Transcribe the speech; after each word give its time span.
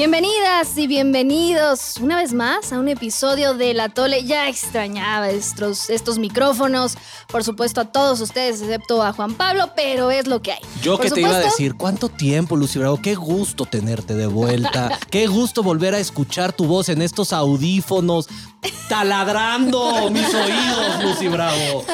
Bienvenidas 0.00 0.78
y 0.78 0.86
bienvenidos 0.86 1.98
una 2.00 2.16
vez 2.16 2.32
más 2.32 2.72
a 2.72 2.78
un 2.78 2.88
episodio 2.88 3.52
de 3.52 3.74
La 3.74 3.90
Tole. 3.90 4.24
Ya 4.24 4.48
extrañaba 4.48 5.28
estos, 5.28 5.90
estos 5.90 6.18
micrófonos, 6.18 6.96
por 7.28 7.44
supuesto 7.44 7.82
a 7.82 7.84
todos 7.84 8.18
ustedes, 8.22 8.62
excepto 8.62 9.02
a 9.02 9.12
Juan 9.12 9.34
Pablo, 9.34 9.72
pero 9.76 10.10
es 10.10 10.26
lo 10.26 10.40
que 10.40 10.52
hay. 10.52 10.60
Yo 10.80 10.96
Por 10.96 11.04
que 11.04 11.10
te 11.10 11.20
iba 11.20 11.36
a 11.36 11.40
decir, 11.40 11.74
¿cuánto 11.74 12.08
tiempo, 12.08 12.56
Lucy 12.56 12.78
Bravo? 12.78 12.98
Qué 13.02 13.14
gusto 13.14 13.66
tenerte 13.66 14.14
de 14.14 14.26
vuelta. 14.26 14.98
Qué 15.10 15.26
gusto 15.26 15.62
volver 15.62 15.94
a 15.94 15.98
escuchar 15.98 16.54
tu 16.54 16.64
voz 16.64 16.88
en 16.88 17.02
estos 17.02 17.34
audífonos, 17.34 18.26
taladrando 18.88 20.10
mis 20.10 20.32
oídos, 20.34 21.02
Lucy 21.02 21.28
Bravo. 21.28 21.84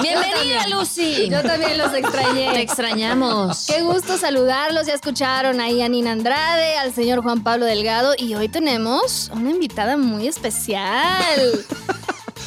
Bienvenida, 0.00 0.68
Lucy. 0.68 1.28
Yo 1.30 1.42
también 1.42 1.78
los 1.78 1.92
Te 1.92 1.98
extrañé. 1.98 2.60
extrañamos. 2.60 3.66
Qué 3.66 3.82
gusto 3.82 4.18
saludarlos. 4.18 4.86
Ya 4.86 4.94
escucharon 4.94 5.60
ahí 5.60 5.82
a 5.82 5.88
Nina 5.88 6.12
Andrade, 6.12 6.76
al 6.78 6.94
señor 6.94 7.22
Juan 7.22 7.42
Pablo 7.42 7.64
Delgado 7.66 8.14
y 8.16 8.34
hoy 8.34 8.48
tenemos 8.48 9.30
una 9.32 9.50
invitada 9.50 9.96
muy 9.96 10.28
especial. 10.28 11.64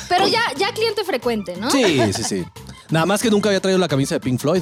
Pero 0.08 0.28
ya, 0.28 0.42
ya 0.58 0.72
cliente 0.74 1.04
frecuente, 1.04 1.56
¿no? 1.58 1.70
Sí, 1.70 2.14
sí, 2.14 2.24
sí. 2.24 2.46
Nada 2.90 3.06
más 3.06 3.22
que 3.22 3.30
nunca 3.30 3.50
había 3.50 3.62
traído 3.62 3.78
la 3.80 3.88
camisa 3.88 4.16
de 4.16 4.20
Pink 4.22 4.40
Floyd. 4.40 4.62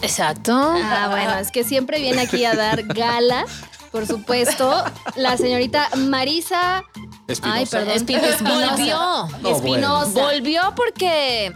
Exacto. 0.00 0.52
Ah, 0.56 1.08
bueno, 1.10 1.34
es 1.38 1.52
que 1.52 1.62
siempre 1.62 2.00
viene 2.00 2.22
aquí 2.22 2.44
a 2.44 2.54
dar 2.54 2.82
gala, 2.82 3.44
por 3.92 4.06
supuesto, 4.06 4.82
la 5.14 5.36
señorita 5.36 5.88
Marisa. 5.96 6.82
Espinosa. 7.32 7.58
Ay, 7.58 7.66
perdón. 7.66 7.96
Espinosa. 7.96 8.44
Volvió. 8.68 9.28
No, 9.40 9.56
Espinosa. 9.56 10.10
Volvió 10.22 10.62
porque 10.76 11.52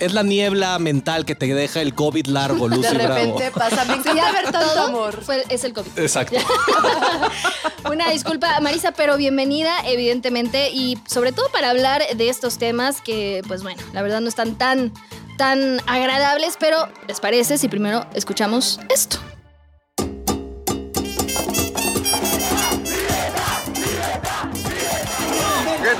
Es 0.00 0.12
la 0.12 0.22
niebla 0.24 0.78
mental 0.80 1.24
que 1.24 1.34
te 1.36 1.46
deja 1.54 1.80
el 1.80 1.94
COVID 1.94 2.26
largo, 2.26 2.68
Lucy 2.68 2.82
De 2.82 2.94
Bravo. 2.94 3.14
repente 3.14 3.50
pasa, 3.52 3.84
me 3.84 3.94
encanta 3.94 4.32
ver 4.32 4.44
tanto 4.50 4.58
Todo 4.60 4.82
amor. 4.86 5.22
fue- 5.24 5.44
es 5.48 5.62
el 5.64 5.72
COVID. 5.72 5.98
Exacto. 5.98 6.36
Una 7.90 8.10
disculpa, 8.10 8.58
Marisa, 8.60 8.92
pero 8.92 9.16
bienvenida, 9.16 9.72
evidentemente, 9.86 10.70
y 10.70 10.98
sobre 11.06 11.32
todo 11.32 11.48
para 11.50 11.70
hablar 11.70 12.02
de 12.16 12.28
estos 12.28 12.58
temas 12.58 13.00
que, 13.00 13.42
pues 13.46 13.62
bueno, 13.62 13.80
la 13.92 14.02
verdad 14.02 14.20
no 14.20 14.28
están 14.28 14.56
tan, 14.56 14.92
tan 15.38 15.80
agradables, 15.86 16.56
pero 16.58 16.88
¿les 17.06 17.20
parece 17.20 17.58
si 17.58 17.68
primero 17.68 18.06
escuchamos 18.14 18.80
esto? 18.88 19.18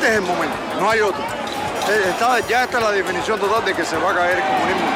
Este 0.05 0.17
es 0.17 0.23
el 0.23 0.27
momento, 0.27 0.55
no 0.79 0.91
hay 0.91 1.01
otro. 1.01 1.23
Eh, 1.23 2.11
está- 2.11 2.39
ya 2.47 2.65
está 2.65 2.79
la 2.79 2.91
definición 2.91 3.41
total 3.41 3.65
de 3.65 3.73
que 3.73 3.87
se 3.87 3.97
va 3.97 4.11
a 4.11 4.15
caer 4.15 4.37
el 4.37 4.43
comunismo. 4.45 4.89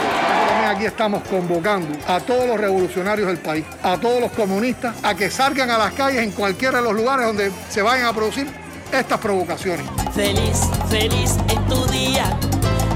También 0.51 0.70
aquí 0.77 0.84
estamos 0.84 1.23
convocando 1.31 1.98
a 2.06 2.20
todos 2.20 2.47
los 2.47 2.61
revolucionarios 2.61 3.27
del 3.27 3.39
país, 3.39 3.64
a 3.83 3.97
todos 3.97 4.20
los 4.20 4.31
comunistas, 4.33 4.95
a 5.03 5.14
que 5.14 5.31
salgan 5.31 5.70
a 5.70 5.79
las 5.79 5.95
calles 5.95 6.23
en 6.23 6.33
cualquiera 6.33 6.79
de 6.79 6.84
los 6.84 6.92
lugares 6.92 7.25
donde 7.25 7.51
se 7.70 7.81
vayan 7.81 8.05
a 8.06 8.12
producir 8.12 8.48
estas 8.92 9.19
provocaciones. 9.19 9.86
Feliz, 10.14 10.61
feliz 10.91 11.36
en 11.48 11.64
tu 11.69 11.86
día, 11.86 12.27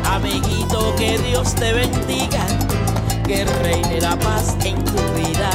amiguito, 0.04 0.94
que 0.96 1.16
Dios 1.16 1.54
te 1.54 1.72
bendiga, 1.72 2.44
que 3.26 3.46
reine 3.62 4.02
la 4.02 4.18
paz 4.18 4.54
en 4.66 4.76
tu 4.84 5.02
vida 5.14 5.50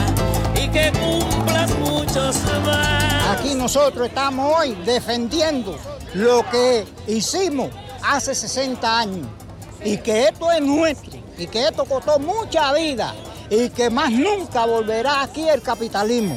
y 0.55 0.67
que 0.69 0.91
cumplas 0.99 1.69
muchos 1.77 2.35
más. 2.65 3.06
Aquí 3.37 3.53
nosotros 3.53 4.07
estamos 4.07 4.51
hoy 4.57 4.73
defendiendo 4.83 5.77
lo 6.15 6.43
que 6.49 6.87
hicimos 7.05 7.69
hace 8.03 8.33
60 8.33 8.99
años 8.99 9.27
y 9.85 9.97
que 9.97 10.29
esto 10.29 10.51
es 10.51 10.59
nuestro 10.59 11.19
y 11.37 11.45
que 11.45 11.67
esto 11.67 11.85
costó 11.85 12.17
mucha 12.17 12.73
vida 12.73 13.13
y 13.51 13.69
que 13.69 13.91
más 13.91 14.09
nunca 14.09 14.65
volverá 14.65 15.21
aquí 15.21 15.47
el 15.47 15.61
capitalismo 15.61 16.35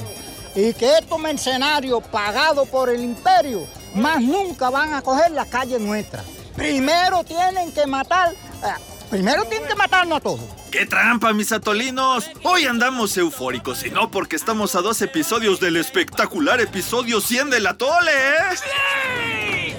y 0.55 0.75
que 0.75 0.98
estos 0.98 1.19
mercenarios 1.19 2.03
pagados 2.09 2.69
por 2.69 2.91
el 2.91 3.03
imperio 3.03 3.67
más 3.95 4.20
nunca 4.20 4.69
van 4.69 4.92
a 4.92 5.01
coger 5.01 5.30
las 5.30 5.47
calles 5.47 5.80
nuestras. 5.80 6.27
Primero 6.55 7.24
tienen 7.24 7.73
que 7.73 7.86
matar, 7.86 8.35
primero 9.11 9.45
tienen 9.45 9.69
que 9.69 9.75
matarnos 9.75 10.19
a 10.19 10.21
todos. 10.21 10.41
¡Qué 10.71 10.87
trampa, 10.87 11.33
mis 11.33 11.53
atolinos! 11.53 12.31
Hoy 12.45 12.65
andamos 12.65 13.17
eufóricos 13.17 13.85
y 13.85 13.91
no 13.91 14.11
porque 14.11 14.37
estamos 14.37 14.75
a 14.77 14.83
dos 14.83 15.03
episodios 15.03 15.61
del 15.61 15.77
espectacular 15.77 16.61
episodio 16.61 17.21
100 17.21 17.51
de 17.51 17.61
la 17.61 17.77
Tole, 17.77 18.13
¿eh? 18.13 19.77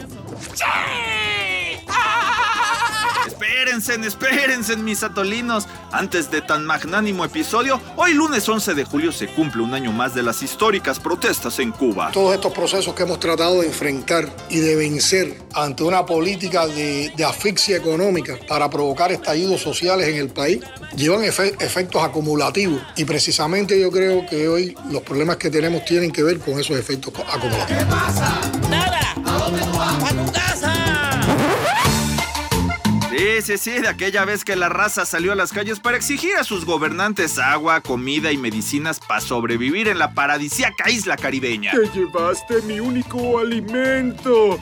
Espérense, 3.56 3.96
espérense, 4.08 4.78
mis 4.78 5.04
atolinos. 5.04 5.68
Antes 5.92 6.32
de 6.32 6.42
tan 6.42 6.66
magnánimo 6.66 7.26
episodio, 7.26 7.82
hoy 7.98 8.14
lunes 8.14 8.48
11 8.48 8.74
de 8.76 8.86
julio 8.86 9.12
se 9.12 9.28
cumple 9.28 9.62
un 9.62 9.74
año 9.74 9.92
más 9.92 10.16
de 10.16 10.24
las 10.24 10.42
históricas 10.42 11.00
protestas 11.02 11.60
en 11.60 11.72
Cuba. 11.72 12.12
Todos 12.14 12.34
estos 12.34 12.54
procesos 12.54 12.96
que 12.96 13.04
hemos 13.04 13.20
tratado 13.20 13.60
de 13.60 13.68
enfrentar 13.68 14.30
y 14.50 14.60
de 14.60 14.78
vencer 14.78 15.38
ante 15.54 15.84
una 15.84 16.06
política 16.06 16.66
de, 16.66 17.12
de 17.16 17.26
asfixia 17.26 17.76
económica 17.76 18.38
para 18.48 18.70
provocar 18.70 19.12
estallidos 19.12 19.60
sociales 19.62 20.08
en 20.08 20.16
el 20.16 20.30
país 20.30 20.62
llevan 20.96 21.22
efe- 21.24 21.54
efectos 21.62 22.02
acumulativos 22.04 22.82
y 22.96 23.04
precisamente 23.04 23.78
yo 23.80 23.92
creo 23.92 24.26
que 24.28 24.48
hoy 24.48 24.78
los 24.90 25.02
problemas 25.02 25.36
que 25.36 25.50
tenemos 25.50 25.84
tienen 25.84 26.12
que 26.12 26.24
ver 26.24 26.40
con 26.40 26.58
esos 26.58 26.78
efectos 26.80 27.14
acumulativos. 27.30 27.86
¡Nada! 28.70 29.00
¡A 29.26 30.10
tu 30.10 30.32
casa! 30.32 30.41
Sí, 33.44 33.72
de 33.72 33.88
aquella 33.88 34.24
vez 34.24 34.46
que 34.46 34.56
la 34.56 34.70
raza 34.70 35.04
salió 35.04 35.32
a 35.32 35.36
las 35.36 35.52
calles 35.52 35.80
para 35.80 35.98
exigir 35.98 36.36
a 36.36 36.44
sus 36.44 36.64
gobernantes 36.64 37.40
agua, 37.40 37.82
comida 37.82 38.32
y 38.32 38.38
medicinas 38.38 39.00
para 39.00 39.20
sobrevivir 39.20 39.88
en 39.88 39.98
la 39.98 40.14
paradisíaca 40.14 40.92
isla 40.92 41.18
caribeña. 41.18 41.72
llevaste 41.92 42.62
mi 42.62 42.80
único 42.80 43.40
alimento. 43.40 44.60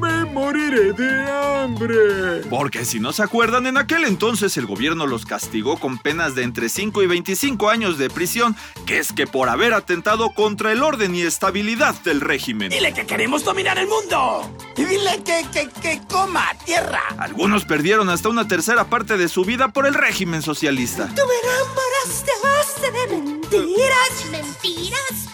Me 0.00 0.21
moriré 0.32 0.92
de 0.92 1.30
hambre. 1.30 2.42
Porque 2.50 2.84
si 2.84 2.98
no 2.98 3.12
se 3.12 3.22
acuerdan, 3.22 3.66
en 3.66 3.76
aquel 3.76 4.04
entonces 4.04 4.56
el 4.56 4.66
gobierno 4.66 5.06
los 5.06 5.26
castigó 5.26 5.78
con 5.78 5.98
penas 5.98 6.34
de 6.34 6.42
entre 6.42 6.68
5 6.68 7.02
y 7.02 7.06
25 7.06 7.68
años 7.70 7.98
de 7.98 8.10
prisión, 8.10 8.56
que 8.86 8.98
es 8.98 9.12
que 9.12 9.26
por 9.26 9.48
haber 9.48 9.74
atentado 9.74 10.30
contra 10.30 10.72
el 10.72 10.82
orden 10.82 11.14
y 11.14 11.22
estabilidad 11.22 11.94
del 12.02 12.20
régimen. 12.20 12.70
Dile 12.70 12.92
que 12.92 13.06
queremos 13.06 13.44
dominar 13.44 13.78
el 13.78 13.86
mundo. 13.86 14.50
Y 14.76 14.84
dile 14.84 15.22
que, 15.24 15.46
que, 15.52 15.68
que 15.80 16.00
coma 16.08 16.46
tierra. 16.64 17.02
Algunos 17.18 17.64
perdieron 17.64 18.08
hasta 18.08 18.28
una 18.28 18.48
tercera 18.48 18.84
parte 18.84 19.16
de 19.16 19.28
su 19.28 19.44
vida 19.44 19.68
por 19.68 19.86
el 19.86 19.94
régimen 19.94 20.42
socialista. 20.42 21.08
Tú 21.14 21.22
me 21.26 21.50
enamoraste 21.50 22.30
a 22.30 22.48
base 22.48 22.90
de 22.90 23.16
mentiras. 23.16 24.24
¿Mentiras? 24.30 25.28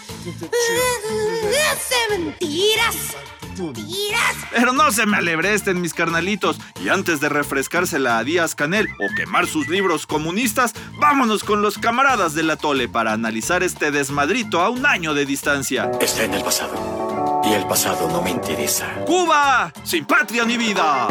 De 1.89 2.19
mentiras. 2.19 3.17
Mentiras. 3.59 4.37
Pero 4.51 4.73
no 4.73 4.91
se 4.93 5.07
me 5.07 5.17
alebresten, 5.17 5.81
mis 5.81 5.95
carnalitos. 5.95 6.59
Y 6.83 6.89
antes 6.89 7.21
de 7.21 7.29
refrescársela 7.29 8.19
a 8.19 8.25
Díaz 8.25 8.55
Canel 8.55 8.87
o 8.87 9.15
quemar 9.17 9.47
sus 9.47 9.69
libros 9.69 10.07
comunistas, 10.07 10.75
vámonos 10.99 11.45
con 11.45 11.63
los 11.63 11.79
camaradas 11.79 12.35
de 12.35 12.43
la 12.43 12.57
Tole 12.57 12.89
para 12.89 13.13
analizar 13.13 13.63
este 13.63 13.91
desmadrito 13.91 14.61
a 14.61 14.71
un 14.71 14.87
año 14.87 15.15
de 15.15 15.27
distancia. 15.27 15.91
Está 16.01 16.25
en 16.25 16.35
el 16.35 16.43
pasado. 16.43 17.43
Y 17.45 17.53
el 17.53 17.67
pasado 17.67 18.09
no 18.09 18.23
me 18.23 18.31
interesa. 18.31 18.87
¡Cuba! 19.07 19.73
¡Sin 19.83 20.05
patria 20.05 20.45
ni 20.45 20.57
vida! 20.57 21.09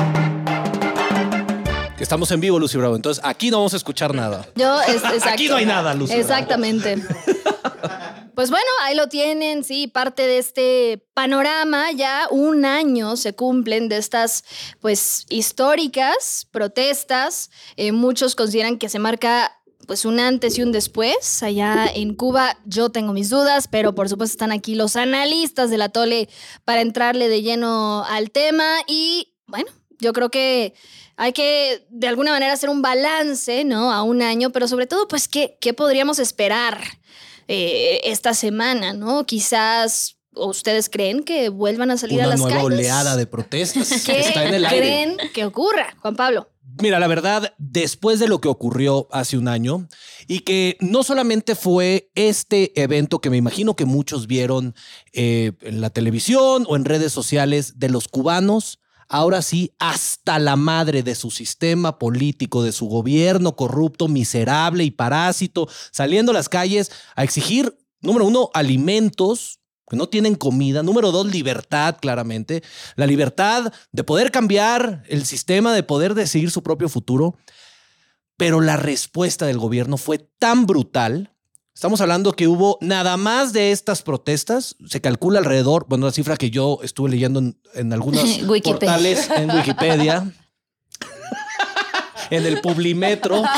Que 1.98 2.04
estamos 2.04 2.30
en 2.32 2.40
vivo, 2.40 2.60
Lucy 2.60 2.78
Bravo. 2.78 2.96
Entonces 2.96 3.24
aquí 3.26 3.50
no 3.50 3.58
vamos 3.58 3.74
a 3.74 3.78
escuchar 3.78 4.14
nada. 4.14 4.48
Yo, 4.56 4.80
es, 4.82 4.98
exacto. 4.98 5.30
Aquí 5.34 5.48
no 5.48 5.56
hay 5.56 5.66
nada, 5.66 5.96
Lucy. 5.96 6.14
Exactamente. 6.14 7.02
Pues 8.38 8.52
bueno, 8.52 8.68
ahí 8.84 8.94
lo 8.94 9.10
tienen, 9.10 9.64
sí, 9.64 9.88
parte 9.88 10.28
de 10.28 10.38
este 10.38 11.04
panorama. 11.16 11.92
Ya 11.92 12.28
un 12.30 12.66
año 12.66 13.16
se 13.18 13.34
cumplen 13.34 13.90
de 13.90 13.98
estas, 13.98 14.44
pues, 14.80 15.26
históricas 15.30 16.48
protestas. 16.52 17.50
Eh, 17.78 17.92
muchos 17.92 18.36
consideran 18.36 18.78
que 18.78 18.90
se 18.90 19.00
marca 19.00 19.60
pues 19.88 20.06
un 20.06 20.20
antes 20.20 20.56
y 20.60 20.62
un 20.62 20.72
después. 20.72 21.42
Allá 21.42 21.88
en 21.96 22.14
Cuba 22.14 22.60
yo 22.64 22.92
tengo 22.92 23.12
mis 23.12 23.32
dudas, 23.32 23.68
pero 23.68 23.96
por 23.96 24.08
supuesto 24.08 24.34
están 24.34 24.52
aquí 24.52 24.76
los 24.76 24.98
analistas 24.98 25.72
de 25.72 25.80
la 25.80 25.90
Tole 25.90 26.30
para 26.64 26.82
entrarle 26.82 27.30
de 27.30 27.42
lleno 27.42 28.06
al 28.06 28.30
tema 28.30 28.68
y 28.86 29.34
bueno, 29.48 29.72
yo 29.98 30.14
creo 30.14 30.30
que 30.30 30.76
hay 31.16 31.34
que 31.34 31.88
de 31.90 32.08
alguna 32.08 32.34
manera 32.34 32.54
hacer 32.54 32.70
un 32.70 32.84
balance, 32.84 33.64
¿no? 33.64 33.92
A 33.92 34.04
un 34.04 34.22
año, 34.22 34.52
pero 34.52 34.68
sobre 34.68 34.86
todo, 34.86 35.08
pues, 35.08 35.28
¿qué, 35.28 35.58
qué 35.60 35.74
podríamos 35.74 36.20
esperar 36.20 36.78
eh, 37.48 38.02
esta 38.04 38.34
semana, 38.34 38.94
¿no? 38.94 39.26
Quizás 39.26 40.18
¿o 40.34 40.48
ustedes 40.48 40.90
creen 40.90 41.24
que 41.24 41.50
vuelvan 41.50 41.92
a 41.92 41.98
salir 41.98 42.18
Una 42.20 42.26
a 42.26 42.30
las 42.30 42.40
nueva 42.40 42.58
calles. 42.58 42.80
oleada 42.80 43.16
de 43.16 43.26
protestas 43.26 43.90
¿Qué 44.06 44.20
está 44.20 44.46
en 44.46 44.54
el 44.54 44.66
aire. 44.66 44.78
creen 44.78 45.18
que 45.34 45.46
ocurra, 45.46 45.96
Juan 46.02 46.16
Pablo? 46.16 46.50
Mira, 46.80 47.00
la 47.00 47.08
verdad, 47.08 47.56
después 47.58 48.20
de 48.20 48.28
lo 48.28 48.40
que 48.40 48.48
ocurrió 48.50 49.08
hace 49.12 49.36
un 49.38 49.48
año 49.48 49.88
y 50.28 50.42
que 50.42 50.78
no 50.80 51.02
solamente 51.02 51.56
fue 51.56 52.12
este 52.14 52.80
evento 52.80 53.20
que 53.20 53.32
me 53.32 53.38
imagino 53.38 53.76
que 53.76 53.86
muchos 53.86 54.28
vieron 54.28 54.76
eh, 55.12 55.54
en 55.62 55.82
la 55.82 55.90
televisión 55.90 56.66
o 56.70 56.76
en 56.76 56.86
redes 56.86 57.12
sociales 57.12 57.80
de 57.80 57.90
los 57.90 58.08
cubanos, 58.08 58.80
ahora 59.10 59.42
sí, 59.42 59.74
hasta 59.80 60.40
la 60.40 60.56
madre 60.56 61.04
de 61.04 61.16
su 61.16 61.32
sistema 61.32 62.00
político, 62.00 62.64
de 62.64 62.72
su 62.72 62.88
gobierno 62.88 63.56
corrupto, 63.56 64.08
miserable 64.08 64.84
y 64.84 64.92
parásito, 64.92 65.68
saliendo 65.92 66.32
a 66.32 66.36
las 66.36 66.50
calles 66.50 66.92
a 67.16 67.24
exigir, 67.24 67.78
número 68.02 68.26
uno, 68.26 68.50
alimentos 68.54 69.60
que 69.90 69.96
no 69.96 70.08
tienen 70.10 70.36
comida. 70.36 70.84
Número 70.84 71.12
dos, 71.12 71.28
libertad, 71.28 71.98
claramente. 72.00 72.64
La 72.96 73.08
libertad 73.08 73.72
de 73.92 74.04
poder 74.04 74.32
cambiar 74.32 75.04
el 75.08 75.26
sistema, 75.26 75.74
de 75.74 75.84
poder 75.84 76.14
decidir 76.14 76.52
su 76.52 76.62
propio 76.62 76.90
futuro. 76.90 77.38
Pero 78.36 78.62
la 78.62 78.78
respuesta 78.78 79.46
del 79.46 79.58
gobierno 79.58 79.98
fue 79.98 80.20
tan 80.20 80.66
brutal. 80.66 81.34
Estamos 81.78 82.02
hablando 82.02 82.34
que 82.34 82.48
hubo 82.48 82.80
nada 82.82 83.18
más 83.18 83.54
de 83.54 83.72
estas 83.72 84.02
protestas, 84.02 84.76
se 84.88 85.00
calcula 85.00 85.38
alrededor, 85.38 85.86
bueno, 85.88 86.08
la 86.08 86.12
cifra 86.12 86.36
que 86.36 86.50
yo 86.50 86.80
estuve 86.82 87.12
leyendo 87.12 87.38
en, 87.38 87.56
en 87.76 87.94
algunos 87.94 88.24
portales 88.64 89.30
en 89.30 89.52
Wikipedia, 89.52 90.34
en 92.32 92.46
el 92.48 92.62
Publimetro. 92.62 93.44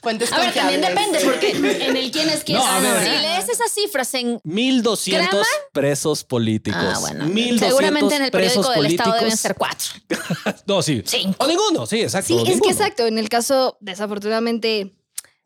Fuentes 0.00 0.32
A 0.32 0.38
ver, 0.38 0.54
también 0.54 0.80
depende, 0.80 1.20
porque 1.22 1.50
En 1.50 1.94
el 1.94 2.10
quién 2.10 2.30
es 2.30 2.42
quién. 2.42 2.56
No, 2.56 2.64
a 2.64 2.80
ver. 2.80 3.04
si 3.04 3.10
lees 3.20 3.50
esas 3.50 3.70
cifras 3.70 4.14
en 4.14 4.40
1200 4.42 5.28
¿Grama? 5.28 5.44
presos 5.74 6.24
políticos. 6.24 6.80
Ah, 6.82 7.00
bueno. 7.00 7.26
1200 7.26 7.68
Seguramente 7.68 8.14
en 8.16 8.22
el 8.22 8.30
periódico 8.30 8.70
del 8.70 8.86
Estado 8.86 9.14
deben 9.16 9.36
ser 9.36 9.54
cuatro. 9.56 9.88
No, 10.66 10.80
sí. 10.80 11.02
Cinco. 11.04 11.44
O 11.44 11.46
ninguno, 11.46 11.84
sí, 11.84 12.00
exacto. 12.00 12.46
Sí, 12.46 12.50
es 12.50 12.62
que 12.62 12.70
exacto. 12.70 13.06
En 13.06 13.18
el 13.18 13.28
caso, 13.28 13.76
desafortunadamente, 13.80 14.94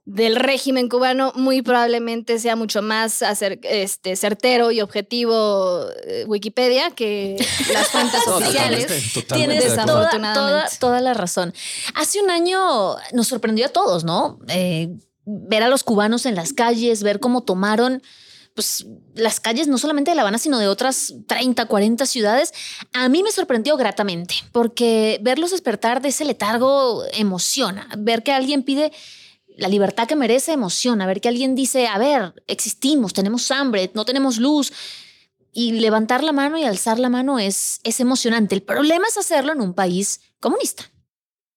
del 0.06 0.36
régimen 0.36 0.88
cubano, 0.90 1.32
muy 1.34 1.62
probablemente 1.62 2.38
sea 2.38 2.56
mucho 2.56 2.82
más 2.82 3.22
acer- 3.22 3.58
este, 3.62 4.16
certero 4.16 4.70
y 4.70 4.82
objetivo 4.82 5.86
eh, 6.06 6.24
Wikipedia 6.26 6.90
que 6.90 7.36
las 7.72 7.88
fuentes 7.88 8.20
No, 8.26 8.36
oficiales. 8.36 8.82
totalmente, 8.86 9.10
totalmente 9.14 9.24
Tienes 9.58 9.64
toda, 9.64 9.84
Desafortunadamente. 9.86 10.68
toda, 10.68 10.78
toda 10.78 11.00
la 11.00 11.14
razón. 11.14 11.54
Hace 11.94 12.20
un 12.20 12.30
año 12.30 12.60
nos 13.12 13.28
sorprendió 13.28 13.64
a 13.66 13.70
todos, 13.70 14.04
¿no? 14.04 14.38
Eh, 14.48 14.90
ver 15.24 15.62
a 15.62 15.68
los 15.68 15.84
cubanos 15.84 16.26
en 16.26 16.34
las 16.34 16.52
calles, 16.52 17.02
ver 17.02 17.18
cómo 17.18 17.42
tomaron 17.42 18.02
pues, 18.54 18.84
las 19.14 19.40
calles 19.40 19.68
no 19.68 19.78
solamente 19.78 20.10
de 20.10 20.16
La 20.16 20.20
Habana, 20.22 20.36
sino 20.38 20.58
de 20.58 20.68
otras 20.68 21.14
30, 21.26 21.64
40 21.64 22.04
ciudades. 22.04 22.52
A 22.92 23.08
mí 23.08 23.22
me 23.22 23.32
sorprendió 23.32 23.78
gratamente, 23.78 24.34
porque 24.52 25.18
verlos 25.22 25.50
despertar 25.52 26.02
de 26.02 26.10
ese 26.10 26.26
letargo 26.26 27.02
emociona. 27.14 27.88
Ver 27.98 28.22
que 28.22 28.32
alguien 28.32 28.62
pide 28.62 28.92
la 29.56 29.68
libertad 29.68 30.06
que 30.08 30.16
merece 30.16 30.52
emociona. 30.52 31.06
Ver 31.06 31.20
que 31.20 31.28
alguien 31.28 31.54
dice, 31.54 31.86
a 31.86 31.98
ver, 31.98 32.34
existimos, 32.46 33.12
tenemos 33.12 33.50
hambre, 33.50 33.90
no 33.94 34.04
tenemos 34.04 34.38
luz. 34.38 34.72
Y 35.52 35.72
levantar 35.72 36.24
la 36.24 36.32
mano 36.32 36.58
y 36.58 36.64
alzar 36.64 36.98
la 36.98 37.08
mano 37.08 37.38
es, 37.38 37.80
es 37.84 38.00
emocionante. 38.00 38.54
El 38.56 38.62
problema 38.62 39.06
es 39.06 39.16
hacerlo 39.16 39.52
en 39.52 39.60
un 39.60 39.72
país 39.74 40.20
comunista. 40.40 40.90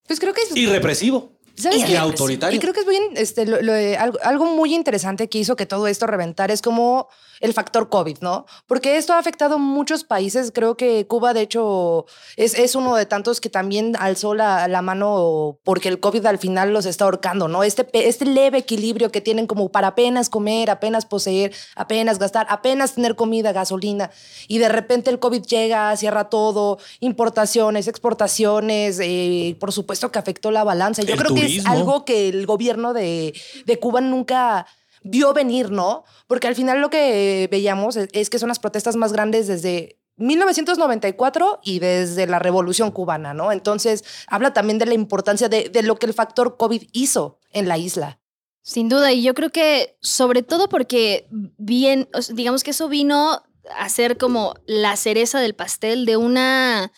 Pues 0.05 0.19
creo 0.19 0.33
que 0.33 0.41
es 0.41 0.55
Y 0.55 0.67
represivo. 0.67 1.33
¿Sabes 1.57 1.79
Y 1.81 1.85
qué? 1.85 1.97
autoritario. 1.97 2.55
Y 2.55 2.59
creo 2.59 2.71
que 2.73 2.81
es 2.81 2.85
bien, 2.87 3.03
este, 3.15 3.47
lo- 3.47 3.59
lo 3.63 3.73
de- 3.73 3.97
algo, 3.97 4.19
algo 4.23 4.45
muy 4.45 4.75
interesante 4.75 5.27
que 5.27 5.39
hizo 5.39 5.55
que 5.55 5.65
todo 5.65 5.87
esto 5.87 6.05
reventara 6.05 6.53
es 6.53 6.61
como 6.61 7.07
el 7.41 7.53
factor 7.53 7.89
COVID, 7.89 8.19
¿no? 8.21 8.45
Porque 8.65 8.97
esto 8.97 9.13
ha 9.13 9.19
afectado 9.19 9.59
muchos 9.59 10.03
países. 10.03 10.51
Creo 10.53 10.77
que 10.77 11.07
Cuba, 11.07 11.33
de 11.33 11.41
hecho, 11.41 12.05
es, 12.35 12.57
es 12.57 12.75
uno 12.75 12.95
de 12.95 13.05
tantos 13.05 13.41
que 13.41 13.49
también 13.49 13.95
alzó 13.99 14.33
la, 14.33 14.67
la 14.67 14.81
mano 14.81 15.59
porque 15.63 15.89
el 15.89 15.99
COVID 15.99 16.25
al 16.25 16.37
final 16.37 16.73
los 16.73 16.85
está 16.85 17.05
ahorcando, 17.05 17.47
¿no? 17.47 17.63
Este, 17.63 17.87
este 17.93 18.25
leve 18.25 18.59
equilibrio 18.59 19.11
que 19.11 19.21
tienen 19.21 19.47
como 19.47 19.69
para 19.69 19.89
apenas 19.89 20.29
comer, 20.29 20.69
apenas 20.69 21.05
poseer, 21.05 21.53
apenas 21.75 22.19
gastar, 22.19 22.47
apenas 22.49 22.95
tener 22.95 23.15
comida, 23.15 23.51
gasolina. 23.51 24.11
Y 24.47 24.57
de 24.59 24.69
repente 24.69 25.09
el 25.09 25.19
COVID 25.19 25.43
llega, 25.43 25.95
cierra 25.97 26.29
todo, 26.29 26.77
importaciones, 26.99 27.87
exportaciones, 27.87 28.99
eh, 29.01 29.55
por 29.59 29.71
supuesto 29.71 30.11
que 30.11 30.19
afectó 30.19 30.51
la 30.51 30.63
balanza. 30.63 31.01
Yo 31.03 31.13
El 31.13 31.19
creo 31.19 31.35
que 31.35 31.45
es 31.45 31.65
algo 31.65 32.05
que 32.05 32.29
el 32.29 32.45
gobierno 32.45 32.93
de, 32.93 33.33
de 33.65 33.79
Cuba 33.79 34.01
nunca 34.01 34.65
vio 35.07 35.33
venir, 35.33 35.71
¿no? 35.71 36.03
Porque 36.27 36.47
al 36.47 36.55
final 36.55 36.81
lo 36.81 36.89
que 36.89 37.47
veíamos 37.51 37.95
es, 37.95 38.09
es 38.13 38.29
que 38.29 38.39
son 38.39 38.49
las 38.49 38.59
protestas 38.59 38.95
más 38.95 39.13
grandes 39.13 39.47
desde 39.47 39.97
1994 40.17 41.59
y 41.63 41.79
desde 41.79 42.27
la 42.27 42.39
Revolución 42.39 42.91
Cubana, 42.91 43.33
¿no? 43.33 43.51
Entonces, 43.51 44.03
habla 44.27 44.51
también 44.51 44.79
de 44.79 44.87
la 44.87 44.93
importancia 44.93 45.47
de, 45.47 45.69
lo 45.83 45.97
que 45.97 46.07
el 46.07 46.13
factor 46.13 46.57
COVID 46.57 46.83
hizo 46.91 47.39
en 47.51 47.67
la 47.67 47.77
isla. 47.77 48.19
Sin 48.61 48.89
duda, 48.89 49.13
y 49.13 49.23
yo 49.23 49.33
creo 49.33 49.51
que 49.51 49.97
sobre 50.01 50.43
todo 50.43 50.67
porque 50.67 51.27
bien, 51.29 52.09
digamos 52.33 52.63
que 52.63 52.71
eso 52.71 52.89
vino 52.89 53.43
a 53.77 53.89
ser 53.89 54.17
como 54.17 54.55
la 54.65 54.95
cereza 54.97 55.39
del 55.39 55.55
pastel 55.55 56.05
de 56.05 56.17
una 56.17 56.91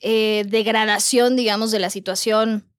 eh, 0.00 0.44
degradación, 0.48 1.36
digamos, 1.36 1.70
de 1.70 1.80
la 1.80 1.90
situación 1.90 2.71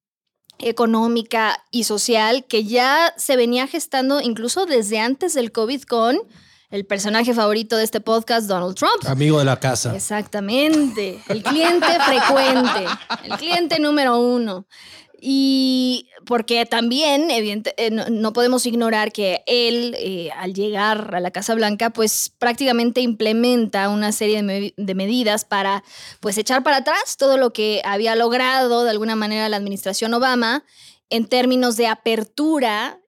económica 0.58 1.62
y 1.70 1.84
social 1.84 2.44
que 2.44 2.64
ya 2.64 3.12
se 3.16 3.36
venía 3.36 3.66
gestando 3.66 4.20
incluso 4.20 4.66
desde 4.66 4.98
antes 4.98 5.34
del 5.34 5.52
COVID 5.52 5.82
con 5.82 6.18
el 6.70 6.84
personaje 6.84 7.34
favorito 7.34 7.76
de 7.76 7.84
este 7.84 8.00
podcast, 8.00 8.48
Donald 8.48 8.74
Trump. 8.74 9.06
Amigo 9.06 9.38
de 9.38 9.44
la 9.44 9.60
casa. 9.60 9.94
Exactamente, 9.94 11.20
el 11.28 11.42
cliente 11.42 11.86
frecuente, 12.04 12.86
el 13.24 13.36
cliente 13.36 13.78
número 13.78 14.18
uno. 14.18 14.66
Y 15.26 16.10
porque 16.26 16.66
también, 16.66 17.30
evidente, 17.30 17.72
eh, 17.78 17.90
no, 17.90 18.34
podemos 18.34 18.66
ignorar 18.66 19.10
que 19.10 19.42
él, 19.46 19.96
eh, 19.98 20.28
al 20.36 20.52
llegar 20.52 21.14
a 21.14 21.20
la 21.20 21.30
Casa 21.30 21.54
Blanca, 21.54 21.88
pues 21.88 22.30
prácticamente 22.38 23.00
implementa 23.00 23.88
una 23.88 24.12
serie 24.12 24.42
de, 24.42 24.74
de 24.76 24.94
medidas 24.94 25.46
para 25.46 25.82
pues 26.20 26.36
echar 26.36 26.62
para 26.62 26.76
atrás 26.76 27.16
todo 27.16 27.38
lo 27.38 27.54
que 27.54 27.80
había 27.86 28.16
logrado 28.16 28.84
de 28.84 28.90
alguna 28.90 29.16
manera 29.16 29.48
la 29.48 29.56
administración 29.56 30.12
Obama 30.12 30.62
en 31.08 31.24
términos 31.24 31.78
de 31.78 31.86
apertura 31.86 33.00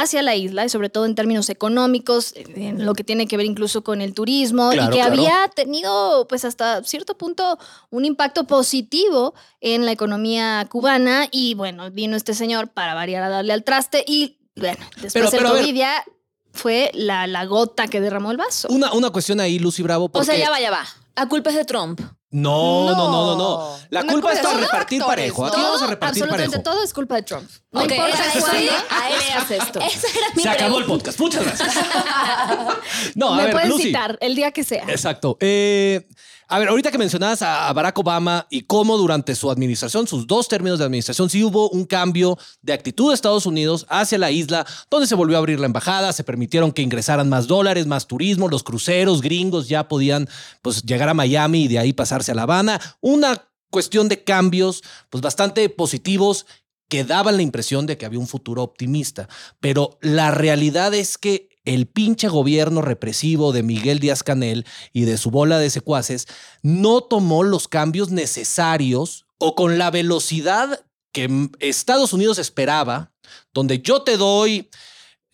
hacia 0.00 0.22
la 0.22 0.34
isla 0.36 0.64
y 0.64 0.68
sobre 0.68 0.88
todo 0.88 1.04
en 1.06 1.14
términos 1.14 1.48
económicos, 1.50 2.32
en 2.36 2.84
lo 2.84 2.94
que 2.94 3.04
tiene 3.04 3.26
que 3.26 3.36
ver 3.36 3.46
incluso 3.46 3.82
con 3.84 4.00
el 4.00 4.14
turismo 4.14 4.70
Claro, 4.70 4.88
y 4.94 4.96
que 4.98 5.02
claro. 5.04 5.12
había 5.12 5.48
tenido 5.54 6.26
pues 6.28 6.44
hasta 6.44 6.82
cierto 6.84 7.16
punto 7.18 7.58
un 7.90 8.04
impacto 8.04 8.44
positivo 8.44 9.34
en 9.60 9.84
la 9.84 9.92
economía 9.92 10.66
cubana 10.70 11.26
y 11.30 11.54
bueno, 11.54 11.90
vino 11.90 12.16
este 12.16 12.34
señor 12.34 12.68
para 12.68 12.94
variar 12.94 13.22
a 13.22 13.28
darle 13.28 13.52
al 13.52 13.64
traste 13.64 14.04
y 14.06 14.38
bueno, 14.56 14.78
después 15.00 15.12
Pero- 15.12 15.30
pero 15.30 15.46
a 15.48 15.50
el 15.50 15.54
ver. 15.54 15.62
COVID 15.64 15.74
ya 15.76 16.04
fue 16.52 16.90
la, 16.94 17.26
la 17.26 17.44
gota 17.46 17.88
que 17.88 18.00
derramó 18.00 18.30
el 18.30 18.36
vaso. 18.36 18.68
Una, 18.70 18.92
una 18.92 19.10
cuestión 19.10 19.40
ahí, 19.40 19.58
Lucy 19.58 19.82
Bravo. 19.82 20.10
O 20.12 20.22
sea, 20.24 20.34
porque- 20.34 20.38
ya 20.40 20.50
va, 20.50 20.60
ya 20.60 20.70
va. 20.70 20.84
A 21.16 21.28
culpa 21.28 21.50
es 21.50 21.56
de 21.56 21.64
Trump. 21.64 22.00
No, 22.32 22.86
no, 22.90 22.96
no, 22.96 23.26
no, 23.26 23.36
no. 23.36 23.78
La 23.90 24.00
Una 24.00 24.12
culpa 24.12 24.28
cosa 24.30 24.40
está 24.40 24.48
de 24.50 24.54
a 24.56 24.60
los 24.60 24.70
repartir 24.70 25.02
parejo. 25.04 25.42
¿no? 25.42 25.48
Aquí 25.52 25.60
vamos 25.60 25.82
a 25.82 25.86
repartir 25.86 26.22
absolutamente 26.22 26.56
parejo. 26.58 26.70
todo 26.76 26.82
es 26.84 26.92
culpa 26.94 27.14
de 27.16 27.22
Trump. 27.22 27.50
No 27.70 27.82
Ok, 27.82 27.90
importa 27.90 28.08
esa- 28.26 28.40
cuándo 28.40 28.58
esa- 28.58 29.08
leas 29.28 29.50
esto. 29.50 29.80
Esa 29.82 30.08
era 30.08 30.26
mi 30.34 30.42
Se 30.42 30.48
acabó 30.48 30.78
el 30.78 30.84
pregunta. 30.84 31.04
podcast. 31.12 31.20
Muchas 31.20 31.44
gracias. 31.44 31.74
No, 33.14 33.34
a 33.34 33.36
Me 33.36 33.42
ver, 33.44 33.52
puedes 33.52 33.68
Lucy. 33.68 33.82
citar 33.84 34.18
el 34.20 34.34
día 34.34 34.50
que 34.52 34.64
sea. 34.64 34.84
Exacto. 34.88 35.36
Eh, 35.40 36.08
a 36.52 36.58
ver, 36.58 36.68
ahorita 36.68 36.90
que 36.90 36.98
mencionabas 36.98 37.40
a 37.40 37.72
Barack 37.72 37.98
Obama 37.98 38.46
y 38.50 38.64
cómo 38.64 38.98
durante 38.98 39.34
su 39.34 39.50
administración, 39.50 40.06
sus 40.06 40.26
dos 40.26 40.48
términos 40.48 40.78
de 40.78 40.84
administración, 40.84 41.30
sí 41.30 41.42
hubo 41.42 41.70
un 41.70 41.86
cambio 41.86 42.38
de 42.60 42.74
actitud 42.74 43.08
de 43.08 43.14
Estados 43.14 43.46
Unidos 43.46 43.86
hacia 43.88 44.18
la 44.18 44.30
isla, 44.30 44.66
donde 44.90 45.06
se 45.06 45.14
volvió 45.14 45.36
a 45.36 45.38
abrir 45.38 45.58
la 45.58 45.64
embajada, 45.64 46.12
se 46.12 46.24
permitieron 46.24 46.70
que 46.70 46.82
ingresaran 46.82 47.30
más 47.30 47.46
dólares, 47.46 47.86
más 47.86 48.06
turismo, 48.06 48.50
los 48.50 48.64
cruceros 48.64 49.22
gringos 49.22 49.66
ya 49.66 49.88
podían 49.88 50.28
pues, 50.60 50.82
llegar 50.82 51.08
a 51.08 51.14
Miami 51.14 51.62
y 51.62 51.68
de 51.68 51.78
ahí 51.78 51.94
pasarse 51.94 52.32
a 52.32 52.34
La 52.34 52.42
Habana. 52.42 52.78
Una 53.00 53.48
cuestión 53.70 54.10
de 54.10 54.22
cambios 54.22 54.82
pues 55.08 55.22
bastante 55.22 55.66
positivos 55.70 56.44
que 56.90 57.04
daban 57.04 57.36
la 57.36 57.42
impresión 57.42 57.86
de 57.86 57.96
que 57.96 58.04
había 58.04 58.18
un 58.18 58.28
futuro 58.28 58.62
optimista. 58.62 59.26
Pero 59.58 59.96
la 60.02 60.30
realidad 60.32 60.92
es 60.92 61.16
que 61.16 61.48
el 61.64 61.86
pinche 61.86 62.28
gobierno 62.28 62.82
represivo 62.82 63.52
de 63.52 63.62
Miguel 63.62 63.98
Díaz 63.98 64.22
Canel 64.22 64.66
y 64.92 65.02
de 65.02 65.16
su 65.16 65.30
bola 65.30 65.58
de 65.58 65.70
secuaces 65.70 66.26
no 66.62 67.02
tomó 67.02 67.42
los 67.42 67.68
cambios 67.68 68.10
necesarios 68.10 69.26
o 69.38 69.54
con 69.54 69.78
la 69.78 69.90
velocidad 69.90 70.84
que 71.12 71.48
Estados 71.60 72.12
Unidos 72.12 72.38
esperaba, 72.38 73.12
donde 73.52 73.80
yo 73.80 74.02
te 74.02 74.16
doy 74.16 74.70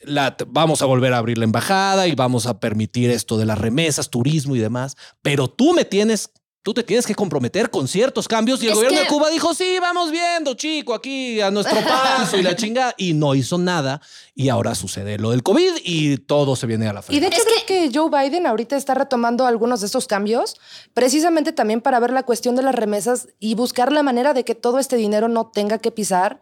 la, 0.01 0.37
vamos 0.49 0.83
a 0.83 0.87
volver 0.87 1.13
a 1.13 1.19
abrir 1.19 1.39
la 1.39 1.45
embajada 1.45 2.07
y 2.07 2.15
vamos 2.15 2.47
a 2.47 2.61
permitir 2.61 3.11
esto 3.11 3.37
de 3.37 3.47
las 3.47 3.59
remesas, 3.59 4.11
turismo 4.11 4.55
y 4.57 4.61
demás, 4.61 4.97
pero 5.23 5.49
tú 5.49 5.73
me 5.73 5.85
tienes 5.85 6.31
Tú 6.69 6.75
te 6.75 6.83
tienes 6.83 7.07
que 7.07 7.15
comprometer 7.15 7.71
con 7.71 7.89
ciertos 7.89 8.29
cambios 8.29 8.63
y 8.63 8.67
el 8.67 8.73
Es 8.73 8.75
gobierno 8.77 8.99
que- 8.99 9.05
de 9.05 9.09
Cuba 9.09 9.31
dijo, 9.31 9.55
sí, 9.55 9.79
vamos 9.81 10.11
viendo, 10.11 10.53
chico, 10.53 10.93
aquí 10.93 11.41
a 11.41 11.51
nuestro 11.51 11.79
paso 12.29 12.37
y 12.37 12.43
la 12.43 12.55
chinga. 12.57 12.93
Y 12.99 13.15
no 13.15 13.35
hizo 13.35 13.57
nada. 13.57 14.03
Y 14.35 14.51
ahora 14.51 14.75
sucede 14.75 15.17
lo 15.17 15.31
del 15.31 15.43
COVID 15.43 15.77
y 15.83 16.19
todo 16.19 16.57
se 16.57 16.67
viene 16.67 16.87
a 16.87 16.93
la 16.93 17.01
Y 17.01 17.03
frente. 17.05 17.21
de 17.23 17.27
hecho 17.35 17.43
creo 17.47 17.65
que 17.67 17.91
Joe 17.99 18.11
Biden 18.11 18.47
ahorita 18.47 18.77
está 18.77 18.93
retomando 18.93 19.47
algunos 19.47 19.81
de 19.81 19.87
estos 19.87 20.07
cambios, 20.07 20.57
precisamente 20.93 21.53
también 21.53 21.81
para 21.81 22.01
ver 22.01 22.11
la 22.11 22.23
cuestión 22.25 22.55
de 22.55 22.63
las 22.63 22.75
remesas 22.75 23.29
y 23.41 23.55
buscar 23.55 23.91
la 23.91 24.03
manera 24.03 24.35
de 24.35 24.45
que 24.45 24.55
todo 24.55 24.79
este 24.79 24.97
dinero 24.97 25.29
no 25.29 25.47
tenga 25.47 25.79
que 25.79 25.91
pisar. 25.91 26.39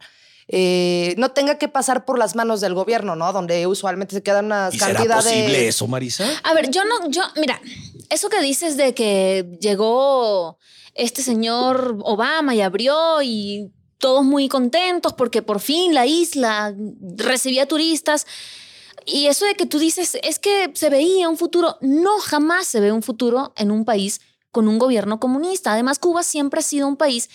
Eh, 0.49 1.13
no 1.17 1.31
tenga 1.31 1.57
que 1.57 1.67
pasar 1.67 2.05
por 2.05 2.17
las 2.17 2.35
manos 2.35 2.61
del 2.61 2.73
gobierno, 2.73 3.15
¿no? 3.15 3.33
Donde 3.33 3.67
usualmente 3.67 4.15
se 4.15 4.23
quedan 4.23 4.45
unas 4.45 4.73
¿Y 4.73 4.79
será 4.79 4.93
cantidades. 4.93 5.25
posible 5.25 5.67
eso, 5.67 5.87
Marisa? 5.87 6.25
A 6.43 6.53
ver, 6.53 6.69
yo 6.69 6.83
no, 6.85 7.09
yo, 7.09 7.21
mira, 7.35 7.59
eso 8.09 8.29
que 8.29 8.41
dices 8.41 8.77
de 8.77 8.93
que 8.93 9.57
llegó 9.59 10.57
este 10.93 11.21
señor 11.21 11.97
Obama 12.03 12.55
y 12.55 12.61
abrió 12.61 13.21
y 13.21 13.71
todos 13.97 14.23
muy 14.23 14.47
contentos 14.47 15.13
porque 15.13 15.41
por 15.41 15.59
fin 15.59 15.93
la 15.93 16.05
isla 16.05 16.73
recibía 17.17 17.67
turistas. 17.67 18.25
y 19.05 19.27
eso 19.27 19.45
de 19.45 19.55
que 19.55 19.65
tú 19.65 19.79
dices, 19.79 20.17
es 20.21 20.39
que 20.39 20.71
se 20.73 20.89
veía 20.89 21.29
un 21.29 21.37
futuro, 21.37 21.77
no, 21.81 22.19
jamás 22.19 22.67
se 22.67 22.79
ve 22.79 22.91
un 22.91 23.03
futuro 23.03 23.53
en 23.55 23.71
un 23.71 23.85
país 23.85 24.21
con 24.51 24.67
un 24.67 24.79
gobierno 24.79 25.19
comunista. 25.19 25.73
Además, 25.73 25.99
Cuba 25.99 26.23
siempre 26.23 26.59
ha 26.59 26.63
sido 26.63 26.87
un 26.87 26.97
país 26.97 27.29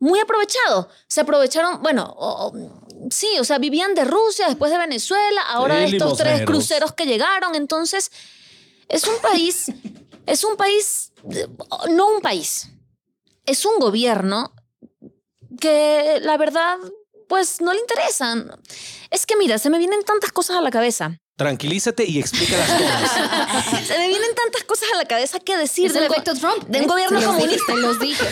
muy 0.00 0.18
aprovechado. 0.18 0.88
Se 1.06 1.20
aprovecharon, 1.20 1.80
bueno, 1.82 2.16
sí, 3.10 3.38
o 3.38 3.44
sea, 3.44 3.58
vivían 3.58 3.94
de 3.94 4.04
Rusia, 4.04 4.48
después 4.48 4.72
de 4.72 4.78
Venezuela, 4.78 5.42
ahora 5.42 5.76
de 5.76 5.84
estos 5.84 6.18
tres 6.18 6.44
cruceros 6.44 6.92
que 6.92 7.06
llegaron. 7.06 7.54
Entonces, 7.54 8.10
es 8.88 9.06
un 9.06 9.18
país, 9.22 9.66
es 10.26 10.42
un 10.42 10.56
país, 10.56 11.12
no 11.90 12.08
un 12.08 12.20
país, 12.20 12.68
es 13.46 13.64
un 13.64 13.78
gobierno 13.78 14.52
que 15.60 16.18
la 16.22 16.36
verdad, 16.36 16.78
pues 17.28 17.60
no 17.60 17.72
le 17.72 17.80
interesan. 17.80 18.50
Es 19.10 19.26
que 19.26 19.36
mira, 19.36 19.58
se 19.58 19.70
me 19.70 19.78
vienen 19.78 20.02
tantas 20.02 20.32
cosas 20.32 20.56
a 20.56 20.62
la 20.62 20.70
cabeza. 20.70 21.20
Tranquilízate 21.40 22.04
y 22.04 22.18
explícalas 22.18 22.68
todas. 22.68 23.86
Se 23.86 23.96
me 23.96 24.08
vienen 24.08 24.34
tantas 24.34 24.62
cosas 24.64 24.90
a 24.92 24.98
la 24.98 25.06
cabeza 25.06 25.40
que 25.40 25.56
decir 25.56 25.86
Es 25.86 25.94
el 25.94 26.02
del 26.02 26.12
efecto 26.12 26.34
Trump. 26.34 26.64
de 26.68 26.80
un 26.82 26.86
gobierno 26.86 27.18
los 27.18 27.34
dije, 27.34 27.56
comunista. 27.58 27.72
te 27.72 27.78
los 27.78 27.98
dije. 27.98 28.24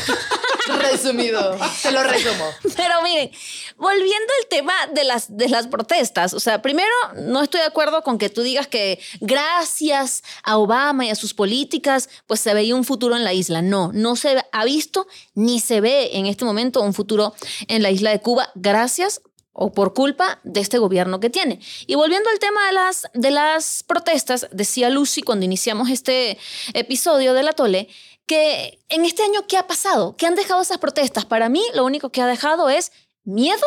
Resumido, 0.79 1.57
te 1.83 1.91
lo 1.91 2.03
resumo. 2.03 2.45
Pero 2.77 3.01
miren, 3.03 3.31
volviendo 3.79 4.33
al 4.43 4.49
tema 4.51 4.75
de 4.93 5.05
las, 5.05 5.35
de 5.35 5.49
las 5.49 5.69
protestas, 5.69 6.35
o 6.35 6.41
sea, 6.41 6.61
primero, 6.61 6.93
no 7.17 7.43
estoy 7.43 7.61
de 7.61 7.67
acuerdo 7.67 8.03
con 8.03 8.19
que 8.19 8.29
tú 8.29 8.43
digas 8.43 8.67
que 8.67 9.01
gracias 9.21 10.23
a 10.43 10.59
Obama 10.59 11.07
y 11.07 11.09
a 11.09 11.15
sus 11.15 11.33
políticas, 11.33 12.11
pues 12.27 12.41
se 12.41 12.53
veía 12.53 12.75
un 12.75 12.85
futuro 12.85 13.17
en 13.17 13.25
la 13.25 13.33
isla. 13.33 13.63
No, 13.63 13.91
no 13.95 14.17
se 14.17 14.45
ha 14.53 14.65
visto 14.67 15.07
ni 15.35 15.61
se 15.61 15.81
ve 15.81 16.11
en 16.13 16.27
este 16.27 16.45
momento 16.45 16.83
un 16.83 16.93
futuro 16.93 17.35
en 17.69 17.83
la 17.83 17.91
isla 17.91 18.11
de 18.11 18.21
Cuba 18.21 18.51
gracias 18.55 19.23
o 19.53 19.73
por 19.73 19.95
culpa 19.95 20.41
de 20.45 20.61
este 20.61 20.79
gobierno 20.79 21.21
que 21.21 21.31
tiene. 21.31 21.61
Y 21.87 21.95
volviendo 21.97 22.31
al 22.31 22.39
tema 22.39 22.67
de 22.67 22.73
las, 22.73 23.07
de 23.15 23.31
las 23.31 23.83
protestas, 23.83 24.49
decía 24.53 24.91
Lucy 24.91 25.23
cuando 25.23 25.45
iniciamos 25.45 25.91
este 25.91 26.39
episodio 26.75 27.35
de 27.35 27.43
La 27.43 27.53
Tole, 27.53 27.89
que 28.27 28.79
en 28.89 29.05
este 29.05 29.23
año, 29.23 29.47
¿qué 29.49 29.57
ha 29.57 29.67
pasado? 29.67 30.15
¿Qué 30.17 30.27
han 30.27 30.35
dejado 30.35 30.61
esas 30.61 30.79
protestas? 30.79 31.25
Para 31.25 31.49
mí, 31.49 31.63
lo 31.75 31.85
único 31.85 32.11
que 32.11 32.21
ha 32.21 32.27
dejado 32.27 32.69
es 32.69 32.93
miedo 33.25 33.65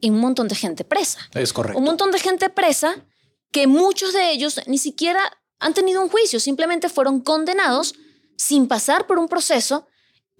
y 0.00 0.10
un 0.10 0.20
montón 0.20 0.48
de 0.48 0.54
gente 0.54 0.84
presa. 0.84 1.18
Es 1.34 1.52
correcto. 1.52 1.78
Un 1.78 1.84
montón 1.84 2.12
de 2.12 2.20
gente 2.20 2.48
presa 2.50 3.04
que 3.50 3.66
muchos 3.66 4.12
de 4.12 4.30
ellos 4.30 4.60
ni 4.66 4.78
siquiera 4.78 5.38
han 5.58 5.74
tenido 5.74 6.00
un 6.00 6.08
juicio, 6.08 6.38
simplemente 6.40 6.88
fueron 6.88 7.20
condenados 7.20 7.94
sin 8.36 8.68
pasar 8.68 9.06
por 9.06 9.18
un 9.18 9.28
proceso. 9.28 9.86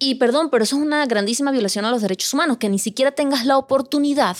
Y 0.01 0.15
perdón, 0.15 0.49
pero 0.49 0.63
eso 0.63 0.77
es 0.77 0.81
una 0.81 1.05
grandísima 1.05 1.51
violación 1.51 1.83
a 1.83 1.91
los 1.91 2.01
derechos 2.01 2.33
humanos, 2.33 2.57
que 2.57 2.69
ni 2.69 2.79
siquiera 2.79 3.11
tengas 3.11 3.45
la 3.45 3.57
oportunidad 3.57 4.37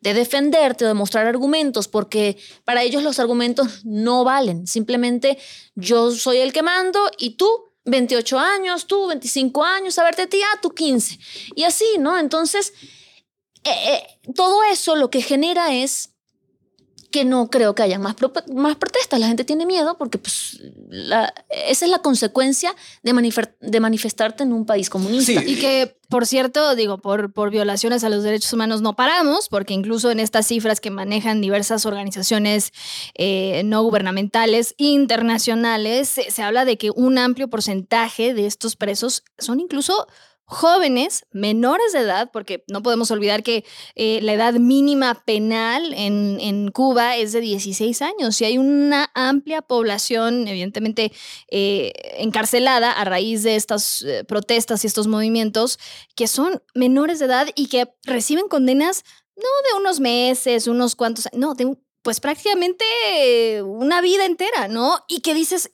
de 0.00 0.14
defenderte 0.14 0.86
o 0.86 0.88
de 0.88 0.94
mostrar 0.94 1.26
argumentos, 1.26 1.86
porque 1.86 2.38
para 2.64 2.82
ellos 2.82 3.02
los 3.02 3.18
argumentos 3.18 3.84
no 3.84 4.24
valen. 4.24 4.66
Simplemente 4.66 5.38
yo 5.74 6.10
soy 6.12 6.38
el 6.38 6.54
que 6.54 6.62
mando 6.62 7.10
y 7.18 7.36
tú 7.36 7.46
28 7.84 8.38
años, 8.38 8.86
tú 8.86 9.06
25 9.08 9.62
años, 9.62 9.98
a 9.98 10.04
verte 10.04 10.22
a 10.22 10.26
ti, 10.28 10.40
ah, 10.42 10.58
tú 10.62 10.70
15. 10.70 11.18
Y 11.56 11.64
así, 11.64 11.98
¿no? 11.98 12.18
Entonces, 12.18 12.72
eh, 13.64 13.70
eh, 13.70 14.32
todo 14.34 14.62
eso 14.64 14.96
lo 14.96 15.10
que 15.10 15.20
genera 15.20 15.74
es 15.74 16.11
que 17.12 17.24
no 17.24 17.48
creo 17.50 17.74
que 17.76 17.82
haya 17.84 17.98
más, 18.00 18.14
pro- 18.16 18.32
más 18.52 18.74
protestas. 18.76 19.20
La 19.20 19.28
gente 19.28 19.44
tiene 19.44 19.66
miedo 19.66 19.96
porque 19.98 20.18
pues, 20.18 20.58
la- 20.88 21.32
esa 21.68 21.84
es 21.84 21.90
la 21.90 22.00
consecuencia 22.00 22.74
de, 23.04 23.12
manifer- 23.14 23.54
de 23.60 23.78
manifestarte 23.78 24.42
en 24.42 24.52
un 24.52 24.66
país 24.66 24.90
comunista. 24.90 25.44
Y 25.44 25.56
que, 25.60 25.96
por 26.08 26.26
cierto, 26.26 26.74
digo, 26.74 26.98
por, 26.98 27.32
por 27.32 27.50
violaciones 27.50 28.02
a 28.02 28.08
los 28.08 28.22
derechos 28.24 28.52
humanos 28.52 28.82
no 28.82 28.96
paramos, 28.96 29.48
porque 29.48 29.74
incluso 29.74 30.10
en 30.10 30.18
estas 30.20 30.46
cifras 30.46 30.80
que 30.80 30.90
manejan 30.90 31.40
diversas 31.40 31.86
organizaciones 31.86 32.72
eh, 33.14 33.62
no 33.64 33.82
gubernamentales 33.84 34.74
internacionales, 34.78 36.08
se, 36.08 36.30
se 36.30 36.42
habla 36.42 36.64
de 36.64 36.76
que 36.78 36.90
un 36.90 37.18
amplio 37.18 37.48
porcentaje 37.48 38.34
de 38.34 38.46
estos 38.46 38.76
presos 38.76 39.22
son 39.38 39.60
incluso 39.60 40.06
jóvenes, 40.52 41.24
menores 41.32 41.92
de 41.92 42.00
edad, 42.00 42.30
porque 42.32 42.62
no 42.68 42.82
podemos 42.82 43.10
olvidar 43.10 43.42
que 43.42 43.64
eh, 43.96 44.20
la 44.22 44.34
edad 44.34 44.52
mínima 44.54 45.24
penal 45.24 45.92
en, 45.94 46.70
Cuba 46.72 47.16
es 47.16 47.32
de 47.32 47.40
16 47.40 48.02
años 48.02 48.40
y 48.40 48.44
hay 48.44 48.58
una 48.58 49.10
amplia 49.14 49.62
población, 49.62 50.46
evidentemente, 50.46 51.12
eh, 51.50 51.92
encarcelada 52.18 52.92
a 52.92 53.04
raíz 53.04 53.42
de 53.42 53.56
estas 53.56 54.02
eh, 54.02 54.24
protestas 54.24 54.84
y 54.84 54.86
estos 54.86 55.06
movimientos 55.06 55.78
que 56.14 56.28
son 56.28 56.62
menores 56.74 57.18
de 57.18 57.26
edad 57.26 57.48
y 57.54 57.66
que 57.66 57.88
reciben 58.04 58.48
condenas 58.48 59.04
no 59.36 59.42
de 59.70 59.80
unos 59.80 59.98
meses, 60.00 60.66
unos 60.66 60.94
cuantos, 60.94 61.28
no, 61.32 61.54
de 61.54 61.76
pues 62.02 62.18
prácticamente 62.18 63.62
una 63.62 64.00
vida 64.00 64.26
entera, 64.26 64.68
¿no? 64.68 65.04
Y 65.08 65.20
que 65.20 65.34
dices, 65.34 65.70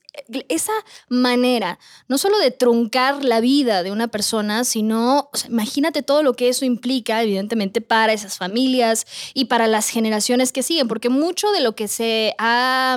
esa 0.48 0.72
manera, 1.08 1.78
no 2.08 2.18
solo 2.18 2.38
de 2.38 2.50
truncar 2.50 3.24
la 3.24 3.40
vida 3.40 3.82
de 3.82 3.90
una 3.92 4.08
persona, 4.08 4.64
sino, 4.64 5.28
o 5.32 5.36
sea, 5.36 5.50
imagínate 5.50 6.02
todo 6.02 6.22
lo 6.22 6.34
que 6.34 6.48
eso 6.48 6.64
implica, 6.64 7.22
evidentemente, 7.22 7.80
para 7.80 8.12
esas 8.12 8.36
familias 8.38 9.06
y 9.34 9.46
para 9.46 9.66
las 9.66 9.88
generaciones 9.88 10.52
que 10.52 10.62
siguen, 10.62 10.88
porque 10.88 11.08
mucho 11.08 11.50
de 11.52 11.60
lo 11.60 11.74
que 11.74 11.88
se 11.88 12.34
ha 12.38 12.96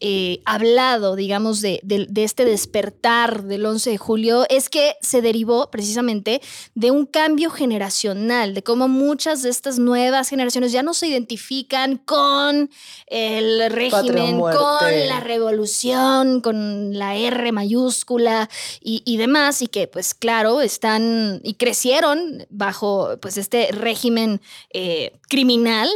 eh, 0.00 0.40
hablado, 0.44 1.16
digamos, 1.16 1.60
de, 1.60 1.80
de- 1.82 2.06
de 2.08 2.24
este 2.24 2.44
despertar 2.44 3.42
del 3.44 3.64
11 3.66 3.90
de 3.90 3.98
julio, 3.98 4.44
es 4.48 4.68
que 4.68 4.96
se 5.00 5.22
derivó 5.22 5.70
precisamente 5.70 6.40
de 6.74 6.90
un 6.90 7.06
cambio 7.06 7.50
generacional, 7.50 8.54
de 8.54 8.62
cómo 8.62 8.88
muchas 8.88 9.42
de 9.42 9.50
estas 9.50 9.78
nuevas 9.78 10.28
generaciones 10.28 10.72
ya 10.72 10.82
no 10.82 10.94
se 10.94 11.06
identifican 11.08 11.96
con 11.98 12.70
el 13.06 13.70
régimen, 13.70 14.38
con 14.56 15.08
la 15.08 15.20
revolución, 15.20 16.40
con 16.40 16.53
la 16.92 17.16
R 17.16 17.52
mayúscula 17.52 18.48
y, 18.80 19.16
demás, 19.16 19.62
y 19.62 19.68
que 19.68 19.86
pues 19.86 20.14
claro, 20.14 20.60
están 20.60 21.40
y 21.42 21.54
crecieron 21.54 22.46
bajo 22.50 23.16
pues 23.20 23.36
este 23.36 23.68
régimen 23.72 24.40
eh, 24.72 25.12
criminal, 25.28 25.88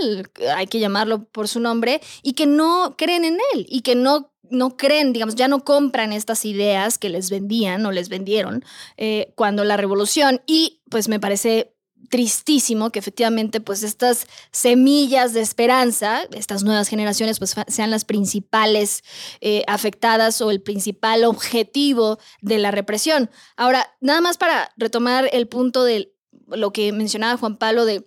hay 0.56 0.66
que 0.66 0.80
llamarlo 0.80 1.24
por 1.24 1.48
su 1.48 1.60
nombre, 1.60 2.00
y 2.22 2.32
que 2.32 2.46
no 2.46 2.94
creen 2.96 3.24
en 3.24 3.38
él 3.54 3.66
y 3.68 3.82
que 3.82 3.94
no 3.94 4.32
no 4.50 4.78
creen, 4.78 5.12
digamos, 5.12 5.34
ya 5.34 5.46
no 5.46 5.62
compran 5.62 6.12
estas 6.12 6.46
ideas 6.46 6.96
que 6.96 7.10
les 7.10 7.28
vendían 7.28 7.84
o 7.84 7.92
les 7.92 8.08
vendieron 8.08 8.64
eh, 8.96 9.32
cuando 9.34 9.62
la 9.64 9.76
revolución 9.76 10.40
y 10.46 10.80
pues 10.90 11.08
me 11.08 11.20
parece 11.20 11.74
tristísimo 12.10 12.90
que 12.90 12.98
efectivamente 12.98 13.60
pues 13.60 13.82
estas 13.82 14.26
semillas 14.50 15.34
de 15.34 15.40
esperanza, 15.40 16.22
estas 16.32 16.64
nuevas 16.64 16.88
generaciones 16.88 17.38
pues 17.38 17.54
sean 17.68 17.90
las 17.90 18.04
principales 18.04 19.02
eh, 19.40 19.62
afectadas 19.66 20.40
o 20.40 20.50
el 20.50 20.62
principal 20.62 21.24
objetivo 21.24 22.18
de 22.40 22.58
la 22.58 22.70
represión. 22.70 23.30
Ahora, 23.56 23.86
nada 24.00 24.20
más 24.20 24.38
para 24.38 24.70
retomar 24.76 25.28
el 25.32 25.48
punto 25.48 25.84
de 25.84 26.14
lo 26.46 26.72
que 26.72 26.92
mencionaba 26.92 27.36
Juan 27.36 27.58
Pablo 27.58 27.84
de 27.84 28.06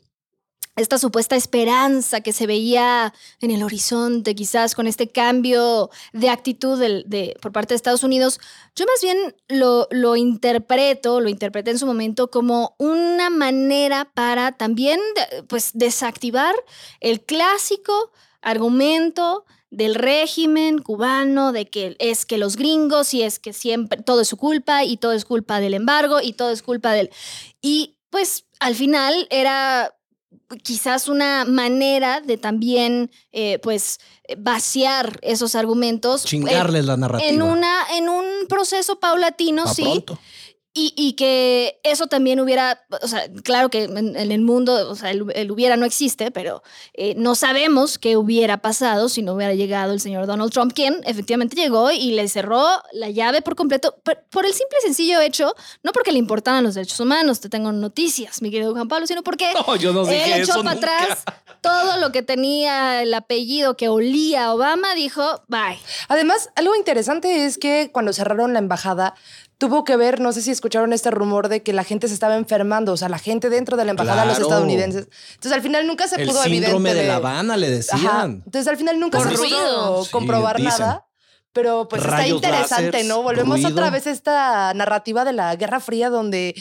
esta 0.76 0.98
supuesta 0.98 1.36
esperanza 1.36 2.22
que 2.22 2.34
se 2.34 2.48
veía 2.48 3.14
en 3.40 3.52
el 3.52 3.64
horizonte, 3.64 4.36
quizás 4.36 4.74
con 4.74 4.88
este 4.88 5.10
cambio 5.10 5.90
de 6.14 6.30
actitud 6.30 6.82
por 7.42 7.52
parte 7.52 7.74
de 7.74 7.76
Estados 7.76 8.04
Unidos, 8.04 8.40
yo 8.76 8.86
más 8.86 9.02
bien 9.02 9.36
lo, 9.50 9.88
lo 9.92 10.16
interpreto, 10.16 11.20
lo 11.20 11.30
interpreté 11.30 11.72
en 11.72 11.80
su 11.80 11.86
momento 11.86 12.30
como 12.30 12.76
una 12.78 13.30
manera 13.30 14.10
para 14.14 14.54
también 14.54 15.00
pues, 15.48 15.72
desactivar 15.74 16.56
el 17.02 17.22
clásico 17.22 18.12
argumento 18.42 19.46
del 19.72 19.96
régimen 19.96 20.80
cubano, 20.80 21.54
de 21.54 21.66
que 21.66 21.96
es 22.00 22.26
que 22.26 22.38
los 22.38 22.58
gringos 22.58 23.14
y 23.14 23.24
es 23.24 23.40
que 23.40 23.54
siempre 23.54 24.02
todo 24.02 24.22
es 24.22 24.28
su 24.28 24.38
culpa 24.38 24.84
y 24.84 24.98
todo 24.98 25.14
es 25.14 25.24
culpa 25.26 25.60
del 25.60 25.74
embargo 25.74 26.20
y 26.22 26.34
todo 26.34 26.52
es 26.52 26.62
culpa 26.62 26.92
del... 26.92 27.10
Y 27.62 27.96
pues 28.10 28.46
al 28.60 28.76
final 28.76 29.28
era 29.30 29.96
quizás 30.64 31.08
una 31.08 31.46
manera 31.46 32.22
de 32.22 32.38
también 32.38 33.12
eh, 33.32 33.60
pues 33.64 34.00
vaciar 34.38 35.20
esos 35.22 35.56
argumentos 35.56 36.24
Chingarles 36.26 36.82
en- 36.82 36.88
la 36.88 36.98
narrativa. 36.98 37.30
en 37.30 37.42
una 37.42 37.74
en 37.98 38.10
un 38.10 38.26
proceso 38.48 39.00
paulatino 39.00 39.64
Pa' 39.66 39.74
sí 39.74 39.84
pronto. 39.84 40.20
Y, 40.74 40.94
y 40.96 41.14
que 41.14 41.80
eso 41.84 42.08
también 42.08 42.40
hubiera, 42.40 42.86
o 43.02 43.08
sea, 43.08 43.24
claro 43.44 43.70
que 43.70 43.84
en, 43.84 44.16
en 44.16 44.32
el 44.32 44.42
mundo, 44.42 44.90
o 44.90 44.96
sea, 44.96 45.12
el, 45.12 45.26
el 45.36 45.52
hubiera 45.52 45.76
no 45.76 45.86
existe, 45.86 46.32
pero 46.32 46.64
eh, 46.94 47.14
no 47.18 47.36
sabemos 47.36 48.00
qué 48.00 48.16
hubiera 48.16 48.62
pasado 48.62 49.10
si 49.10 49.22
no 49.22 49.34
hubiera 49.34 49.54
llegado 49.54 49.92
el 49.92 50.00
señor 50.00 50.28
Donald 50.28 50.52
Trump, 50.52 50.74
quien 50.74 51.02
efectivamente 51.06 51.56
llegó 51.56 51.92
y 51.92 52.12
le 52.12 52.28
cerró 52.30 52.66
la 52.94 53.10
llave 53.10 53.42
por 53.42 53.56
completo, 53.56 53.96
por, 54.04 54.24
por 54.30 54.46
el 54.46 54.54
simple 54.54 54.78
y 54.82 54.86
sencillo 54.86 55.20
hecho, 55.20 55.54
no 55.84 55.92
porque 55.92 56.12
le 56.14 56.20
importaban 56.20 56.64
los 56.64 56.76
derechos 56.76 57.00
humanos, 57.02 57.42
te 57.42 57.50
tengo 57.50 57.72
noticias, 57.72 58.42
mi 58.42 58.50
querido 58.50 58.72
Juan 58.72 58.88
Pablo, 58.88 59.08
sino 59.08 59.24
porque 59.24 59.50
No, 59.68 59.76
yo 59.76 59.92
no 59.92 60.06
dije 60.06 60.26
él 60.26 60.42
echó 60.42 60.54
eso 60.54 60.64
para 60.64 60.76
nunca. 60.76 60.94
atrás 61.04 61.24
todo 61.62 61.98
lo 61.98 62.12
que 62.12 62.24
tenía 62.24 63.02
el 63.02 63.14
apellido 63.14 63.78
que 63.78 63.88
olía 63.88 64.46
a 64.46 64.54
Obama, 64.54 64.96
dijo, 64.96 65.44
bye. 65.48 65.80
Además, 66.08 66.50
algo 66.56 66.76
interesante 66.76 67.46
es 67.46 67.58
que 67.58 67.92
cuando 67.92 68.14
cerraron 68.14 68.54
la 68.54 68.60
embajada, 68.60 69.16
tuvo 69.62 69.84
que 69.84 69.96
ver, 69.96 70.20
no 70.20 70.34
sé 70.34 70.42
si 70.42 70.50
escucharon 70.50 70.92
este 70.92 71.12
rumor 71.12 71.48
de 71.48 71.62
que 71.62 71.72
la 71.72 71.84
gente 71.84 72.08
se 72.08 72.16
estaba 72.16 72.36
enfermando, 72.36 72.94
o 72.94 72.98
sea, 72.98 73.10
la 73.10 73.20
gente 73.20 73.52
dentro 73.52 73.78
de 73.78 73.86
la 73.86 73.92
embajada 73.92 74.22
de 74.24 74.28
los 74.30 74.40
estadounidenses. 74.40 75.08
Entonces, 75.36 75.52
al 75.52 75.62
final 75.62 75.86
nunca 75.86 76.08
se 76.08 76.16
El 76.20 76.28
pudo 76.28 76.42
síndrome 76.42 76.96
de 76.96 77.02
evidentemente- 77.02 77.08
La 77.08 77.16
Habana, 77.18 77.58
le 77.58 77.68
Ajá. 77.68 77.76
decían. 77.76 78.42
Entonces, 78.44 78.68
al 78.68 78.78
final 78.78 79.00
nunca 79.00 79.20
Por 79.20 79.30
se 79.30 79.36
ruido. 79.38 79.58
pudo 79.58 80.06
comprobar 80.12 80.60
nada. 80.60 81.06
Pero 81.54 81.88
pues 81.88 82.02
Rayos 82.02 82.38
está 82.38 82.48
interesante, 82.48 82.86
láseres, 82.86 83.06
¿no? 83.08 83.22
Volvemos 83.22 83.58
ruido. 83.58 83.70
otra 83.70 83.92
vez 83.92 84.08
a 84.08 84.12
esta 84.12 84.74
narrativa 84.74 85.26
de 85.26 85.34
la 85.34 85.56
Guerra 85.56 85.80
Fría 85.80 86.10
donde... 86.10 86.56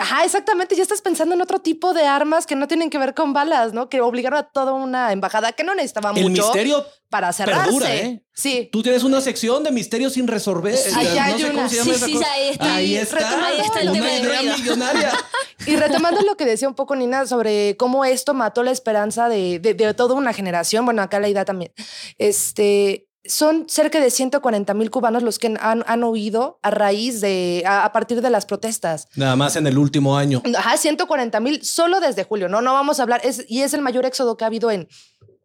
Ajá, 0.00 0.24
exactamente, 0.24 0.76
ya 0.76 0.82
estás 0.82 1.02
pensando 1.02 1.34
en 1.34 1.42
otro 1.42 1.58
tipo 1.58 1.92
de 1.92 2.06
armas 2.06 2.46
que 2.46 2.54
no 2.54 2.68
tienen 2.68 2.88
que 2.88 2.98
ver 2.98 3.14
con 3.14 3.32
balas, 3.32 3.72
¿no? 3.72 3.88
Que 3.88 4.00
obligaron 4.00 4.38
a 4.38 4.44
toda 4.44 4.72
una 4.72 5.10
embajada 5.12 5.50
que 5.52 5.64
no 5.64 5.74
necesitaba 5.74 6.12
El 6.14 6.22
mucho 6.30 6.42
misterio 6.44 6.86
para 7.10 7.32
cerrarse. 7.32 7.64
perdura, 7.64 7.94
¿eh? 7.96 8.22
Sí. 8.32 8.68
Tú 8.70 8.82
tienes 8.84 9.02
una 9.02 9.20
sección 9.20 9.64
de 9.64 9.72
misterios 9.72 10.12
sin 10.12 10.28
resolver. 10.28 10.78
No 10.92 10.98
hay 11.00 11.40
sé 11.40 11.50
una. 11.50 11.68
Sí, 11.68 11.78
esa 11.90 12.06
sí, 12.06 12.12
cosa. 12.14 12.32
ahí 12.32 12.48
está. 12.50 12.74
Ahí 12.76 12.94
está. 12.96 13.16
Retomando 13.16 13.46
Ahí 13.46 13.60
está 13.60 13.80
el 13.80 13.88
una 13.88 13.98
tema 13.98 14.12
idea 14.40 14.56
millonaria. 14.56 15.12
Y 15.66 15.74
retomando 15.76 16.20
lo 16.22 16.36
que 16.36 16.44
decía 16.46 16.68
un 16.68 16.74
poco 16.76 16.94
Nina 16.94 17.26
sobre 17.26 17.76
cómo 17.76 18.04
esto 18.04 18.32
mató 18.32 18.62
la 18.62 18.70
esperanza 18.70 19.28
de, 19.28 19.58
de- 19.58 19.74
de 19.74 19.92
toda 19.92 20.14
una 20.14 20.32
generación, 20.32 20.84
bueno, 20.84 21.02
acá 21.02 21.18
la 21.18 21.28
idea 21.28 21.44
también, 21.44 21.72
este, 22.16 23.07
son 23.28 23.66
cerca 23.68 24.00
de 24.00 24.10
140 24.10 24.74
mil 24.74 24.90
cubanos 24.90 25.22
los 25.22 25.38
que 25.38 25.56
han, 25.60 25.84
han 25.86 26.04
huido 26.04 26.58
a 26.62 26.70
raíz 26.70 27.20
de, 27.20 27.62
a, 27.66 27.84
a 27.84 27.92
partir 27.92 28.20
de 28.22 28.30
las 28.30 28.46
protestas. 28.46 29.08
Nada 29.16 29.36
más 29.36 29.56
en 29.56 29.66
el 29.66 29.78
último 29.78 30.16
año. 30.16 30.42
Ajá, 30.56 30.76
140 30.76 31.40
mil 31.40 31.64
solo 31.64 32.00
desde 32.00 32.24
julio, 32.24 32.48
no, 32.48 32.60
no 32.62 32.72
vamos 32.72 33.00
a 33.00 33.02
hablar, 33.02 33.20
es, 33.24 33.44
y 33.48 33.62
es 33.62 33.74
el 33.74 33.82
mayor 33.82 34.04
éxodo 34.06 34.36
que 34.36 34.44
ha 34.44 34.48
habido 34.48 34.70
en, 34.70 34.88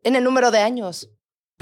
en 0.04 0.16
el 0.16 0.24
número 0.24 0.52
de 0.52 0.60
años. 0.60 1.10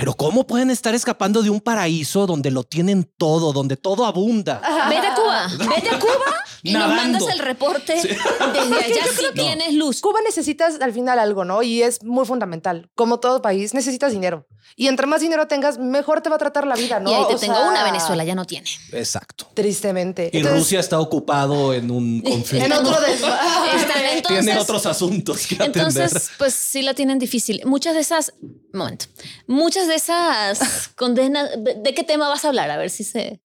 Pero 0.02 0.16
¿cómo 0.16 0.48
pueden 0.48 0.72
estar 0.72 0.96
escapando 0.96 1.44
de 1.44 1.52
un 1.52 1.62
paraíso 1.62 2.26
donde 2.26 2.50
lo 2.50 2.64
tienen 2.64 3.04
todo, 3.20 3.54
donde 3.54 3.78
todo 3.78 4.08
abunda? 4.08 4.60
Vete 4.90 5.06
a 5.06 5.14
Cuba, 5.14 5.48
vete 5.76 5.90
a 5.90 6.00
Cuba 6.00 6.44
y 6.64 6.74
Nadando. 6.74 6.96
nos 6.96 7.06
mandas 7.06 7.36
el 7.36 7.38
reporte 7.38 7.94
desde 7.94 8.76
allá 8.84 9.04
si 9.16 9.32
tienes 9.36 9.76
luz. 9.76 10.02
Cuba 10.02 10.18
necesitas 10.26 10.82
al 10.82 10.92
final 10.92 11.20
algo, 11.20 11.46
¿no? 11.46 11.62
Y 11.62 11.84
es 11.84 12.04
muy 12.04 12.26
fundamental. 12.26 12.90
Como 12.96 13.20
todo 13.20 13.44
país, 13.44 13.76
necesitas 13.76 14.12
dinero. 14.12 14.48
Y 14.76 14.88
entre 14.88 15.06
más 15.06 15.22
dinero 15.22 15.48
tengas, 15.48 15.78
mejor 15.78 16.22
te 16.22 16.30
va 16.30 16.38
a 16.38 16.40
tratar 16.40 16.66
la 16.66 16.76
vida, 16.76 17.00
¿no? 17.00 17.12
Y 17.12 17.14
ahí 17.14 17.24
te 17.28 17.36
O 17.36 17.40
tengo 17.40 17.56
sea, 17.56 17.68
una, 17.68 17.84
Venezuela 17.84 18.24
ya 18.24 18.36
no 18.36 18.46
tiene. 18.46 18.70
Exacto. 18.92 19.50
Tristemente. 19.54 20.30
Y 20.32 20.38
Entonces, 20.38 20.60
Rusia 20.60 20.80
está 20.80 21.00
ocupado 21.00 21.74
en 21.74 21.92
un 21.92 22.22
conflicto. 22.26 22.66
En 22.72 22.74
otro 22.74 22.96
entonces, 22.96 24.24
Tiene 24.28 24.58
otros 24.58 24.86
asuntos 24.86 25.48
que 25.48 25.56
atender. 25.56 25.88
Entonces, 25.88 26.32
pues 26.38 26.54
sí 26.54 26.82
la 26.82 26.94
tienen 26.94 27.20
difícil. 27.20 27.62
Muchas 27.66 27.96
de 27.96 28.02
esas, 28.02 28.34
momento, 28.74 29.06
muchas 29.48 29.88
de 29.88 29.91
esas 29.92 30.88
condenas, 30.96 31.50
¿de, 31.58 31.76
de 31.76 31.94
qué 31.94 32.04
tema 32.04 32.28
vas 32.30 32.46
a 32.46 32.50
hablar? 32.50 32.70
A 32.72 32.78
ver 32.78 32.90
si 32.90 33.04
se... 33.04 33.42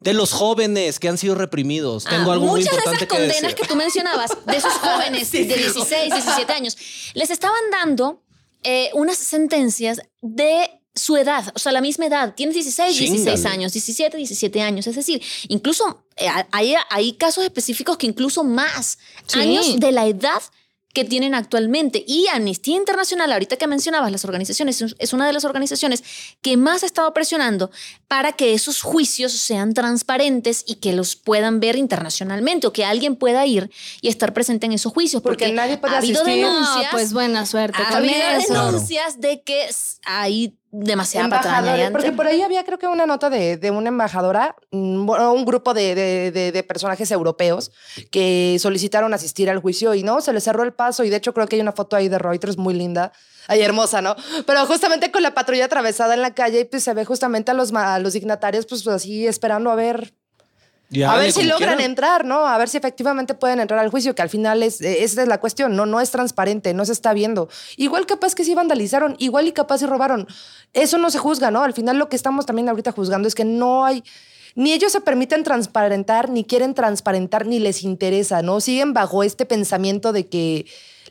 De 0.00 0.12
los 0.12 0.32
jóvenes 0.32 1.00
que 1.00 1.08
han 1.08 1.18
sido 1.18 1.34
reprimidos. 1.34 2.04
Tengo 2.04 2.30
Ah, 2.30 2.34
algo 2.34 2.46
muy 2.46 2.60
muchas 2.60 2.70
de 2.72 2.76
importante 2.76 3.04
esas 3.04 3.08
que 3.08 3.16
condenas 3.16 3.54
que 3.54 3.66
tú 3.66 3.74
mencionabas, 3.76 4.30
de 4.46 4.56
esos 4.56 4.72
jóvenes 4.80 5.32
de 5.32 5.44
16, 5.44 6.14
17 6.14 6.52
años, 6.52 6.76
les 7.14 7.30
estaban 7.30 7.60
dando 7.72 8.22
eh, 8.62 8.90
unas 8.94 9.16
sentencias 9.18 10.00
de 10.22 10.70
su 10.94 11.16
edad, 11.16 11.52
o 11.54 11.58
sea, 11.58 11.72
la 11.72 11.80
misma 11.80 12.06
edad. 12.06 12.34
Tienes 12.34 12.54
16, 12.54 12.96
16 12.98 13.24
Chíngale. 13.24 13.48
años, 13.54 13.72
17, 13.72 14.16
17 14.16 14.62
años. 14.62 14.86
Es 14.86 14.94
decir, 14.96 15.20
incluso 15.48 16.04
eh, 16.16 16.28
hay, 16.52 16.74
hay 16.90 17.12
casos 17.14 17.44
específicos 17.44 17.96
que 17.96 18.06
incluso 18.06 18.44
más 18.44 18.98
Sí. 19.26 19.40
años 19.40 19.78
de 19.80 19.92
la 19.92 20.06
edad 20.06 20.42
que 20.94 21.04
tienen 21.04 21.34
actualmente. 21.34 22.02
Y 22.06 22.26
Amnistía 22.28 22.76
Internacional, 22.76 23.30
ahorita 23.32 23.56
que 23.56 23.66
mencionabas 23.66 24.10
las 24.10 24.24
organizaciones, 24.24 24.82
es- 24.98 25.12
una 25.12 25.26
de 25.26 25.32
las 25.32 25.44
organizaciones 25.44 26.02
que 26.40 26.56
más 26.56 26.82
ha 26.82 26.86
estado 26.86 27.12
presionando 27.14 27.70
para 28.08 28.32
que 28.32 28.54
esos 28.54 28.82
juicios 28.82 29.32
sean 29.32 29.74
transparentes 29.74 30.64
y 30.66 30.76
que 30.76 30.92
los 30.92 31.14
puedan 31.16 31.60
ver 31.60 31.76
internacionalmente 31.76 32.66
o 32.66 32.72
que 32.72 32.84
alguien 32.84 33.16
pueda 33.16 33.46
ir 33.46 33.70
y 34.00 34.08
estar 34.08 34.32
presente 34.32 34.66
en 34.66 34.72
esos 34.72 34.92
juicios. 34.92 35.22
Porque 35.22 35.44
Porque, 35.44 35.54
nadie 35.54 35.76
puede 35.78 35.94
ha 35.94 35.98
habido 35.98 36.22
asistir. 36.22 36.44
denuncias, 36.44 36.84
No, 36.84 36.90
pues 36.90 37.12
buena 37.12 37.46
suerte 37.46 37.78
ha 37.82 37.96
habido 37.96 38.14
denuncias 38.48 39.20
de 39.20 39.42
que 39.42 39.68
hay 40.04 40.57
demasiada 40.70 41.28
patraña. 41.30 41.90
porque 41.92 42.12
por 42.12 42.26
ahí 42.26 42.42
había 42.42 42.64
creo 42.64 42.78
que 42.78 42.86
una 42.86 43.06
nota 43.06 43.30
de, 43.30 43.56
de 43.56 43.70
una 43.70 43.88
embajadora, 43.88 44.54
mm, 44.70 45.06
bueno, 45.06 45.32
un 45.32 45.44
grupo 45.44 45.72
de, 45.74 45.94
de- 45.94 46.52
de- 46.52 46.62
personajes 46.62 47.10
europeos 47.10 47.70
que 48.10 48.56
solicitaron 48.60 49.14
asistir 49.14 49.48
al 49.48 49.58
juicio 49.60 49.94
y 49.94 50.02
no, 50.02 50.20
se 50.20 50.32
les 50.32 50.44
cerró 50.44 50.64
el 50.64 50.72
paso 50.74 51.04
y 51.04 51.10
de 51.10 51.16
hecho 51.16 51.32
creo 51.32 51.46
que 51.46 51.56
hay 51.56 51.62
una 51.62 51.72
foto 51.72 51.96
ahí 51.96 52.08
de 52.08 52.18
Reuters 52.18 52.58
muy 52.58 52.74
linda, 52.74 53.12
ahí 53.46 53.62
hermosa, 53.62 54.02
¿no? 54.02 54.14
Pero 54.46 54.66
justamente 54.66 55.10
con 55.10 55.22
la 55.22 55.32
patrulla 55.32 55.64
atravesada 55.64 56.12
en 56.14 56.20
la 56.22 56.34
calle 56.34 56.60
y 56.60 56.64
pues 56.64 56.82
se 56.84 56.92
ve 56.92 57.04
justamente 57.06 57.50
a 57.50 57.54
los, 57.54 57.72
a 57.72 57.98
los 57.98 58.12
dignatarios 58.12 58.66
pues 58.66 58.86
así 58.88 59.26
esperando 59.26 59.70
a 59.70 59.74
ver 59.74 60.12
A 61.06 61.16
ver 61.16 61.32
si 61.32 61.42
logran 61.42 61.76
quieran. 61.76 61.80
entrar, 61.80 62.24
¿no? 62.24 62.46
A 62.46 62.56
ver 62.56 62.68
si 62.68 62.78
efectivamente 62.78 63.34
pueden 63.34 63.60
entrar 63.60 63.78
al 63.78 63.90
juicio, 63.90 64.14
que 64.14 64.22
al 64.22 64.30
final 64.30 64.62
es, 64.62 64.80
eh, 64.80 65.04
esa 65.04 65.22
es 65.22 65.28
la 65.28 65.38
cuestión, 65.38 65.76
¿no? 65.76 65.84
No 65.84 66.00
es 66.00 66.10
transparente, 66.10 66.72
no 66.72 66.84
se 66.84 66.92
está 66.92 67.12
viendo. 67.12 67.48
Igual 67.76 68.06
capaz 68.06 68.34
que 68.34 68.44
sí 68.44 68.54
vandalizaron, 68.54 69.14
igual 69.18 69.46
y 69.46 69.52
capaz 69.52 69.78
sí 69.78 69.86
robaron. 69.86 70.26
Eso 70.72 70.96
no 70.96 71.10
se 71.10 71.18
juzga, 71.18 71.50
¿no? 71.50 71.62
Al 71.62 71.74
final 71.74 71.98
lo 71.98 72.08
que 72.08 72.16
estamos 72.16 72.46
también 72.46 72.68
ahorita 72.68 72.92
juzgando 72.92 73.28
es 73.28 73.34
que 73.34 73.44
no 73.44 73.84
hay... 73.84 74.02
Ni 74.54 74.72
ellos 74.72 74.90
se 74.90 75.00
permiten 75.00 75.44
transparentar, 75.44 76.30
ni 76.30 76.42
quieren 76.42 76.74
transparentar, 76.74 77.46
ni 77.46 77.58
les 77.58 77.84
interesa, 77.84 78.42
¿no? 78.42 78.60
Siguen 78.60 78.94
bajo 78.94 79.22
este 79.22 79.44
pensamiento 79.44 80.12
de 80.12 80.26
que 80.26 80.66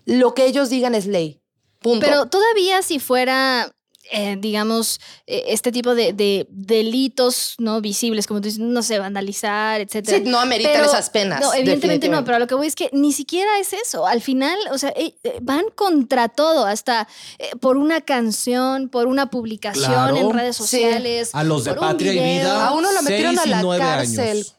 lo 0.06 0.34
que 0.34 0.48
ellos 0.48 0.70
digan 0.70 0.96
es 0.96 1.06
ley. 1.06 1.40
Punto. 1.80 2.06
Pero 2.06 2.26
todavía 2.26 2.82
si 2.82 2.98
fuera, 2.98 3.72
eh, 4.12 4.38
digamos, 4.40 5.00
eh, 5.26 5.44
este 5.48 5.72
tipo 5.72 5.96
de, 5.96 6.14
de 6.14 6.48
delitos 6.50 7.56
no 7.58 7.82
visibles, 7.82 8.28
como 8.28 8.42
tú 8.42 8.46
dices, 8.46 8.60
no 8.60 8.82
sé, 8.82 9.00
vandalizar, 9.00 9.82
etcétera. 9.82 10.18
Sí, 10.18 10.24
no 10.26 10.40
ameritan 10.40 10.74
Pero- 10.74 10.86
esas 10.86 11.10
penas. 11.10 11.42
No, 11.42 11.54
evidentemente 11.54 12.10
no, 12.10 12.24
pero 12.24 12.38
a 12.38 12.40
lo 12.40 12.48
que 12.48 12.56
voy 12.56 12.68
es 12.68 12.76
que 12.76 12.90
ni 12.94 13.12
siquiera 13.14 13.60
es 13.60 13.74
eso. 13.74 14.06
Al 14.08 14.22
final, 14.22 14.58
o 14.72 14.78
sea, 14.78 14.94
eh, 14.96 15.16
van 15.42 15.66
contra 15.76 16.30
todo, 16.30 16.66
hasta 16.66 17.08
eh, 17.40 17.50
por 17.60 17.78
una 17.78 18.02
canción, 18.02 18.90
por 18.90 19.08
una 19.08 19.30
publicación 19.30 19.86
Claro. 19.92 20.16
en 20.18 20.30
redes 20.32 20.56
Sí. 20.58 20.64
sociales. 20.64 21.30
A 21.34 21.44
los 21.44 21.64
de 21.64 21.74
Patria 21.74 22.14
y. 22.14 22.40
Vida. 22.40 22.68
A 22.68 22.74
uno 22.74 22.92
lo 22.92 23.02
metieron 23.02 23.38
a 23.40 23.46
la 23.46 23.62
nueve 23.62 23.84
cárcel. 23.84 24.30
años. 24.38 24.56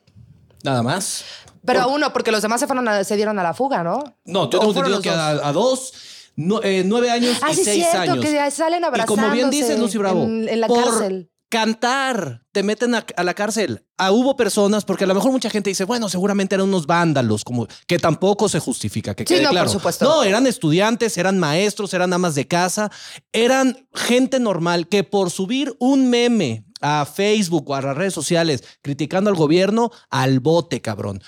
Nada 0.62 0.82
más. 0.82 1.24
Pero 1.64 1.82
a 1.82 1.86
uno, 1.86 2.12
porque 2.12 2.30
los 2.32 2.40
demás 2.40 2.60
se, 2.60 2.66
fueron 2.66 2.88
a- 2.88 3.04
se 3.04 3.16
dieron 3.16 3.38
a 3.38 3.42
la 3.42 3.52
fuga, 3.52 3.82
¿no? 3.82 4.02
No, 4.24 4.42
yo 4.42 4.46
¿O 4.46 4.48
tengo 4.48 4.64
entendido 4.68 4.88
los 4.96 5.00
que 5.02 5.10
a 5.10 5.52
dos, 5.52 5.92
no- 6.38 6.62
eh, 6.62 6.82
nueve 6.86 7.10
años 7.10 7.36
Ah, 7.42 7.50
y 7.52 7.54
sí, 7.56 7.64
seis 7.64 7.84
cierto, 7.90 8.12
años. 8.12 8.24
que 8.24 8.50
salen 8.50 8.82
Y 8.96 9.00
como 9.06 9.28
bien 9.30 9.50
dices, 9.50 9.78
Lucy 9.78 9.98
Bravo, 9.98 10.22
En, 10.22 10.48
en 10.48 10.60
la 10.60 10.66
por 10.68 10.84
cárcel. 10.84 11.30
cantar 11.50 12.42
te 12.52 12.62
meten 12.62 12.94
a, 12.94 13.04
a 13.16 13.24
la 13.24 13.34
cárcel. 13.34 13.84
Ah, 13.96 14.12
hubo 14.12 14.36
personas, 14.36 14.84
porque 14.84 15.04
a 15.04 15.06
lo 15.06 15.14
mejor 15.14 15.32
mucha 15.32 15.50
gente 15.50 15.70
dice, 15.70 15.84
bueno, 15.84 16.08
seguramente 16.08 16.54
eran 16.54 16.68
unos 16.68 16.86
vándalos, 16.86 17.42
como 17.44 17.66
que 17.86 17.98
tampoco 17.98 18.48
se 18.48 18.60
justifica, 18.60 19.14
que 19.14 19.24
Sí, 19.24 19.34
quede 19.34 19.42
no, 19.42 19.48
por 19.48 19.54
claro. 19.54 19.70
supuesto. 19.70 20.04
No, 20.04 20.22
eran 20.24 20.46
estudiantes, 20.46 21.18
eran 21.18 21.38
maestros, 21.38 21.92
eran 21.94 22.12
amas 22.12 22.34
de 22.34 22.46
casa, 22.46 22.90
eran 23.32 23.88
gente 23.94 24.38
normal 24.40 24.88
que 24.88 25.04
por 25.04 25.30
subir 25.30 25.74
un 25.80 26.08
meme 26.10 26.64
a 26.80 27.04
Facebook 27.06 27.68
o 27.70 27.74
a 27.74 27.82
las 27.82 27.96
redes 27.96 28.14
sociales 28.14 28.62
criticando 28.82 29.28
al 29.30 29.36
gobierno, 29.36 29.90
al 30.10 30.38
bote, 30.40 30.80
cabrón. 30.80 31.20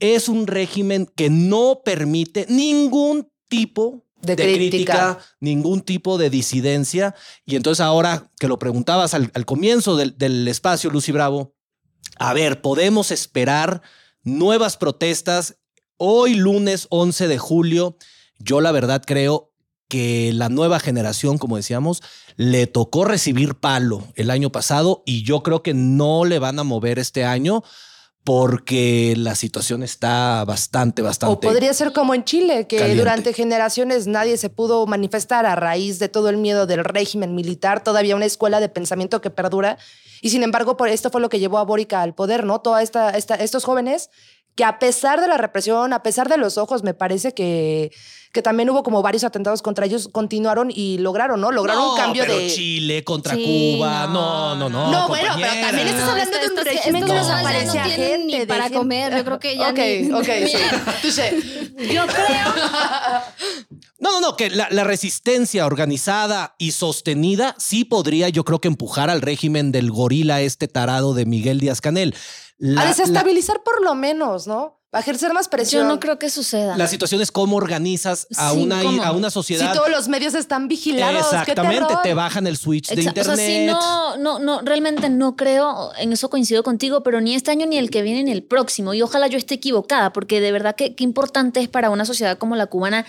Es 0.00 0.28
un 0.28 0.46
régimen 0.48 1.06
que 1.14 1.30
no 1.30 1.82
permite 1.84 2.46
ningún 2.48 3.28
tipo 3.48 4.04
De 4.26 4.36
de, 4.36 4.42
crítica. 4.42 5.14
crítica. 5.14 5.18
ningún 5.40 5.80
tipo 5.80 6.18
de 6.18 6.28
disidencia. 6.28 7.14
Y 7.44 7.56
entonces 7.56 7.80
ahora 7.80 8.30
que 8.38 8.48
lo 8.48 8.58
preguntabas 8.58 9.14
al, 9.14 9.30
al 9.34 9.46
comienzo 9.46 9.96
del, 9.96 10.18
del 10.18 10.46
espacio, 10.48 10.90
Lucy 10.90 11.12
Bravo, 11.12 11.54
a 12.18 12.34
ver, 12.34 12.60
podemos 12.60 13.10
esperar 13.10 13.82
nuevas 14.22 14.76
protestas 14.76 15.56
hoy 15.96 16.34
lunes 16.34 16.86
11 16.90 17.28
de 17.28 17.38
julio. 17.38 17.96
Yo 18.38 18.60
la 18.60 18.72
verdad 18.72 19.02
creo 19.06 19.52
que 19.88 20.32
la 20.32 20.48
nueva 20.48 20.80
generación, 20.80 21.38
como 21.38 21.56
decíamos, 21.56 22.02
le 22.36 22.66
tocó 22.66 23.04
recibir 23.04 23.54
palo 23.54 24.04
el 24.14 24.30
año 24.30 24.50
pasado 24.50 25.02
y 25.06 25.22
yo 25.22 25.42
creo 25.42 25.62
que 25.62 25.74
no 25.74 26.24
le 26.24 26.38
van 26.38 26.58
a 26.58 26.64
mover 26.64 26.98
este 26.98 27.24
año 27.24 27.62
porque 28.26 29.14
la 29.16 29.36
situación 29.36 29.84
está 29.84 30.44
bastante, 30.44 31.00
bastante. 31.00 31.32
O 31.32 31.38
podría 31.38 31.72
ser 31.72 31.92
como 31.92 32.12
en 32.12 32.24
Chile, 32.24 32.66
que 32.66 32.78
Caliente. 32.78 33.00
durante 33.00 33.32
generaciones 33.32 34.08
nadie 34.08 34.36
se 34.36 34.50
pudo 34.50 34.84
manifestar 34.88 35.46
a 35.46 35.54
raíz 35.54 36.00
de 36.00 36.08
todo 36.08 36.28
el 36.28 36.36
miedo 36.36 36.66
del 36.66 36.82
régimen 36.82 37.36
militar, 37.36 37.84
todavía 37.84 38.16
una 38.16 38.24
escuela 38.24 38.58
de 38.58 38.68
pensamiento 38.68 39.20
que 39.20 39.30
perdura. 39.30 39.78
Y 40.22 40.30
sin 40.30 40.42
embargo, 40.42 40.76
por 40.76 40.88
esto 40.88 41.08
fue 41.10 41.20
lo 41.20 41.28
que 41.28 41.38
llevó 41.38 41.58
a 41.58 41.62
Boric 41.62 41.92
al 41.92 42.16
poder, 42.16 42.42
¿no? 42.42 42.60
Toda 42.60 42.82
esta, 42.82 43.10
esta, 43.10 43.36
estos 43.36 43.62
jóvenes 43.62 44.10
que 44.56 44.64
a 44.64 44.80
pesar 44.80 45.20
de 45.20 45.28
la 45.28 45.36
represión, 45.36 45.92
a 45.92 46.02
pesar 46.02 46.28
de 46.28 46.36
los 46.36 46.58
ojos, 46.58 46.82
me 46.82 46.94
parece 46.94 47.32
que, 47.32 47.92
que 48.36 48.42
también 48.42 48.70
hubo 48.70 48.82
como 48.82 49.00
varios 49.02 49.24
atentados 49.24 49.62
contra 49.62 49.86
ellos, 49.86 50.08
continuaron 50.12 50.70
y 50.72 50.98
lograron, 50.98 51.40
¿no? 51.40 51.50
Lograron 51.50 51.82
No, 51.82 51.90
un 51.94 51.96
cambio 51.98 52.22
pero 52.26 52.38
de... 52.38 52.48
Chile 52.50 53.02
contra 53.02 53.34
Sí, 53.34 53.74
Cuba. 53.78 54.06
No, 54.08 54.54
no, 54.54 54.68
no. 54.68 54.90
No, 54.92 55.08
bueno, 55.08 55.30
pero 55.34 55.48
también 55.66 55.88
estás 55.88 56.08
hablando 56.08 56.38
de 56.38 56.44
un 56.46 56.58
Estos- 56.58 56.64
régimen 56.64 57.04
que 57.06 57.12
desaparece 57.14 57.78
a 57.78 57.84
gente. 57.84 58.38
ni 58.38 58.46
para 58.46 58.64
gente. 58.64 58.78
comer, 58.78 59.16
yo 59.16 59.24
creo 59.24 59.38
que 59.40 59.56
ya 59.56 59.70
Ok, 59.70 59.78
ni- 59.78 60.12
ok, 60.12 60.24
sí. 60.46 60.54
Mira. 60.54 60.98
Touché. 61.02 61.94
Yo 61.94 62.06
creo, 62.06 62.52
No, 63.98 64.12
no, 64.12 64.20
no, 64.20 64.36
que 64.36 64.50
la, 64.50 64.68
la 64.70 64.84
resistencia 64.84 65.64
organizada 65.66 66.54
y 66.58 66.72
sostenida 66.72 67.54
sí 67.58 67.84
podría, 67.84 68.28
yo 68.28 68.44
creo 68.44 68.60
que 68.60 68.68
empujar 68.68 69.08
al 69.08 69.22
régimen 69.22 69.72
del 69.72 69.90
gorila 69.90 70.42
este 70.42 70.68
tarado 70.68 71.14
de 71.14 71.24
Miguel 71.24 71.60
Díaz 71.60 71.80
Canel. 71.80 72.14
La- 72.58 72.82
a 72.82 72.84
la- 72.84 72.90
desestabilizar 72.90 73.62
por 73.64 73.82
lo 73.82 73.94
menos, 73.94 74.46
¿no? 74.46 74.80
A 74.96 75.00
ejercer 75.00 75.32
más 75.32 75.46
Yo 75.46 75.50
presión. 75.50 75.88
no 75.88 76.00
creo 76.00 76.18
que 76.18 76.30
suceda. 76.30 76.76
La 76.76 76.86
situación 76.88 77.20
es 77.20 77.30
cómo 77.30 77.56
organizas 77.56 78.26
a, 78.36 78.52
Sí, 78.52 78.62
una, 78.62 78.82
¿cómo? 78.82 79.02
a 79.02 79.12
una 79.12 79.30
Si 79.30 79.34
sociedad. 79.34 79.74
todos 79.74 79.90
los 79.90 80.08
medios 80.08 80.34
están 80.34 80.68
vigilados. 80.68 81.26
Exactamente, 81.26 81.94
te 82.02 82.14
bajan 82.14 82.46
el 82.46 82.56
switch 82.56 82.88
de 82.88 83.02
internet. 83.02 83.26
O 83.32 83.36
sea, 83.36 83.46
sí, 83.46 83.66
no, 83.66 84.16
no, 84.16 84.38
no, 84.38 84.60
realmente 84.62 85.08
no 85.10 85.36
creo, 85.36 85.92
en 85.98 86.12
eso 86.12 86.30
coincido 86.30 86.62
contigo, 86.62 87.02
pero 87.02 87.20
ni 87.20 87.34
este 87.34 87.50
año 87.50 87.66
ni 87.66 87.78
el 87.78 87.90
que 87.90 88.02
viene 88.02 88.22
ni 88.22 88.32
el 88.32 88.42
próximo. 88.42 88.94
Y 88.94 89.02
ojalá 89.02 89.26
yo 89.26 89.38
esté 89.38 89.54
equivocada, 89.54 90.12
porque 90.12 90.40
de 90.40 90.52
verdad 90.52 90.74
que 90.76 90.94
qué 90.94 91.04
importante 91.04 91.60
es 91.60 91.68
para 91.68 91.90
una 91.90 92.04
sociedad 92.04 92.38
como 92.38 92.56
la 92.56 92.66
cubana 92.66 93.04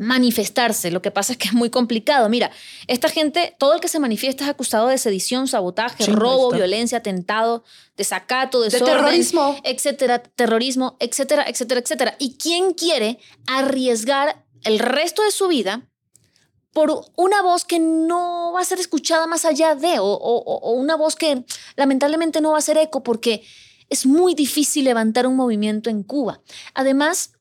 manifestarse. 0.00 0.90
Lo 0.90 1.02
que 1.02 1.10
pasa 1.10 1.32
es 1.32 1.38
que 1.38 1.48
es 1.48 1.54
muy 1.54 1.68
complicado. 1.70 2.28
Mira, 2.28 2.50
esta 2.86 3.08
gente, 3.08 3.54
todo 3.58 3.74
el 3.74 3.80
que 3.80 3.88
se 3.88 3.98
manifiesta 4.00 4.44
es 4.44 4.50
acusado 4.50 4.88
de 4.88 4.96
sedición, 4.98 5.46
sabotaje, 5.46 6.04
Sí, 6.04 6.10
robo, 6.12 6.46
está. 6.48 6.56
violencia, 6.56 6.98
atentado, 6.98 7.62
desacato, 7.96 8.60
De 8.62 8.70
desorden, 8.70 8.96
terrorismo. 8.96 9.56
etcétera, 9.62 10.22
terrorismo, 10.22 10.96
etcétera, 11.00 11.44
etcétera, 11.46 11.80
etcétera. 11.80 12.16
¿Y 12.18 12.36
quién 12.38 12.72
quiere 12.72 13.18
arriesgar 13.46 14.44
el 14.64 14.78
resto 14.78 15.22
de 15.22 15.30
su 15.30 15.48
vida 15.48 15.86
por 16.72 17.04
una 17.16 17.42
voz 17.42 17.64
que 17.64 17.78
no 17.78 18.52
va 18.54 18.60
a 18.60 18.64
ser 18.64 18.78
escuchada 18.80 19.26
más 19.26 19.44
allá 19.44 19.74
de, 19.74 19.98
o, 19.98 20.04
o- 20.04 20.58
o 20.60 20.72
una 20.72 20.96
voz 20.96 21.16
que 21.16 21.44
lamentablemente 21.76 22.40
no 22.40 22.50
va 22.52 22.56
a 22.56 22.60
hacer 22.60 22.78
eco 22.78 23.02
porque 23.02 23.42
es 23.88 24.06
muy 24.06 24.34
difícil 24.34 24.84
levantar 24.84 25.26
un 25.26 25.34
movimiento 25.36 25.90
en 25.90 26.04
Cuba. 26.04 26.40
Además, 26.74 27.32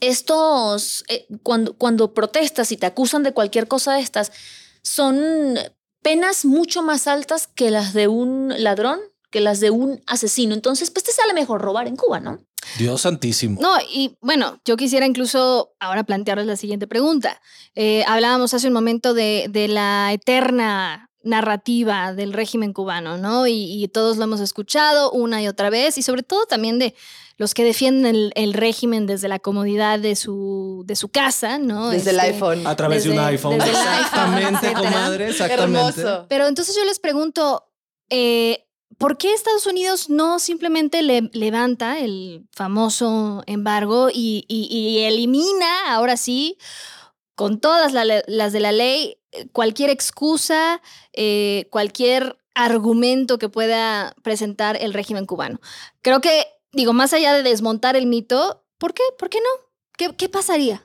estos, 0.00 1.04
eh, 1.08 1.26
cuando, 1.42 1.74
cuando 1.74 2.14
protestas 2.14 2.72
y 2.72 2.76
te 2.76 2.86
acusan 2.86 3.22
de 3.22 3.32
cualquier 3.32 3.68
cosa 3.68 3.94
de 3.94 4.00
estas, 4.00 4.32
son 4.82 5.58
penas 6.02 6.44
mucho 6.44 6.82
más 6.82 7.06
altas 7.06 7.46
que 7.46 7.70
las 7.70 7.92
de 7.92 8.08
un 8.08 8.52
ladrón, 8.58 9.00
que 9.30 9.40
las 9.40 9.60
de 9.60 9.70
un 9.70 10.02
asesino. 10.06 10.54
Entonces, 10.54 10.90
pues 10.90 11.04
te 11.04 11.12
sale 11.12 11.34
mejor 11.34 11.60
robar 11.60 11.88
en 11.88 11.96
Cuba, 11.96 12.20
¿no? 12.20 12.38
Dios 12.78 13.02
santísimo. 13.02 13.60
No, 13.60 13.76
y 13.92 14.16
bueno, 14.20 14.60
yo 14.64 14.76
quisiera 14.76 15.06
incluso 15.06 15.72
ahora 15.78 16.04
plantearles 16.04 16.46
la 16.46 16.56
siguiente 16.56 16.86
pregunta. 16.86 17.40
Eh, 17.74 18.04
hablábamos 18.06 18.54
hace 18.54 18.66
un 18.68 18.72
momento 18.72 19.14
de, 19.14 19.46
de 19.50 19.68
la 19.68 20.12
eterna 20.12 21.10
narrativa 21.22 22.12
del 22.12 22.32
régimen 22.32 22.72
cubano, 22.72 23.18
¿no? 23.18 23.46
Y, 23.46 23.82
y 23.82 23.88
todos 23.88 24.16
lo 24.16 24.24
hemos 24.24 24.40
escuchado 24.40 25.10
una 25.10 25.42
y 25.42 25.48
otra 25.48 25.70
vez, 25.70 25.98
y 25.98 26.02
sobre 26.02 26.22
todo 26.22 26.46
también 26.46 26.78
de 26.78 26.94
los 27.38 27.52
que 27.54 27.64
defienden 27.64 28.14
el, 28.14 28.32
el 28.34 28.54
régimen 28.54 29.06
desde 29.06 29.28
la 29.28 29.38
comodidad 29.38 29.98
de 29.98 30.16
su, 30.16 30.84
de 30.86 30.96
su 30.96 31.08
casa, 31.08 31.58
¿no? 31.58 31.90
Desde 31.90 32.10
el 32.10 32.16
Este, 32.20 32.30
iPhone. 32.32 32.66
A 32.66 32.74
través 32.76 33.04
de 33.04 33.10
un 33.10 33.18
iPhone. 33.18 33.58
desde 33.58 33.70
el 33.70 33.76
iPhone, 33.76 34.00
Exactamente, 34.04 34.72
comadre. 34.72 35.28
Exactamente. 35.30 36.00
Hermoso. 36.00 36.26
Pero 36.28 36.46
entonces 36.46 36.74
yo 36.74 36.84
les 36.84 36.98
pregunto, 36.98 37.64
eh, 38.08 38.64
¿por 38.96 39.18
qué 39.18 39.34
Estados 39.34 39.66
Unidos 39.66 40.08
no 40.08 40.38
simplemente 40.38 41.02
le- 41.02 41.28
levanta 41.34 41.98
el 41.98 42.46
famoso 42.52 43.42
embargo 43.46 44.08
y, 44.10 44.44
y- 44.48 44.68
y 44.74 45.00
elimina, 45.04 45.92
ahora 45.94 46.16
sí, 46.16 46.56
con 47.34 47.60
todas 47.60 47.92
la 47.92 48.04
las 48.26 48.52
de 48.54 48.60
la 48.60 48.72
ley, 48.72 49.18
cualquier 49.52 49.90
excusa, 49.90 50.80
eh, 51.12 51.68
cualquier 51.70 52.38
argumento 52.54 53.38
que 53.38 53.50
pueda 53.50 54.14
presentar 54.22 54.78
el 54.80 54.94
régimen 54.94 55.26
cubano? 55.26 55.60
Creo 56.00 56.22
que, 56.22 56.46
digo, 56.72 56.92
más 56.92 57.12
allá 57.12 57.32
de 57.34 57.42
desmontar 57.42 57.96
el 57.96 58.06
mito, 58.06 58.64
¿por 58.78 58.94
qué? 58.94 59.02
¿Por 59.18 59.28
qué 59.30 59.38
no? 59.38 59.66
¿Qué, 59.96 60.14
qué 60.16 60.28
pasaría? 60.28 60.82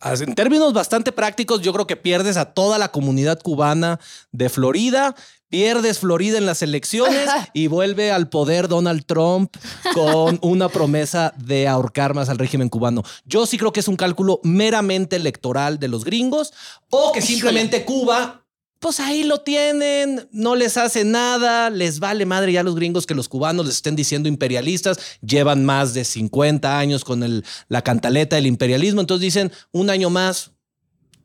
As- 0.00 0.20
En 0.20 0.34
términos 0.34 0.72
bastante 0.72 1.12
prácticos, 1.12 1.60
yo 1.62 1.72
creo 1.72 1.86
que 1.86 1.96
pierdes 1.96 2.36
a 2.36 2.52
toda 2.52 2.78
la 2.78 2.88
comunidad 2.92 3.40
cubana 3.40 3.98
de 4.32 4.48
Florida, 4.48 5.14
pierdes 5.48 5.98
Florida 6.00 6.38
en 6.38 6.46
las 6.46 6.62
elecciones 6.62 7.28
y 7.54 7.66
vuelve 7.68 8.10
al 8.12 8.28
poder 8.28 8.68
Donald 8.68 9.04
Trump 9.06 9.54
con 9.94 10.38
una 10.42 10.68
promesa 10.68 11.32
de 11.36 11.68
ahorcar 11.68 12.14
más 12.14 12.28
al 12.28 12.38
régimen 12.38 12.68
cubano. 12.68 13.02
Yo 13.24 13.46
sí 13.46 13.56
creo 13.58 13.72
que 13.72 13.80
es 13.80 13.88
un 13.88 13.96
cálculo 13.96 14.40
meramente 14.42 15.16
electoral 15.16 15.78
de 15.78 15.88
los 15.88 16.04
gringos 16.04 16.52
o 16.90 17.12
que 17.12 17.22
simplemente 17.22 17.84
Cuba... 17.84 18.42
Pues 18.78 19.00
ahí 19.00 19.24
lo 19.24 19.40
tienen, 19.40 20.28
no 20.32 20.54
les 20.54 20.76
hace 20.76 21.04
nada, 21.04 21.70
les 21.70 21.98
vale 21.98 22.26
madre 22.26 22.52
ya 22.52 22.60
a 22.60 22.62
los 22.62 22.74
gringos 22.74 23.06
que 23.06 23.14
los 23.14 23.28
cubanos 23.28 23.66
les 23.66 23.76
estén 23.76 23.96
diciendo 23.96 24.28
imperialistas, 24.28 24.98
llevan 25.22 25.64
más 25.64 25.94
de 25.94 26.04
50 26.04 26.78
años 26.78 27.04
con 27.04 27.22
el, 27.22 27.44
la 27.68 27.82
cantaleta 27.82 28.36
del 28.36 28.46
imperialismo, 28.46 29.00
entonces 29.00 29.22
dicen 29.22 29.52
un 29.72 29.88
año 29.88 30.10
más, 30.10 30.52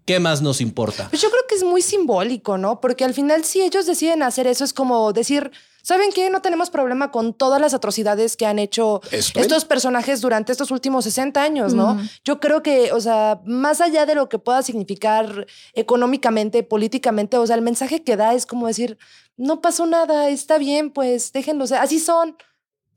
¿qué 0.06 0.20
más 0.20 0.42
nos 0.42 0.62
importa? 0.62 1.10
Pues 1.10 1.22
yo 1.22 1.30
creo 1.30 1.44
que 1.48 1.56
es 1.56 1.64
muy 1.64 1.82
simbólico, 1.82 2.58
¿no? 2.58 2.80
Porque 2.80 3.04
al 3.04 3.14
final, 3.14 3.44
si 3.44 3.62
ellos 3.62 3.86
deciden 3.86 4.24
hacer 4.24 4.48
eso, 4.48 4.64
es 4.64 4.72
como 4.72 5.12
decir, 5.12 5.52
¿saben 5.84 6.12
qué? 6.14 6.30
No 6.30 6.42
tenemos 6.42 6.70
problema 6.70 7.12
con 7.12 7.34
todas 7.34 7.60
las 7.62 7.74
atrocidades 7.74 8.38
que 8.38 8.46
han 8.46 8.60
hecho 8.60 9.02
Estoy- 9.12 9.42
estos 9.42 9.66
personajes 9.66 10.22
durante 10.22 10.52
estos 10.52 10.72
últimos 10.72 11.04
60 11.06 11.42
años, 11.42 11.74
¿no? 11.74 12.00
Yo 12.24 12.40
creo 12.40 12.62
que, 12.64 12.92
o 12.94 13.00
sea, 13.02 13.42
más 13.46 13.82
allá 13.82 14.06
de 14.06 14.16
lo 14.16 14.30
que 14.30 14.40
pueda 14.40 14.62
significar 14.64 15.46
económicamente, 15.74 16.64
políticamente, 16.64 17.38
o 17.38 17.46
sea, 17.46 17.56
el 17.56 17.62
mensaje 17.62 18.04
que 18.04 18.16
da 18.18 18.34
es 18.34 18.46
como 18.46 18.68
decir, 18.68 18.98
no 19.38 19.62
pasó 19.62 19.86
nada, 19.86 20.30
está 20.30 20.58
bien, 20.58 20.92
pues 20.92 21.32
déjenlo 21.34 21.68
ser, 21.68 21.80
así 21.80 22.00
son. 22.00 22.36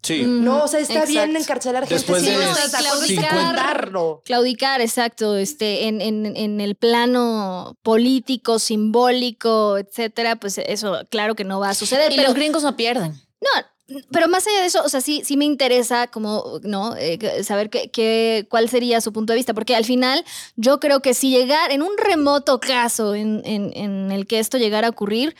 Sí. 0.04 0.22
No, 0.24 0.64
o 0.64 0.68
sea, 0.68 0.78
está 0.80 1.04
bien 1.06 1.34
encarcelar 1.34 1.82
gente 1.88 1.94
Después 1.94 2.22
si 2.22 2.30
de 2.30 2.36
no 2.36 2.42
estás 2.42 2.70
de 2.72 2.78
acuerdo 2.86 3.04
y 3.04 3.08
50 3.08 3.36
contarlo. 3.36 4.22
Claudicar, 4.24 4.80
exacto, 4.80 5.36
este, 5.36 5.88
en, 5.88 6.00
en, 6.00 6.36
en 6.36 6.60
el 6.60 6.74
plano 6.76 7.76
político, 7.82 8.58
simbólico, 8.58 9.78
etcétera, 9.78 10.36
pues 10.36 10.58
eso, 10.58 11.00
claro 11.10 11.34
que 11.34 11.44
no 11.44 11.58
va 11.58 11.70
a 11.70 11.74
suceder. 11.74 12.12
Y 12.12 12.16
pero 12.16 12.28
los 12.28 12.36
gringos 12.36 12.62
no 12.62 12.76
pierden. 12.76 13.12
no, 13.40 13.98
pero 14.10 14.28
más 14.28 14.46
allá 14.46 14.60
de 14.60 14.66
eso, 14.66 14.82
o 14.82 14.88
sea, 14.88 15.00
sí, 15.02 15.22
sí 15.24 15.36
me 15.36 15.44
interesa 15.44 16.06
como, 16.06 16.58
¿no? 16.62 16.96
Eh, 16.96 17.42
saber 17.44 17.68
qué, 17.68 17.90
qué- 17.90 18.46
cuál 18.48 18.68
sería 18.70 19.00
su 19.02 19.12
punto 19.12 19.32
de 19.32 19.36
vista, 19.38 19.52
porque 19.52 19.76
al 19.76 19.84
final 19.84 20.24
yo 20.56 20.80
creo 20.80 21.00
que 21.00 21.12
si 21.12 21.30
llegar 21.30 21.70
en 21.70 21.82
un 21.82 21.96
remoto 21.98 22.60
caso 22.60 23.14
en, 23.14 23.42
en- 23.44 23.72
en 23.76 24.10
el 24.10 24.26
que 24.26 24.38
esto 24.38 24.56
llegara 24.58 24.86
a 24.86 24.90
ocurrir, 24.90 25.36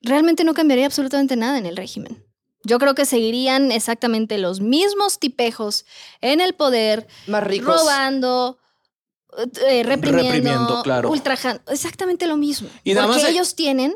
realmente 0.00 0.44
no 0.44 0.54
cambiaría 0.54 0.86
absolutamente 0.86 1.34
nada 1.36 1.58
en 1.58 1.66
el 1.66 1.76
régimen. 1.76 2.24
Yo 2.64 2.78
creo 2.78 2.94
que 2.94 3.04
seguirían 3.06 3.72
exactamente 3.72 4.38
los 4.38 4.60
mismos 4.60 5.18
tipejos 5.18 5.84
en 6.20 6.40
el 6.40 6.54
poder, 6.54 7.06
Más 7.26 7.42
ricos. 7.44 7.74
robando, 7.80 8.58
eh, 9.68 9.82
reprimiendo, 9.82 10.32
Reprimiendo, 10.32 10.82
claro. 10.82 11.10
ultrajando, 11.10 11.62
exactamente 11.68 12.26
lo 12.26 12.36
mismo. 12.36 12.68
Y 12.84 12.94
porque 12.94 13.24
hay- 13.24 13.32
ellos 13.34 13.54
tienen 13.54 13.94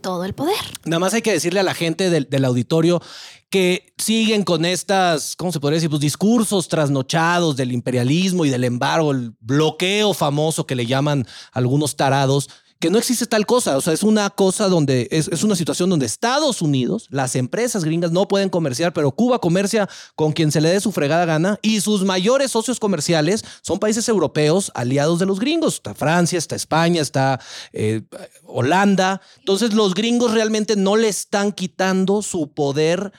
todo 0.00 0.24
el 0.24 0.32
poder. 0.34 0.56
Nada 0.84 1.00
más 1.00 1.12
hay 1.14 1.22
que 1.22 1.32
decirle 1.32 1.60
a 1.60 1.64
la 1.64 1.74
gente 1.74 2.08
del, 2.10 2.28
del 2.30 2.44
auditorio 2.44 3.02
que 3.50 3.94
siguen 3.98 4.44
con 4.44 4.64
estas, 4.64 5.34
¿cómo 5.36 5.52
se 5.52 5.58
podría 5.60 5.76
decir? 5.76 5.88
Pues 5.90 6.00
discursos 6.00 6.68
trasnochados 6.68 7.56
del 7.56 7.72
imperialismo 7.72 8.44
y 8.44 8.50
del 8.50 8.64
embargo, 8.64 9.10
el 9.12 9.32
bloqueo 9.40 10.14
famoso 10.14 10.66
que 10.66 10.76
le 10.76 10.86
llaman 10.86 11.26
algunos 11.52 11.96
tarados, 11.96 12.48
que 12.78 12.90
no 12.90 12.98
existe 12.98 13.26
tal 13.26 13.46
cosa. 13.46 13.76
O 13.76 13.80
sea, 13.80 13.92
es 13.92 14.02
una 14.02 14.30
cosa 14.30 14.68
donde 14.68 15.08
es, 15.10 15.28
es 15.28 15.42
una 15.42 15.56
situación 15.56 15.90
donde 15.90 16.06
Estados 16.06 16.62
Unidos, 16.62 17.06
las 17.10 17.34
empresas 17.36 17.84
gringas 17.84 18.12
no 18.12 18.28
pueden 18.28 18.48
comerciar, 18.48 18.92
pero 18.92 19.10
Cuba 19.10 19.40
comercia 19.40 19.88
con 20.14 20.32
quien 20.32 20.52
se 20.52 20.60
le 20.60 20.70
dé 20.70 20.80
su 20.80 20.92
fregada 20.92 21.24
gana 21.24 21.58
y 21.62 21.80
sus 21.80 22.04
mayores 22.04 22.52
socios 22.52 22.78
comerciales 22.78 23.44
son 23.62 23.78
países 23.78 24.08
europeos 24.08 24.70
aliados 24.74 25.18
de 25.18 25.26
los 25.26 25.40
gringos. 25.40 25.74
Está 25.74 25.94
Francia, 25.94 26.38
está 26.38 26.56
España, 26.56 27.02
está 27.02 27.40
eh, 27.72 28.02
Holanda. 28.44 29.20
Entonces 29.38 29.74
los 29.74 29.94
gringos 29.94 30.32
realmente 30.32 30.76
no 30.76 30.96
le 30.96 31.08
están 31.08 31.52
quitando 31.52 32.22
su 32.22 32.48
poder 32.48 33.12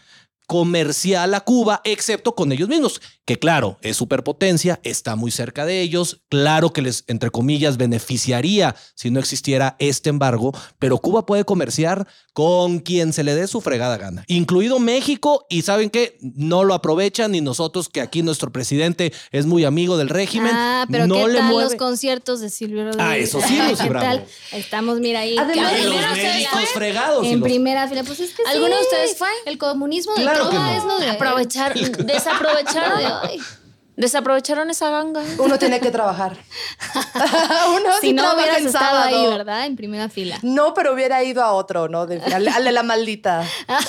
comercial 0.49 1.31
a 1.35 1.41
Cuba, 1.41 1.79
excepto 1.83 2.33
con 2.33 2.51
ellos 2.51 2.67
mismos, 2.67 2.99
que 3.23 3.37
claro, 3.37 3.77
es 3.83 3.95
superpotencia, 3.97 4.79
está 4.83 5.15
muy 5.15 5.29
cerca 5.29 5.63
de 5.63 5.81
ellos, 5.81 6.21
claro 6.27 6.73
que 6.73 6.81
les, 6.81 7.03
entre 7.07 7.29
comillas, 7.29 7.77
beneficiaría 7.77 8.75
si 8.95 9.11
no 9.11 9.19
existiera 9.19 9.75
este 9.77 10.09
embargo, 10.09 10.51
pero 10.79 10.97
Cuba 10.97 11.27
puede 11.27 11.45
comerciar 11.45 12.07
con 12.33 12.79
quien 12.79 13.13
se 13.13 13.23
le 13.23 13.35
dé 13.35 13.45
su 13.47 13.61
fregada 13.61 13.97
gana, 13.97 14.23
incluido 14.27 14.79
México, 14.79 15.45
y 15.49 15.61
saben 15.61 15.91
que 15.91 16.17
no 16.21 16.63
lo 16.63 16.73
aprovechan, 16.73 17.35
y 17.35 17.41
nosotros 17.41 17.87
que 17.87 18.01
aquí 18.01 18.23
nuestro 18.23 18.51
presidente 18.51 19.13
es 19.31 19.45
muy 19.45 19.65
amigo 19.65 19.97
del 19.97 20.09
régimen, 20.09 20.51
Ah, 20.55 20.87
pero 20.89 21.05
no 21.05 21.15
¿qué 21.15 21.27
le 21.27 21.39
tal 21.39 21.51
mueve. 21.51 21.69
los 21.69 21.75
conciertos 21.75 22.39
de 22.39 22.49
Silvio 22.49 22.85
Rodríguez? 22.85 23.07
Ah, 23.07 23.17
eso 23.17 23.39
sí, 23.47 23.55
Lucy 23.69 23.83
¿Qué 23.83 23.89
Bravo. 23.89 24.05
tal? 24.07 24.25
Estamos, 24.53 24.99
mira 24.99 25.19
ahí. 25.19 25.37
Además, 25.37 25.73
que- 25.73 25.79
Y 25.79 25.83
los 25.83 25.93
¿Alguno 25.93 26.07
de 26.07 26.13
ustedes 26.13 26.33
médicos 26.33 26.59
fue? 26.59 26.65
fregados. 26.73 27.25
en 27.27 27.39
los- 27.39 27.47
primera 27.49 27.87
fila, 27.87 28.03
pues 28.03 28.19
es 28.21 28.31
que 28.31 28.43
sí, 28.43 28.49
¿Alguno 28.49 28.75
de 28.75 28.81
ustedes 28.81 29.15
fue? 29.17 29.27
El 29.45 29.57
comunismo 29.59 30.13
de 30.15 30.23
Claro 30.47 30.49
que 30.49 30.55
todo 30.55 30.65
no. 30.65 30.71
es 30.77 30.83
lo 30.85 30.99
de 31.05 31.09
Aprovechar, 31.09 31.73
desaprovecharon, 31.73 32.99
Ay, 33.23 33.39
desaprovecharon 33.95 34.69
esa 34.69 34.89
ganga. 34.89 35.21
Uno 35.39 35.57
tiene 35.59 35.79
que 35.79 35.91
trabajar. 35.91 36.37
Uno 37.75 37.89
si 38.01 38.07
sí 38.07 38.13
no 38.13 38.23
trabaja 38.23 38.37
hubieras 38.41 38.57
en 38.59 38.67
estado 38.67 38.99
ahí. 38.99 39.27
¿verdad? 39.27 39.65
En 39.65 39.75
primera 39.75 40.09
fila. 40.09 40.39
No, 40.41 40.73
pero 40.73 40.93
hubiera 40.93 41.23
ido 41.23 41.43
a 41.43 41.51
otro, 41.53 41.87
¿no? 41.89 42.05
De- 42.07 42.21
al, 42.21 42.47
al 42.47 42.63
de 42.63 42.71
la 42.71 42.83
maldita. 42.83 43.45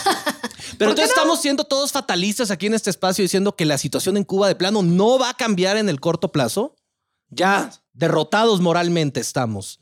Pero 0.79 0.93
entonces 0.93 1.15
estamos 1.15 1.43
siendo 1.43 1.65
todos 1.65 1.93
fatalistas 1.93 2.51
aquí 2.51 2.67
en 2.67 2.73
este 2.73 2.89
espacio 2.89 3.23
diciendo 3.23 3.55
que 3.55 3.67
la 3.67 3.77
situación 3.77 4.17
en 4.17 4.25
Cuba 4.25 4.49
de 4.49 4.55
plano 4.55 4.83
no 4.83 5.19
va 5.19 5.29
a 5.31 5.35
cambiar 5.35 5.77
en 5.77 5.91
el 5.91 6.01
corto 6.01 6.33
plazo. 6.33 6.75
Ya, 7.29 7.71
Derrotados 7.93 8.61
moralmente 8.63 9.21
estamos. 9.21 9.79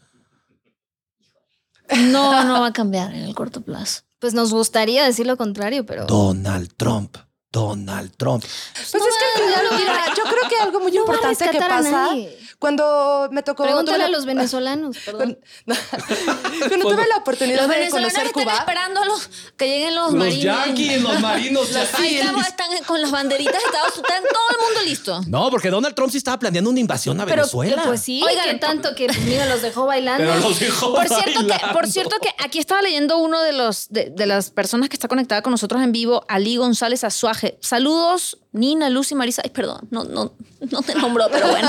No, 1.96 2.42
no 2.44 2.60
va 2.60 2.66
a 2.68 2.72
cambiar 2.72 3.14
en 3.14 3.22
el 3.24 3.34
corto 3.34 3.60
plazo. 3.60 4.02
Pues 4.18 4.34
nos 4.34 4.52
gustaría 4.52 5.04
decir 5.04 5.26
lo 5.26 5.36
contrario, 5.36 5.86
pero. 5.86 6.06
Donald 6.06 6.72
Trump. 6.76 7.16
Donald 7.58 8.12
Trump. 8.16 8.44
Pues 8.74 8.94
es 8.94 9.00
que, 9.00 9.42
mira, 9.76 10.06
yo 10.16 10.22
creo 10.24 10.48
que 10.48 10.56
algo 10.60 10.80
muy 10.80 10.92
No 10.92 10.98
a 10.98 11.00
importante 11.00 11.50
que 11.50 11.58
a 11.58 11.68
pasa 11.68 12.10
cuando 12.58 13.28
me 13.32 13.42
tocó. 13.42 13.62
Pregúntale 13.64 14.04
a 14.04 14.08
los 14.08 14.24
venezolanos, 14.24 14.96
perdón. 15.04 15.38
Cuando 16.68 16.88
tuve 16.90 17.06
la 17.08 17.16
oportunidad 17.18 17.58
Los 17.60 17.68
de 17.68 17.74
venezolanos 17.76 18.12
conocer 18.12 18.26
están 18.26 18.42
Cuba. 18.42 18.58
esperando 18.58 19.04
los, 19.04 19.28
que 19.56 19.66
lleguen 19.68 19.94
los, 19.94 20.06
Los 20.12 20.14
marines. 20.14 20.42
yanquis, 20.42 21.00
los 21.02 21.20
marinos, 21.20 21.68
Ahí 21.76 22.08
sí. 22.10 22.16
estamos, 22.18 22.46
están 22.46 22.68
con 22.86 23.00
las 23.00 23.10
banderitas 23.10 23.52
de 23.54 23.58
Estados 23.58 23.92
Unidos, 23.98 24.08
están 24.10 24.22
todo 24.32 24.48
el 24.58 24.64
mundo 24.64 24.80
listo. 24.88 25.20
No, 25.28 25.50
porque 25.50 25.70
Donald 25.70 25.94
Trump 25.94 26.10
sí 26.10 26.18
estaba 26.18 26.38
planeando 26.38 26.70
una 26.70 26.80
invasión 26.80 27.20
a 27.20 27.24
Pero 27.26 27.42
Venezuela. 27.42 27.82
pues 27.84 28.02
sí, 28.02 28.22
Oigan, 28.24 28.48
que 28.48 28.54
tanto 28.56 28.94
que 28.94 29.06
mira, 29.24 29.46
los 29.46 29.62
dejó 29.62 29.86
bailando. 29.86 30.24
Pero 30.24 30.40
los 30.48 30.58
dejó 30.58 30.94
Por 30.94 31.06
cierto, 31.08 31.40
que, 31.40 31.46
bailando. 31.48 31.72
por 31.72 31.86
cierto 31.86 32.16
que 32.20 32.30
aquí 32.38 32.58
estaba 32.58 32.82
leyendo 32.82 33.18
uno 33.18 33.40
de 33.42 33.52
los 33.52 33.88
de, 33.88 34.10
de 34.10 34.26
las 34.26 34.50
personas 34.50 34.88
que 34.88 34.96
está 34.96 35.06
conectada 35.08 35.42
con 35.42 35.52
nosotros 35.52 35.80
en 35.82 35.92
vivo, 35.92 36.24
Ali 36.28 36.56
González 36.56 37.04
Azuaje. 37.04 37.47
Saludos, 37.60 38.38
Nina, 38.52 38.90
Lucy, 38.90 39.14
Marisa. 39.14 39.42
Ay, 39.44 39.50
perdón, 39.50 39.86
no, 39.90 40.04
no, 40.04 40.34
no 40.70 40.82
te 40.82 40.94
nombró, 40.94 41.28
pero 41.30 41.48
bueno. 41.48 41.68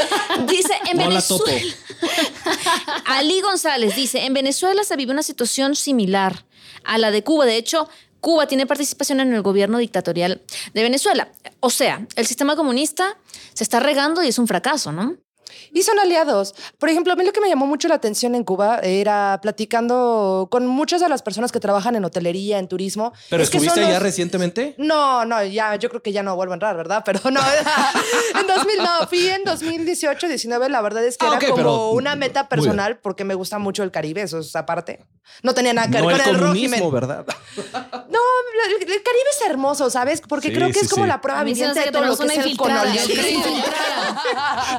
Dice, 0.48 0.72
en 0.90 0.96
No. 0.96 1.08
Venezuela. 1.08 1.74
Ali 3.06 3.40
González 3.40 3.94
dice, 3.94 4.24
en 4.24 4.32
Venezuela 4.34 4.84
se 4.84 4.96
vive 4.96 5.12
una 5.12 5.22
situación 5.22 5.76
similar 5.76 6.46
a 6.84 6.98
la 6.98 7.10
de 7.10 7.22
Cuba. 7.22 7.44
De 7.44 7.56
hecho, 7.56 7.88
Cuba 8.20 8.46
tiene 8.46 8.66
participación 8.66 9.20
en 9.20 9.32
el 9.34 9.42
gobierno 9.42 9.78
dictatorial 9.78 10.42
de 10.72 10.82
Venezuela. 10.82 11.30
O 11.60 11.70
sea, 11.70 12.06
el 12.16 12.26
sistema 12.26 12.56
comunista 12.56 13.18
se 13.54 13.64
está 13.64 13.80
regando 13.80 14.22
y 14.22 14.28
es 14.28 14.38
un 14.38 14.46
fracaso, 14.46 14.92
¿no? 14.92 15.16
Y 15.72 15.82
son 15.82 15.98
aliados. 15.98 16.54
Por 16.78 16.88
ejemplo, 16.88 17.12
a 17.12 17.16
mí 17.16 17.24
lo 17.24 17.32
que 17.32 17.40
me 17.40 17.48
llamó 17.48 17.66
mucho 17.66 17.88
la 17.88 17.94
atención 17.96 18.34
en 18.34 18.44
Cuba 18.44 18.78
era 18.82 19.38
platicando 19.42 20.48
con 20.50 20.66
muchas 20.66 21.00
de 21.00 21.08
las 21.08 21.22
personas 21.22 21.52
que 21.52 21.60
trabajan 21.60 21.96
en 21.96 22.04
hotelería, 22.04 22.58
en 22.58 22.68
turismo. 22.68 23.12
¿Pero 23.28 23.42
Es 23.42 23.48
estuviste 23.48 23.80
allá 23.80 23.94
los- 23.94 24.02
recientemente? 24.02 24.74
No, 24.78 25.24
no, 25.24 25.42
ya, 25.44 25.76
yo 25.76 25.88
creo 25.88 26.02
que 26.02 26.12
ya 26.12 26.22
no 26.22 26.34
vuelvo 26.36 26.52
a 26.52 26.56
entrar, 26.56 26.76
¿verdad? 26.76 27.02
Pero 27.04 27.20
no, 27.30 27.40
en 28.40 28.46
2000, 28.46 28.76
no, 28.78 29.06
fui 29.08 29.28
en 29.28 29.44
2018, 29.44 30.28
19, 30.28 30.68
la 30.68 30.80
verdad 30.82 31.04
es 31.04 31.16
que 31.16 31.26
Ah, 31.26 31.36
era 31.36 31.38
ok, 31.38 31.44
como 31.44 31.56
pero- 31.56 31.90
una 31.90 32.16
meta 32.16 32.48
personal 32.48 32.98
porque 32.98 33.24
me 33.24 33.34
gusta 33.34 33.58
mucho 33.58 33.82
el 33.82 33.90
Caribe, 33.90 34.22
eso 34.22 34.38
es 34.40 34.54
aparte. 34.56 35.04
No 35.42 35.54
tenía 35.54 35.72
nada 35.72 35.86
que 35.88 35.94
ver 35.94 36.02
No 36.04 36.10
el 36.10 36.18
con 36.22 36.28
el 36.34 36.40
comunismo. 36.40 36.90
¿verdad? 36.90 37.24
No, 38.10 38.18
el, 38.78 38.86
Caribe 38.86 39.30
es 39.32 39.48
hermoso, 39.48 39.88
¿sabes? 39.90 40.20
Porque 40.20 40.48
Sí, 40.48 40.54
creo 40.54 40.66
que 40.68 40.74
sí, 40.74 40.80
es 40.86 40.90
como 40.90 41.04
sí. 41.04 41.08
la 41.08 41.20
prueba 41.20 41.42
viviente 41.44 41.78
de 41.80 41.90
todo 41.92 42.04
lo 42.04 42.16
que 42.16 42.26
es 42.26 42.38
el 42.38 42.56
colonialismo. 42.56 43.22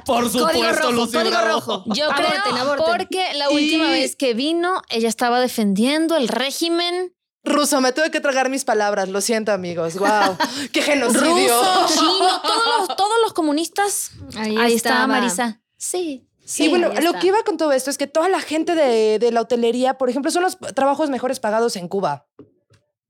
Por 0.06 0.32
Código 0.32 0.61
supuesto, 0.62 0.82
rojo, 0.91 0.91
Lucy 1.06 1.17
código 1.17 1.30
Bravo. 1.32 1.47
rojo. 1.60 1.84
Yo 1.88 2.06
Aborten, 2.12 2.41
creo 2.43 2.58
aborten. 2.58 2.86
porque 2.97 3.34
la 3.36 3.50
última 3.50 3.88
Y- 3.88 4.02
vez 4.02 4.15
que 4.15 4.34
vino, 4.34 4.82
ella 4.89 5.10
estaba 5.10 5.39
defendiendo 5.39 6.15
el 6.17 6.28
régimen 6.28 7.13
Ruso, 7.43 7.82
me 7.82 7.91
tuve 7.91 8.12
que 8.12 8.19
tragar 8.19 8.50
mis 8.52 8.65
palabras, 8.65 9.10
lo 9.10 9.19
siento, 9.19 9.52
amigos. 9.52 9.95
Wow, 9.95 10.38
qué 10.74 10.84
genocidio. 10.84 11.24
ruso, 11.60 11.86
chino, 11.93 12.41
todos 12.43 12.88
los, 12.88 12.95
todos 12.95 13.13
los 13.24 13.34
comunistas. 13.34 14.12
Ahí 14.38 14.56
Ahí, 14.60 14.74
está 14.76 14.89
estaba. 14.89 15.08
Marisa. 15.08 15.60
Sí. 15.76 16.28
Sí, 16.45 16.67
bueno, 16.67 16.89
ahí 16.91 17.02
lo 17.04 17.10
está. 17.10 17.19
que 17.19 17.28
iba 17.28 17.41
con 17.43 17.58
todo 17.58 17.71
esto 17.71 17.89
es 17.89 17.97
que 17.97 18.06
toda 18.06 18.30
la 18.30 18.41
gente 18.41 18.76
de, 18.76 19.17
de 19.17 19.32
la 19.32 19.41
hotelería, 19.41 19.97
por 19.97 20.08
ejemplo, 20.12 20.30
son 20.30 20.43
los 20.43 20.58
trabajos 20.76 21.10
mejores 21.10 21.39
pagados 21.39 21.76
en 21.78 21.88
Cuba. 21.88 22.28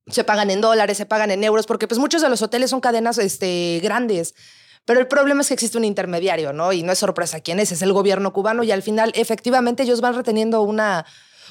Se 0.08 0.24
pagan 0.24 0.50
en 0.50 0.62
dólares, 0.62 0.96
se 0.98 1.06
pagan 1.06 1.32
en 1.32 1.44
euros, 1.44 1.66
porque 1.66 1.88
pues 1.90 2.00
muchos 2.00 2.22
de 2.22 2.30
los 2.30 2.42
hoteles 2.42 2.70
son 2.70 2.80
cadenas 2.82 3.18
este, 3.18 3.80
grandes. 3.84 4.34
Pero 4.86 5.00
el 5.00 5.08
problema 5.08 5.42
es 5.42 5.48
que 5.48 5.54
existe 5.54 5.78
un 5.78 5.86
intermediario, 5.86 6.54
¿no? 6.54 6.74
Y 6.74 6.84
no 6.84 6.92
es 6.92 7.00
sorpresa 7.00 7.40
quién 7.40 7.60
es, 7.60 7.72
es 7.72 7.82
el 7.82 7.94
gobierno 7.94 8.34
cubano 8.34 8.64
y 8.64 8.72
al 8.72 8.82
final 8.82 9.12
efectivamente 9.16 9.84
ellos 9.84 10.02
van 10.02 10.16
reteniendo 10.16 10.62
una, 10.64 11.06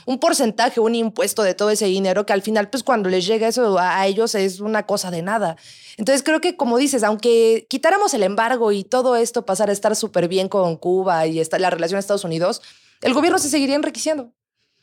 un 0.07 0.19
porcentaje, 0.19 0.81
un 0.81 0.95
impuesto 0.95 1.43
de 1.43 1.55
todo 1.55 1.71
ese 1.71 1.87
dinero 1.87 2.27
que 2.27 2.33
al 2.33 2.43
final 2.43 2.69
pues 2.71 2.83
cuando 2.83 3.09
les 3.09 3.27
llega 3.27 3.49
eso 3.49 3.79
a, 3.79 4.07
ellos 4.07 4.35
es 4.35 4.61
una 4.61 4.85
cosa 4.85 5.11
de 5.11 5.23
nada. 5.23 5.57
Entonces 5.97 6.23
creo 6.23 6.41
que 6.41 6.57
como 6.57 6.79
dices, 6.79 7.05
aunque 7.05 7.67
quitáramos 7.69 8.15
el 8.15 8.25
embargo 8.25 8.73
y 8.73 8.85
todo 8.85 9.17
esto 9.17 9.47
pasara 9.47 9.71
a 9.71 9.75
estar 9.75 9.95
súper 9.95 10.27
bien 10.29 10.49
con 10.49 10.77
Cuba 10.77 11.27
y 11.27 11.41
la 11.59 11.71
relación 11.71 11.97
a 11.97 12.01
Estados 12.01 12.25
Unidos, 12.25 12.63
el 13.01 13.15
gobierno 13.15 13.39
se 13.39 13.49
seguiría 13.49 13.77
enriqueciendo. 13.77 14.33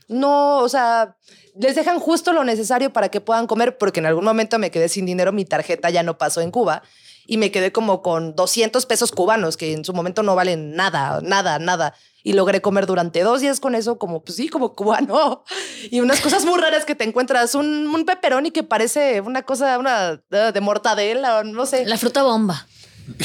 No, 0.08 0.60
o 0.60 0.70
sea, 0.70 1.18
les 1.60 1.76
dejan 1.76 2.00
justo 2.00 2.32
lo 2.32 2.46
necesario 2.46 2.94
para 2.94 3.10
que 3.10 3.20
puedan 3.20 3.46
comer, 3.46 3.78
porque 3.78 4.00
en 4.00 4.06
algún 4.06 4.24
momento 4.24 4.58
me 4.58 4.72
quedé 4.72 4.88
sin 4.88 5.06
dinero, 5.06 5.34
mi 5.34 5.44
tarjeta 5.44 5.90
ya 5.90 6.02
no 6.02 6.18
pasó 6.18 6.40
en 6.40 6.50
Cuba 6.50 6.82
y 7.28 7.38
me 7.38 7.52
quedé 7.52 7.72
como 7.72 8.02
con 8.02 8.36
200 8.36 8.86
pesos 8.86 9.12
cubanos, 9.12 9.58
que 9.58 9.74
en 9.74 9.86
su 9.86 9.94
momento 9.94 10.24
no 10.24 10.36
valen 10.36 10.76
nada, 10.76 11.20
nada, 11.22 11.60
nada. 11.60 11.94
Y 12.24 12.34
logré 12.34 12.62
comer 12.62 12.86
durante 12.86 13.22
dos 13.22 13.42
días 13.42 13.60
con 13.60 13.76
eso, 13.76 13.98
como, 13.98 14.24
pues 14.24 14.38
sí, 14.38 14.50
como 14.50 14.74
cubano. 14.74 15.44
Y 15.92 16.00
unas 16.00 16.22
cosas 16.22 16.44
muy 16.46 16.60
raras 16.60 16.86
que 16.86 16.96
te 16.96 17.04
encuentras, 17.04 17.54
un, 17.54 17.88
un 17.88 18.06
pepperoni 18.06 18.52
que 18.52 18.64
parece 18.64 19.22
una 19.22 19.44
cosa, 19.44 19.78
una 19.78 20.22
uh, 20.32 20.52
de 20.52 20.62
mortadela, 20.62 21.44
no 21.44 21.66
sé. 21.66 21.86
La 21.86 21.98
fruta 21.98 22.24
bomba. 22.24 22.66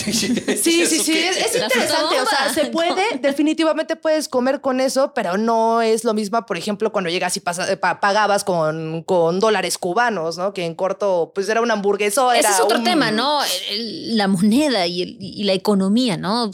Sí, 0.62 0.86
sí, 0.86 0.98
sí, 1.00 1.18
es, 1.18 1.54
interesante. 1.56 2.20
O 2.20 2.26
sea, 2.26 2.52
se 2.54 2.66
puede, 2.66 3.02
definitivamente 3.20 3.96
puedes 3.96 4.28
comer 4.28 4.60
con 4.60 4.80
eso, 4.80 5.12
pero 5.14 5.36
no 5.36 5.82
es 5.82 6.04
lo 6.04 6.14
mismo, 6.14 6.44
por 6.46 6.56
ejemplo, 6.56 6.92
cuando 6.92 7.10
llegas 7.10 7.36
y 7.36 7.40
pasa- 7.40 7.70
eh, 7.70 7.76
pa- 7.76 7.98
pagabas 8.00 8.44
con, 8.44 9.02
con 9.02 9.40
dólares 9.40 9.78
cubanos, 9.78 10.38
¿no? 10.38 10.54
Que 10.54 10.64
en 10.66 10.74
corto, 10.74 11.32
pues 11.34 11.48
era 11.48 11.60
un 11.60 11.70
hamburgueso. 11.70 12.32
Ese 12.32 12.48
es 12.48 12.60
otro 12.60 12.78
un- 12.78 12.84
tema, 12.84 13.10
¿no? 13.10 13.40
La 13.76 14.28
moneda 14.28 14.86
y, 14.86 15.02
el- 15.02 15.16
y 15.20 15.42
la 15.44 15.52
economía, 15.54 16.16
¿no? 16.16 16.50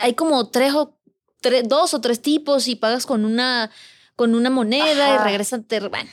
Hay 0.00 0.14
como 0.14 0.48
tres 0.48 0.72
o 0.74 0.94
tres, 1.42 1.68
dos 1.68 1.92
o 1.94 2.00
tres 2.00 2.22
tipos 2.22 2.68
y 2.68 2.76
pagas 2.76 3.04
con 3.06 3.24
una, 3.24 3.70
con 4.16 4.34
una 4.34 4.48
moneda 4.50 5.14
y 5.14 5.18
regresan. 5.18 5.62
te- 5.64 5.80
bueno. 5.80 6.08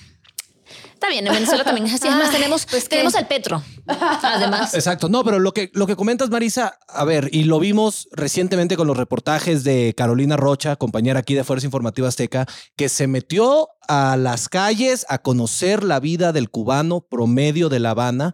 Está 1.04 1.12
bien, 1.12 1.28
en 1.28 1.34
Venezuela 1.34 1.66
también 1.66 1.86
es 1.88 1.96
así. 1.96 2.08
Es 2.08 2.16
más, 2.16 2.30
Ay, 2.30 2.36
tenemos, 2.36 2.66
pues, 2.66 2.88
tenemos 2.88 3.14
al 3.16 3.28
Petro. 3.28 3.62
Además. 4.24 4.74
Exacto. 4.74 5.10
No, 5.10 5.26
pero 5.26 5.38
lo 5.38 5.54
que, 5.54 5.70
lo 5.74 5.86
que 5.86 5.98
comentas, 5.98 6.30
Marisa, 6.30 6.80
a 6.88 7.04
ver, 7.04 7.28
y 7.34 7.44
lo 7.44 7.60
vimos 7.60 8.08
recientemente 8.14 8.78
con 8.78 8.88
los 8.88 8.96
reportajes 8.96 9.66
de 9.66 9.94
Carolina 9.98 10.38
Rocha, 10.38 10.78
compañera 10.78 11.20
aquí 11.20 11.34
de 11.34 11.44
Fuerza 11.44 11.66
Informativa 11.66 12.08
Azteca, 12.08 12.46
que 12.78 12.88
se 12.88 13.08
metió 13.08 13.68
a 13.90 14.16
las 14.16 14.48
calles 14.48 15.06
a 15.10 15.18
conocer 15.18 15.84
la 15.84 16.00
vida 16.00 16.32
del 16.32 16.50
cubano 16.50 17.02
promedio 17.02 17.68
de 17.68 17.82
La 17.82 17.90
Habana. 17.90 18.34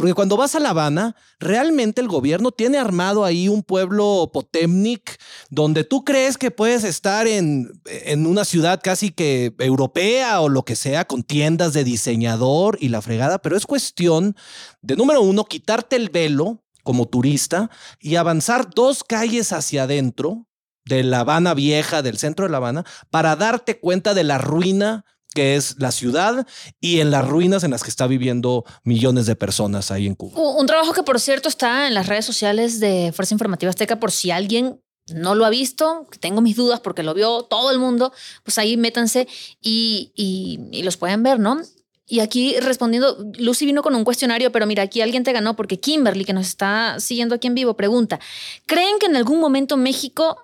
Porque 0.00 0.14
cuando 0.14 0.38
vas 0.38 0.54
a 0.54 0.60
La 0.60 0.70
Habana, 0.70 1.14
realmente 1.40 2.00
el 2.00 2.08
gobierno 2.08 2.52
tiene 2.52 2.78
armado 2.78 3.22
ahí 3.22 3.48
un 3.48 3.62
pueblo 3.62 4.30
potemnik 4.32 5.20
donde 5.50 5.84
tú 5.84 6.04
crees 6.06 6.38
que 6.38 6.50
puedes 6.50 6.84
estar 6.84 7.26
en, 7.26 7.70
en 7.84 8.26
una 8.26 8.46
ciudad 8.46 8.80
casi 8.82 9.10
que 9.10 9.54
europea 9.58 10.40
o 10.40 10.48
lo 10.48 10.64
que 10.64 10.74
sea, 10.74 11.04
con 11.04 11.22
tiendas 11.22 11.74
de 11.74 11.84
diseñador 11.84 12.78
y 12.80 12.88
la 12.88 13.02
fregada, 13.02 13.42
pero 13.42 13.58
es 13.58 13.66
cuestión 13.66 14.36
de, 14.80 14.96
número 14.96 15.20
uno, 15.20 15.44
quitarte 15.44 15.96
el 15.96 16.08
velo 16.08 16.64
como 16.82 17.06
turista 17.06 17.68
y 18.00 18.16
avanzar 18.16 18.70
dos 18.70 19.04
calles 19.04 19.52
hacia 19.52 19.82
adentro 19.82 20.46
de 20.86 21.04
La 21.04 21.20
Habana 21.20 21.52
vieja, 21.52 22.00
del 22.00 22.16
centro 22.16 22.46
de 22.46 22.52
La 22.52 22.56
Habana, 22.56 22.86
para 23.10 23.36
darte 23.36 23.78
cuenta 23.78 24.14
de 24.14 24.24
la 24.24 24.38
ruina 24.38 25.04
que 25.34 25.56
es 25.56 25.76
la 25.78 25.92
ciudad 25.92 26.46
y 26.80 27.00
en 27.00 27.10
las 27.10 27.26
ruinas 27.28 27.62
en 27.64 27.70
las 27.70 27.82
que 27.84 27.90
está 27.90 28.06
viviendo 28.06 28.64
millones 28.84 29.26
de 29.26 29.36
personas 29.36 29.90
ahí 29.90 30.06
en 30.06 30.14
Cuba. 30.14 30.40
Un 30.40 30.66
trabajo 30.66 30.92
que, 30.92 31.02
por 31.02 31.20
cierto, 31.20 31.48
está 31.48 31.86
en 31.86 31.94
las 31.94 32.06
redes 32.08 32.24
sociales 32.24 32.80
de 32.80 33.12
Fuerza 33.14 33.34
Informativa 33.34 33.70
Azteca, 33.70 34.00
por 34.00 34.10
si 34.10 34.30
alguien 34.30 34.80
no 35.14 35.34
lo 35.34 35.44
ha 35.44 35.50
visto, 35.50 36.06
tengo 36.20 36.40
mis 36.40 36.56
dudas 36.56 36.80
porque 36.80 37.02
lo 37.02 37.14
vio 37.14 37.42
todo 37.42 37.70
el 37.70 37.78
mundo, 37.78 38.12
pues 38.44 38.58
ahí 38.58 38.76
métanse 38.76 39.26
y, 39.60 40.12
y- 40.14 40.60
y 40.72 40.82
los 40.82 40.96
pueden 40.96 41.22
ver, 41.22 41.38
¿no? 41.40 41.60
Y 42.06 42.18
aquí 42.20 42.56
respondiendo, 42.58 43.16
Lucy 43.38 43.66
vino 43.66 43.82
con 43.82 43.94
un 43.94 44.02
cuestionario, 44.02 44.50
pero 44.50 44.66
mira, 44.66 44.82
aquí 44.82 45.00
alguien 45.00 45.22
te 45.22 45.32
ganó 45.32 45.54
porque 45.54 45.78
Kimberly, 45.78 46.24
que 46.24 46.32
nos 46.32 46.46
está 46.48 46.98
siguiendo 46.98 47.36
aquí 47.36 47.46
en 47.46 47.54
vivo, 47.54 47.74
pregunta, 47.74 48.18
¿creen 48.66 48.98
que 48.98 49.06
en 49.06 49.14
algún 49.14 49.38
momento 49.40 49.76
México, 49.76 50.36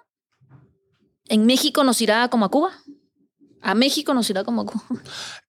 en 1.28 1.44
México 1.46 1.82
nos 1.84 2.00
irá 2.00 2.28
como 2.28 2.44
a 2.44 2.50
Cuba? 2.50 2.70
¿A 3.68 3.74
México 3.74 4.14
nos 4.14 4.30
irá 4.30 4.44
como? 4.44 4.64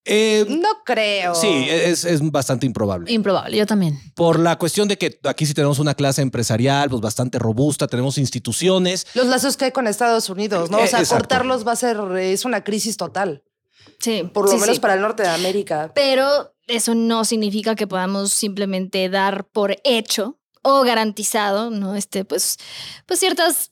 Eh, 0.05 0.45
No 0.49 0.69
creo. 0.85 1.35
sí, 1.35 1.67
es, 1.69 2.03
es 2.05 2.21
bastante 2.31 2.65
improbable. 2.65 3.11
Improbable, 3.11 3.55
yo 3.57 3.65
también. 3.65 3.99
Por 4.15 4.39
la 4.39 4.57
cuestión 4.57 4.87
de 4.87 4.97
que 4.97 5.19
aquí 5.23 5.45
sí 5.45 5.53
tenemos 5.53 5.79
una 5.79 5.93
clase 5.93 6.21
empresarial 6.21 6.89
pues 6.89 7.01
bastante 7.01 7.37
robusta, 7.39 7.87
tenemos 7.87 8.17
instituciones. 8.17 9.05
Los 9.13 9.27
lazos 9.27 9.55
que 9.57 9.65
hay 9.65 9.71
con 9.71 9.85
Estados 9.85 10.29
Unidos, 10.29 10.71
¿no? 10.71 10.77
O 10.77 10.87
sea, 10.87 10.99
Eh, 10.99 11.03
exacto. 11.03 11.15
cortarlos 11.25 11.67
va 11.67 11.73
a 11.73 11.75
ser, 11.75 11.97
es 12.19 12.45
una 12.45 12.63
crisis 12.63 12.97
total. 12.97 13.43
Sí, 13.99 14.23
Por 14.33 14.45
lo 14.45 14.51
sí, 14.51 14.57
menos 14.57 14.75
sí. 14.75 14.81
para 14.81 14.95
el 14.95 15.01
norte 15.01 15.23
de 15.23 15.29
América. 15.29 15.91
Pero 15.93 16.53
eso 16.67 16.95
no 16.95 17.23
significa 17.23 17.75
que 17.75 17.85
podamos 17.87 18.31
simplemente 18.31 19.09
dar 19.09 19.45
por 19.45 19.77
hecho 19.83 20.39
o 20.63 20.81
garantizado, 20.81 21.69
¿no? 21.69 21.95
Este, 21.95 22.25
pues, 22.25 22.57
pues 23.05 23.19
ciertas, 23.19 23.71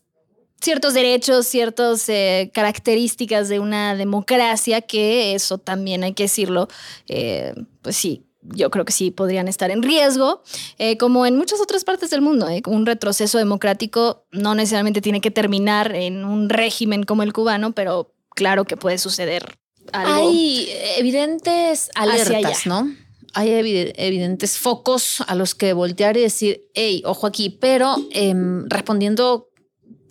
ciertos 0.62 0.94
derechos, 0.94 1.46
ciertas 1.48 2.08
eh, 2.10 2.50
características 2.54 3.50
de 3.50 3.60
una 3.60 3.96
democracia, 3.96 4.82
que 4.82 5.36
eso 5.36 5.58
también 5.58 6.04
hay 6.04 6.14
que 6.14 6.24
decirlo, 6.24 6.68
eh, 7.08 7.54
pues 7.82 7.96
sí, 7.98 8.24
yo 8.42 8.70
creo 8.70 8.86
que 8.86 8.94
sí 8.94 9.10
podrían 9.12 9.48
estar 9.48 9.72
en 9.72 9.82
riesgo, 9.82 10.44
eh, 10.78 10.98
como 10.98 11.26
en 11.26 11.36
muchas 11.36 11.60
otras 11.60 11.84
partes 11.84 12.10
del 12.12 12.22
mundo. 12.22 12.48
¿eh? 12.50 12.62
Un 12.68 12.86
retroceso 12.86 13.38
democrático 13.40 14.26
no 14.32 14.54
necesariamente 14.54 15.02
tiene 15.02 15.20
que 15.22 15.32
terminar 15.32 15.96
en 15.96 16.24
un 16.26 16.50
régimen 16.50 17.04
como 17.04 17.24
el 17.24 17.34
cubano, 17.34 17.72
pero 17.74 18.14
claro 18.36 18.66
que 18.66 18.78
puede 18.78 18.98
suceder 19.00 19.58
algo. 19.94 20.14
Hay 20.30 20.70
evidentes 20.98 21.90
alertas. 21.96 22.66
¿no? 22.68 22.94
Hay 23.34 23.50
evi- 23.50 23.94
evidentes 23.98 24.58
focos 24.58 25.22
a 25.28 25.36
los 25.36 25.56
que 25.56 25.74
voltear 25.74 26.16
y 26.18 26.22
decir, 26.22 26.66
hey, 26.74 27.02
ojo 27.06 27.26
aquí, 27.28 27.50
pero 27.50 27.96
em, 28.12 28.68
respondiendo 28.70 29.50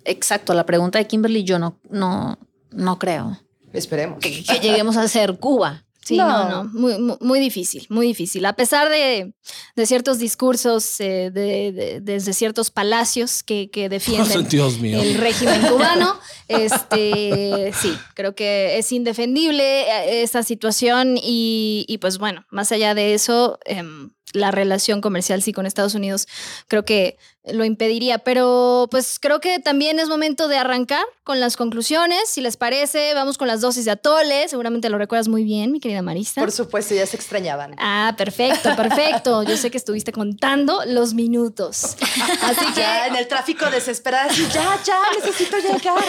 exacto 0.04 0.54
la 0.54 0.66
pregunta 0.66 0.98
de 0.98 1.06
Kimberly, 1.06 1.44
yo 1.44 1.58
no, 1.58 1.78
no, 1.90 2.38
no 2.70 2.98
creo 2.98 3.38
Esperemos. 3.72 4.18
que, 4.20 4.42
que 4.44 4.58
lleguemos 4.60 4.96
a 4.96 5.06
ser 5.08 5.38
Cuba. 5.38 5.80
Sí, 6.04 6.18
no, 6.18 6.50
no, 6.50 6.64
Muy, 6.64 6.98
muy, 6.98 7.16
muy 7.22 7.40
difícil, 7.40 7.86
muy 7.88 8.06
difícil. 8.08 8.44
A 8.44 8.52
pesar 8.52 8.90
de, 8.90 9.32
de 9.74 9.86
ciertos 9.86 10.18
discursos 10.18 11.00
eh, 11.00 11.30
de, 11.32 11.72
de- 11.72 12.00
desde 12.02 12.34
ciertos 12.34 12.70
palacios 12.70 13.42
que, 13.42 13.70
que 13.70 13.88
defienden 13.88 14.46
Dios 14.50 14.78
mío. 14.80 15.00
el 15.00 15.14
régimen 15.14 15.62
cubano, 15.62 16.14
este, 16.48 17.72
sí, 17.80 17.96
creo 18.14 18.34
que 18.34 18.78
es 18.78 18.92
indefendible 18.92 19.62
eh, 19.82 20.22
esta 20.22 20.42
situación 20.42 21.16
y, 21.16 21.84
y, 21.88 21.98
pues 21.98 22.18
bueno, 22.18 22.44
más 22.50 22.70
allá 22.72 22.94
de 22.94 23.14
eso, 23.14 23.58
em, 23.64 24.10
la 24.32 24.50
relación 24.50 25.00
comercial 25.00 25.42
sí 25.42 25.52
con 25.52 25.66
Estados 25.66 25.94
Unidos 25.94 26.26
creo 26.68 26.84
que 26.84 27.18
lo 27.52 27.64
impediría, 27.64 28.18
pero 28.18 28.88
pues 28.90 29.18
creo 29.20 29.38
que 29.38 29.58
también 29.58 29.98
es 29.98 30.08
momento 30.08 30.48
de 30.48 30.56
arrancar 30.56 31.04
con 31.24 31.40
las 31.40 31.58
conclusiones, 31.58 32.28
si 32.28 32.40
les 32.40 32.56
parece, 32.56 33.12
vamos 33.12 33.36
con 33.36 33.48
las 33.48 33.60
dosis 33.60 33.84
de 33.84 33.90
atole, 33.90 34.48
seguramente 34.48 34.88
lo 34.88 34.96
recuerdas 34.96 35.28
muy 35.28 35.44
bien, 35.44 35.70
mi 35.70 35.78
querida 35.78 36.00
Marista. 36.00 36.40
Por 36.40 36.52
supuesto, 36.52 36.94
ya 36.94 37.06
se 37.06 37.16
extrañaban. 37.16 37.74
Ah, 37.78 38.14
perfecto, 38.16 38.74
perfecto. 38.76 39.42
Yo 39.46 39.58
sé 39.58 39.70
que 39.70 39.76
estuviste 39.76 40.10
contando 40.10 40.84
los 40.86 41.12
minutos. 41.12 41.96
Así 42.42 42.66
que 42.74 42.80
Ya 42.80 43.06
en 43.08 43.16
el 43.16 43.28
tráfico 43.28 43.68
desesperada, 43.70 44.32
ya, 44.32 44.80
ya, 44.82 45.00
necesito 45.14 45.58
llegar. 45.58 46.04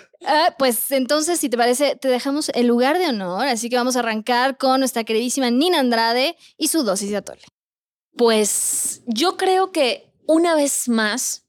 Ah, 0.24 0.54
pues 0.58 0.90
entonces, 0.92 1.40
si 1.40 1.48
te 1.48 1.56
parece, 1.56 1.96
te 1.96 2.08
dejamos 2.08 2.50
el 2.50 2.66
lugar 2.66 2.98
de 2.98 3.08
honor. 3.08 3.46
Así 3.46 3.70
que 3.70 3.76
vamos 3.76 3.96
a 3.96 4.00
arrancar 4.00 4.58
con 4.58 4.80
nuestra 4.80 5.04
queridísima 5.04 5.50
Nina 5.50 5.80
Andrade 5.80 6.36
y 6.56 6.68
su 6.68 6.82
dosis 6.82 7.10
de 7.10 7.16
atole. 7.16 7.42
Pues 8.16 9.02
yo 9.06 9.36
creo 9.36 9.72
que 9.72 10.12
una 10.26 10.54
vez 10.54 10.88
más 10.88 11.46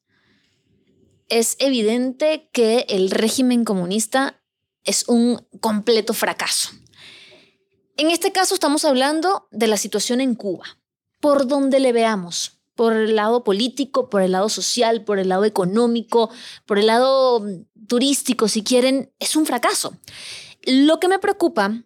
es 1.27 1.55
evidente 1.59 2.49
que 2.51 2.85
el 2.89 3.11
régimen 3.11 3.65
comunista 3.65 4.41
es 4.83 5.07
un 5.07 5.47
completo 5.59 6.13
fracaso. 6.13 6.69
En 7.97 8.09
este 8.09 8.31
caso 8.31 8.53
estamos 8.53 8.85
hablando 8.85 9.47
de 9.51 9.67
la 9.67 9.77
situación 9.77 10.21
en 10.21 10.35
Cuba, 10.35 10.65
por 11.19 11.47
donde 11.47 11.79
le 11.79 11.93
veamos, 11.93 12.60
por 12.81 12.93
el 12.93 13.15
lado 13.15 13.43
político, 13.43 14.09
por 14.09 14.23
el 14.23 14.31
lado 14.31 14.49
social, 14.49 15.03
por 15.03 15.19
el 15.19 15.29
lado 15.29 15.45
económico, 15.45 16.31
por 16.65 16.79
el 16.79 16.87
lado 16.87 17.39
mm, 17.39 17.85
turístico, 17.85 18.47
si 18.47 18.63
quieren, 18.63 19.13
es 19.19 19.35
un 19.35 19.45
fracaso. 19.45 19.95
Lo 20.63 20.99
que 20.99 21.07
me 21.07 21.19
preocupa 21.19 21.83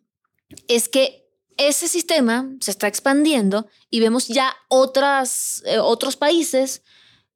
es 0.70 0.88
que 0.88 1.28
ese 1.58 1.90
sistema 1.90 2.50
se 2.62 2.72
está 2.72 2.88
expandiendo 2.88 3.68
y 3.90 4.00
vemos 4.00 4.30
ya 4.30 4.56
eh, 4.70 5.80
otros 5.80 6.16
países 6.16 6.82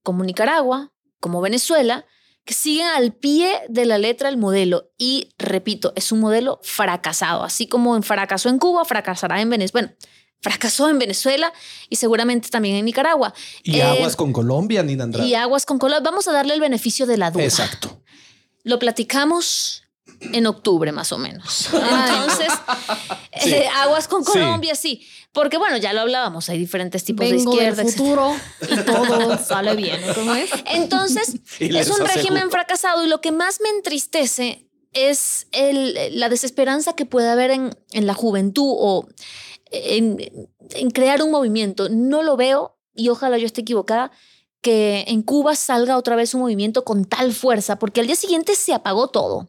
como 0.03 0.23
Nicaragua, 0.23 0.93
como 1.19 1.41
Venezuela, 1.41 2.05
que 2.45 2.53
siguen 2.53 2.87
al 2.87 3.11
pie 3.11 3.59
de 3.67 3.85
la 3.85 3.97
letra 3.97 4.29
el 4.29 4.37
modelo. 4.37 4.93
Y 4.97 5.33
repito, 5.37 5.91
es 5.97 6.13
un 6.13 6.21
modelo 6.21 6.61
fracasado. 6.63 7.43
Así 7.43 7.67
como 7.67 8.01
fracasó 8.03 8.47
en 8.47 8.57
Cuba, 8.57 8.85
fracasará 8.85 9.41
en 9.41 9.49
Venezuela. 9.49 9.93
Fracasó 10.41 10.89
en 10.89 10.99
Venezuela 10.99 11.51
y 11.89 11.95
seguramente 11.97 12.49
también 12.49 12.75
en 12.75 12.85
Nicaragua. 12.85 13.33
Y 13.63 13.77
Eh, 13.77 13.83
aguas 13.83 14.15
con 14.15 14.31
Colombia, 14.33 14.83
Nina 14.83 15.03
Andrade. 15.05 15.27
y 15.27 15.35
aguas 15.35 15.65
con 15.65 15.79
cola. 15.79 15.99
Vamos 15.99 16.27
a 16.27 16.31
darle 16.31 16.53
el 16.53 16.61
beneficio 16.61 17.05
de 17.05 17.17
la 17.17 17.31
duda. 17.31 17.43
Exacto. 17.43 18.01
Lo 18.63 18.79
platicamos 18.79 19.83
en 20.33 20.47
octubre 20.47 20.91
más 20.91 21.11
o 21.11 21.17
menos. 21.17 21.69
Entonces, 21.73 22.47
Sí. 23.41 23.51
eh, 23.53 23.67
aguas 23.77 24.07
con. 24.07 24.23
Colombia, 24.23 24.75
sí. 24.75 25.05
Porque 25.31 25.57
bueno, 25.57 25.77
ya 25.77 25.93
lo 25.93 26.01
hablábamos, 26.01 26.49
hay 26.49 26.57
diferentes 26.57 27.03
tipos 27.03 27.29
Vengo 27.29 27.51
de 27.55 27.57
del 27.65 27.69
izquierda. 27.69 27.83
etcétera. 27.83 28.07
futuro 28.07 28.35
y 28.61 28.85
todo 28.85 29.37
sale 29.37 29.75
bien. 29.75 29.99
¿Cómo 30.15 30.33
es? 30.35 30.49
Entonces, 30.65 31.35
es 31.59 31.89
un 31.89 32.05
régimen 32.05 32.49
fracasado 32.49 33.05
y 33.05 33.07
lo 33.07 33.21
que 33.21 33.31
más 33.31 33.59
me 33.61 33.69
entristece 33.69 34.67
es 34.91 35.47
el- 35.51 36.19
la 36.19 36.29
desesperanza 36.29 36.93
que 36.93 37.05
puede 37.05 37.29
haber 37.29 37.51
en, 37.51 37.77
en 37.91 38.07
la 38.07 38.15
juventud 38.15 38.73
o 38.77 39.07
en, 39.71 40.49
en 40.71 40.91
crear 40.91 41.21
un 41.21 41.31
movimiento. 41.31 41.89
No 41.89 42.23
lo 42.23 42.37
veo 42.37 42.77
y 42.93 43.09
ojalá 43.09 43.37
yo 43.37 43.45
esté 43.45 43.61
equivocada 43.61 44.11
que 44.61 45.05
en 45.07 45.21
Cuba 45.21 45.55
salga 45.55 45.97
otra 45.97 46.15
vez 46.15 46.33
un 46.33 46.41
movimiento 46.41 46.83
con 46.83 47.05
tal 47.05 47.33
fuerza, 47.33 47.79
porque 47.79 48.01
al 48.01 48.07
día 48.07 48.15
siguiente 48.15 48.55
se 48.55 48.73
apagó 48.73 49.07
todo. 49.07 49.47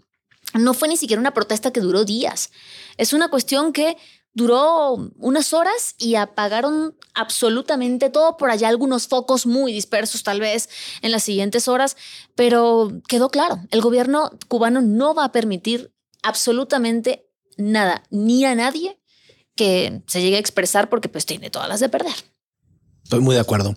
No 0.54 0.74
fue 0.74 0.88
ni 0.88 0.96
siquiera 0.96 1.20
una 1.20 1.34
protesta 1.34 1.72
que 1.72 1.80
duró 1.80 2.04
días. 2.04 2.50
Es 2.96 3.12
una 3.12 3.28
cuestión 3.28 3.72
que 3.72 3.96
duró 4.32 5.10
unas 5.18 5.52
horas 5.52 5.94
y 5.98 6.14
apagaron 6.14 6.96
absolutamente 7.14 8.10
todo. 8.10 8.36
Por 8.36 8.50
allá 8.50 8.68
algunos 8.68 9.08
focos 9.08 9.46
muy 9.46 9.72
dispersos 9.72 10.22
tal 10.22 10.40
vez 10.40 10.68
en 11.02 11.10
las 11.10 11.24
siguientes 11.24 11.68
horas, 11.68 11.96
pero 12.34 12.90
quedó 13.08 13.30
claro, 13.30 13.60
el 13.70 13.80
gobierno 13.80 14.30
cubano 14.48 14.80
no 14.80 15.14
va 15.14 15.24
a 15.24 15.32
permitir 15.32 15.92
absolutamente 16.22 17.28
nada, 17.56 18.04
ni 18.10 18.44
a 18.44 18.54
nadie 18.54 18.99
que 19.60 20.00
se 20.06 20.22
llegue 20.22 20.36
a 20.36 20.40
expresar 20.40 20.88
porque 20.88 21.10
pues 21.10 21.26
tiene 21.26 21.50
todas 21.50 21.68
las 21.68 21.80
de 21.80 21.90
perder. 21.90 22.14
Estoy 23.04 23.20
muy 23.20 23.34
de 23.34 23.42
acuerdo. 23.42 23.74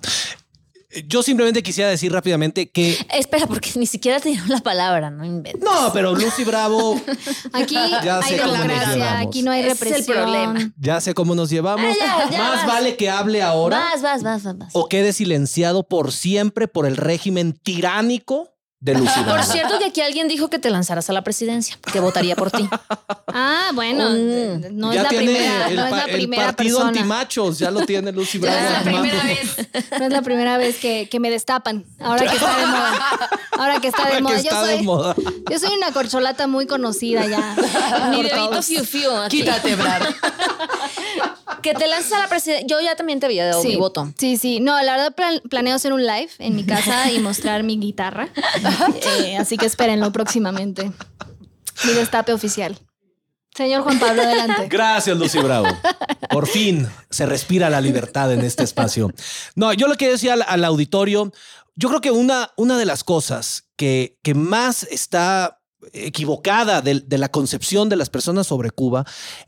Yo 1.08 1.24
simplemente 1.24 1.62
quisiera 1.64 1.90
decir 1.90 2.12
rápidamente 2.14 2.70
que 2.70 2.96
Espera, 3.12 3.48
porque 3.48 3.72
ni 3.78 3.86
siquiera 3.88 4.20
te 4.22 4.30
dieron 4.30 4.48
la 4.48 4.60
palabra, 4.60 5.10
no 5.10 5.26
inventes. 5.26 5.62
no, 5.62 5.92
pero 5.92 6.14
Lucy 6.16 6.44
Bravo, 6.46 7.02
Aquí 7.54 7.74
Ya 8.04 8.20
hay 8.20 8.38
sé 8.38 8.44
democracia, 8.46 9.20
aquí 9.20 9.42
no 9.42 9.52
hay 9.52 9.62
Ese 9.64 9.72
es 9.72 9.82
el 9.82 9.88
represión. 9.90 10.18
problema. 10.18 10.72
ya 10.78 11.02
sé 11.02 11.14
cómo 11.16 11.34
nos 11.36 11.50
llevamos. 11.50 11.98
Ah, 12.00 12.28
ya, 12.30 12.32
ya 12.32 12.38
Más 12.38 12.56
vas. 12.58 12.68
vale 12.68 12.96
que 12.96 13.10
hable 13.10 13.42
ahora 13.42 13.78
Vas, 13.80 14.02
vas, 14.04 14.24
vas, 14.24 14.44
vas, 14.44 14.58
vas. 14.58 14.70
o 14.74 14.88
quede 14.88 15.12
silenciado 15.14 15.82
por 15.86 16.12
siempre 16.14 16.68
por 16.68 16.86
el 16.86 16.96
régimen 16.96 17.54
tiránico 17.54 18.53
de 18.84 18.96
Lucy 18.96 19.22
Por 19.26 19.42
cierto, 19.46 19.80
que 19.80 19.86
aquí 19.86 20.02
alguien 20.02 20.28
dijo 20.28 20.50
que 20.50 20.60
te 20.60 20.70
lanzaras 20.70 21.10
a 21.10 21.14
la 21.14 21.24
presidencia, 21.24 21.78
que 21.94 22.02
votaría 22.02 22.36
por 22.36 22.52
ti. 22.52 22.68
Ah, 23.28 23.72
bueno, 23.74 24.10
Mm. 24.10 24.78
no 24.78 24.92
es 24.92 25.02
la 25.02 25.08
primera, 25.08 25.68
el, 25.70 25.76
no 25.78 25.86
es 25.86 25.92
la 25.92 26.04
el 26.04 26.12
primera 26.12 26.46
partido 26.48 26.78
persona. 26.80 26.90
antimachos, 26.90 27.60
ya 27.60 27.72
lo 27.72 27.86
tiene 27.86 28.12
Lucy 28.12 28.40
No 28.40 28.48
Bravo. 28.48 28.60
es 28.60 28.72
la 28.74 28.82
primera 28.84 29.24
vez. 29.24 29.56
No 30.00 30.06
es 30.06 30.12
la 30.12 30.22
primera 30.22 30.58
vez 30.58 30.78
que, 30.80 31.08
que 31.10 31.20
me 31.22 31.30
destapan. 31.32 31.86
Ahora 32.00 32.26
que 32.30 32.36
está 32.36 32.58
de 32.58 32.66
moda. 32.66 33.30
Ahora 33.58 33.80
que 33.80 33.88
está 33.88 34.06
de 34.06 34.12
que 34.18 34.22
moda. 34.22 34.36
está 34.36 34.50
yo, 34.62 34.64
de 34.68 34.76
soy, 34.76 34.84
moda. 34.84 35.16
yo 35.50 35.60
soy 35.60 35.76
una 35.78 35.92
corcholata 35.94 36.48
muy 36.48 36.68
conocida 36.68 37.26
ya. 37.26 37.56
Mi 38.12 38.22
dedito 38.24 38.62
fiu 38.62 38.84
fiu. 38.84 39.10
Quítate, 39.30 39.76
Brad. 39.78 40.02
Que 41.62 41.74
te 41.74 41.88
lanzas 41.88 42.12
a 42.14 42.20
la 42.20 42.28
presidencia. 42.28 42.68
Yo 42.68 42.82
ya 42.82 42.96
también 42.98 43.22
te 43.22 43.26
había 43.28 43.46
dado 43.46 43.64
mi 43.64 43.76
voto. 43.78 44.12
Sí, 44.18 44.36
sí. 44.38 44.60
No, 44.60 44.82
la 44.84 44.98
verdad 44.98 45.16
plan- 45.16 45.42
planeo 45.50 45.76
hacer 45.76 45.94
un 45.94 46.02
live 46.06 46.30
en 46.40 46.56
mi 46.58 46.66
casa 46.66 47.10
y 47.10 47.20
mostrar 47.20 47.64
mi 47.64 47.78
guitarra. 47.80 48.28
Eh, 49.24 49.38
así 49.38 49.58
que 49.58 49.66
espérenlo 49.66 50.12
próximamente. 50.12 50.92
Mi 51.86 51.94
destape 51.94 52.34
oficial. 52.34 52.78
Señor 53.56 53.84
Juan 53.84 54.00
Pablo, 54.00 54.24
adelante. 54.24 54.68
Gracias, 54.70 55.16
Lucy 55.16 55.40
Bravo. 55.40 55.68
Por 56.30 56.48
fin 56.48 56.88
se 57.10 57.26
respira 57.26 57.70
la 57.70 57.82
libertad 57.82 58.32
en 58.34 58.42
este 58.42 58.64
espacio. 58.64 59.12
No, 59.56 59.74
yo 59.74 59.88
lo 59.88 59.96
que 59.96 60.10
decía 60.10 60.34
al, 60.34 60.66
auditorio, 60.66 61.32
yo 61.76 61.90
creo 61.90 62.02
que 62.02 62.12
una, 62.12 62.52
una 62.58 62.78
de 62.78 62.86
las 62.86 63.04
cosas 63.04 63.66
que, 63.76 64.18
que 64.24 64.34
más 64.34 64.84
está 64.84 65.60
equivocada 65.92 66.82
de 66.82 67.18
la 67.18 67.30
concepción 67.30 67.90
de 67.90 67.98
las 67.98 68.10
personas 68.10 68.48
sobre 68.48 68.72
Cuba 68.72 69.06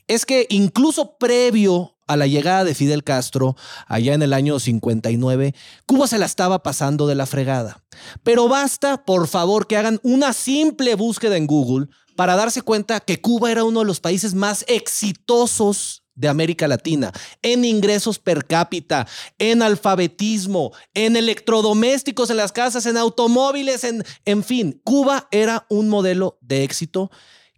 es 0.07 0.25
que 0.25 0.45
incluso 0.49 1.17
previo 1.17 1.94
a 2.08 2.18
la 2.18 2.28
llegada 2.28 2.63
de 2.63 2.76
Fidel 2.76 3.04
Castro, 3.04 3.56
allá 3.88 4.13
en 4.13 4.22
el 4.22 4.34
año 4.34 4.60
59, 4.60 5.54
Cuba 5.86 6.08
se 6.08 6.18
la 6.18 6.26
estaba 6.26 6.63
pasando 6.63 7.08
de 7.08 7.15
la 7.15 7.26
fregada. 7.26 7.84
Pero 8.24 8.48
basta, 8.48 9.04
por 9.06 9.28
favor, 9.28 9.68
que 9.68 9.78
hagan 9.78 10.00
una 10.04 10.34
simple 10.34 10.96
búsqueda 10.96 11.38
en 11.38 11.48
Google 11.48 11.88
para 12.15 12.36
darse 12.36 12.62
cuenta 12.62 13.00
que 13.00 13.20
Cuba 13.20 13.52
era 13.52 13.63
uno 13.63 13.80
de 13.82 13.86
los 13.86 14.00
países 14.00 14.34
más 14.34 14.63
exitosos 14.68 16.04
de 16.15 16.30
América 16.30 16.68
Latina, 16.68 17.12
en 17.41 17.65
ingresos 17.65 18.20
per 18.20 18.46
cápita, 18.46 19.06
en 19.38 19.62
alfabetismo, 19.62 20.72
en 20.93 21.18
electrodomésticos 21.18 22.30
en 22.30 22.38
las 22.38 22.53
casas, 22.53 22.86
en 22.86 22.95
automóviles, 22.95 23.84
en, 23.84 24.03
en 24.24 24.43
fin, 24.43 24.82
Cuba 24.84 25.28
era 25.32 25.66
un 25.70 25.89
modelo 25.89 26.38
de 26.41 26.64
éxito 26.64 27.12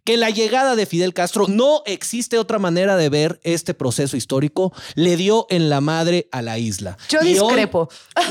que 0.04 0.16
la 0.16 0.30
llegada 0.30 0.74
de 0.76 0.86
Fidel 0.86 1.12
Castro, 1.14 1.46
no 1.48 1.82
existe 1.86 2.38
otra 2.38 2.58
manera 2.58 2.96
de 2.96 3.08
ver 3.10 3.40
este 3.42 3.74
proceso 3.74 4.16
histórico, 4.16 4.72
le 4.94 5.16
dio 5.16 5.46
en 5.50 5.68
la 5.68 5.80
madre 5.80 6.28
a 6.32 6.40
la 6.42 6.58
isla. 6.58 6.96
Yo 7.10 7.18
Y 7.22 7.38
hoy- 7.38 7.46
discrepo. 7.48 7.88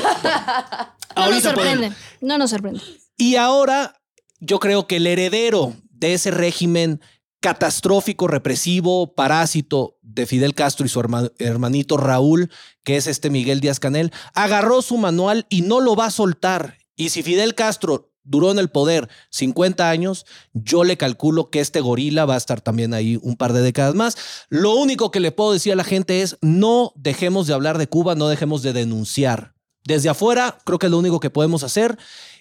No 1.16 1.32
nos 1.32 1.42
podemos- 1.42 1.44
sorprende. 1.44 1.92
No 2.22 2.38
nos 2.38 2.50
sorprende. 2.52 2.82
y 3.18 3.36
ahora 3.38 4.00
yo 4.40 4.60
creo 4.60 4.86
que 4.88 4.98
el 4.98 5.08
heredero 5.08 5.74
de 5.90 6.14
ese 6.14 6.30
régimen 6.32 7.02
catastrófico, 7.40 8.28
represivo, 8.28 9.16
parásito 9.16 9.98
de 10.02 10.26
Fidel 10.28 10.54
Castro 10.54 10.86
y 10.86 10.90
su 10.90 11.00
herma- 11.00 11.32
hermanito 11.40 11.98
Raúl, 11.98 12.52
que 12.84 12.98
es 12.98 13.08
este 13.08 13.30
Miguel 13.30 13.62
Díaz 13.62 13.80
Canel, 13.80 14.12
agarró 14.34 14.82
su 14.82 14.98
manual 14.98 15.46
y 15.50 15.62
no 15.62 15.80
lo 15.80 15.96
va 15.96 16.06
a 16.06 16.12
soltar. 16.12 16.78
Y 16.96 17.10
si 17.10 17.24
Fidel 17.24 17.56
Castro 17.56 18.07
duró 18.28 18.52
en 18.52 18.60
el 18.60 18.70
poder 18.70 19.10
50 19.32 19.90
años, 19.90 20.26
yo 20.54 20.84
le 20.84 20.98
calculo 20.98 21.50
que 21.50 21.60
este 21.60 21.82
gorila 21.82 22.26
va 22.26 22.36
a 22.36 22.38
estar 22.38 22.62
también 22.62 22.94
ahí 22.94 23.20
un 23.22 23.36
par 23.36 23.54
de 23.54 23.62
décadas 23.62 23.96
más. 23.96 24.18
Lo 24.50 24.76
único 24.76 25.12
que 25.12 25.20
le 25.20 25.32
puedo 25.32 25.54
decir 25.54 25.74
a 25.74 25.78
la 25.78 25.84
gente 25.84 26.22
es 26.22 26.38
no 26.42 26.92
dejemos 26.96 27.48
de 27.48 27.54
hablar 27.54 27.78
de 27.78 27.88
Cuba, 27.88 28.16
no 28.16 28.28
dejemos 28.28 28.62
de 28.62 28.74
denunciar. 28.74 29.54
Desde 29.84 30.10
afuera, 30.10 30.58
creo 30.66 30.80
que 30.80 30.88
es 30.88 30.92
lo 30.92 31.00
único 31.00 31.20
que 31.20 31.30
podemos 31.30 31.64
hacer 31.64 31.98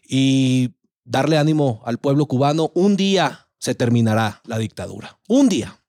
y 0.07 0.74
darle 1.05 1.39
ánimo 1.39 1.82
al 1.87 1.99
pueblo 1.99 2.26
cubano. 2.26 2.72
Un 2.74 2.97
día 2.97 3.49
se 3.59 3.74
terminará 3.74 4.43
la 4.45 4.59
dictadura. 4.59 5.18
Un 5.28 5.49
día. 5.49 5.80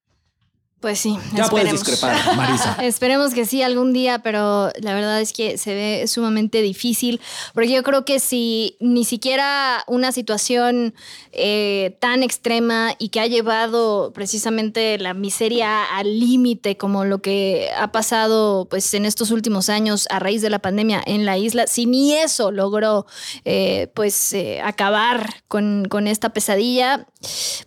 Pues 0.80 1.00
sí, 1.00 1.18
Ya 1.34 1.48
puedes 1.50 1.74
esperemos. 1.74 2.14
discrepar, 2.14 2.36
Marisa. 2.38 2.78
Esperemos 2.84 3.34
que 3.34 3.48
sí 3.48 3.64
algún 3.64 3.94
día, 3.94 4.20
pero 4.20 4.70
la 4.80 4.94
verdad 4.94 5.20
es 5.20 5.34
que 5.34 5.58
se 5.58 5.74
ve 5.74 6.08
sumamente 6.08 6.62
difícil, 6.62 7.20
porque 7.56 7.72
yo 7.72 7.82
creo 7.82 8.06
que 8.06 8.20
si 8.20 8.78
ni 8.80 9.04
siquiera 9.04 9.84
una 9.88 10.12
situación 10.12 10.94
eh, 11.32 11.98
tan 12.00 12.22
extrema 12.22 12.94
y 13.00 13.10
que 13.10 13.20
ha 13.20 13.26
llevado 13.26 14.12
precisamente 14.14 15.00
la 15.00 15.16
miseria 15.16 15.84
al 15.84 16.20
límite, 16.20 16.78
como 16.78 17.06
lo 17.06 17.24
que 17.24 17.70
ha 17.76 17.92
pasado 17.92 18.68
pues 18.70 18.94
en 18.94 19.06
estos 19.06 19.32
últimos 19.32 19.70
años 19.70 20.08
a 20.12 20.20
raíz 20.20 20.44
de 20.44 20.52
la 20.52 20.60
pandemia 20.60 21.02
en 21.08 21.26
la 21.26 21.40
isla, 21.40 21.66
si 21.66 21.88
ni 21.88 22.14
eso 22.14 22.52
logró 22.52 23.08
eh, 23.46 23.90
pues 23.96 24.32
eh, 24.34 24.62
acabar 24.64 25.34
con, 25.48 25.86
con 25.90 26.06
esta 26.08 26.30
pesadilla, 26.34 27.08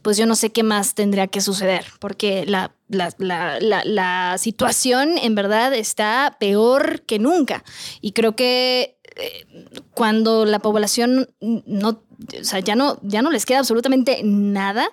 pues 0.03 0.17
yo 0.17 0.27
no 0.27 0.37
sé 0.37 0.51
qué 0.53 0.63
más 0.63 0.95
tendría 0.95 1.27
que 1.27 1.41
suceder, 1.41 1.85
porque 1.99 2.45
la 2.47 2.71
la, 2.91 3.15
la- 3.19 3.85
la- 3.85 4.37
situación 4.39 5.17
en 5.19 5.35
verdad 5.35 5.73
está 5.75 6.37
peor 6.39 7.03
que 7.03 7.19
nunca. 7.19 7.65
Y 8.01 8.13
creo 8.13 8.37
que 8.37 8.99
eh, 9.17 9.47
cuando 9.95 10.45
la 10.45 10.59
población 10.61 11.29
no, 11.41 11.89
o 11.91 12.45
sea, 12.45 12.61
ya 12.61 12.77
no, 12.77 12.99
ya 13.03 13.23
no 13.23 13.31
les 13.31 13.47
queda 13.47 13.59
absolutamente 13.61 14.21
nada, 14.25 14.89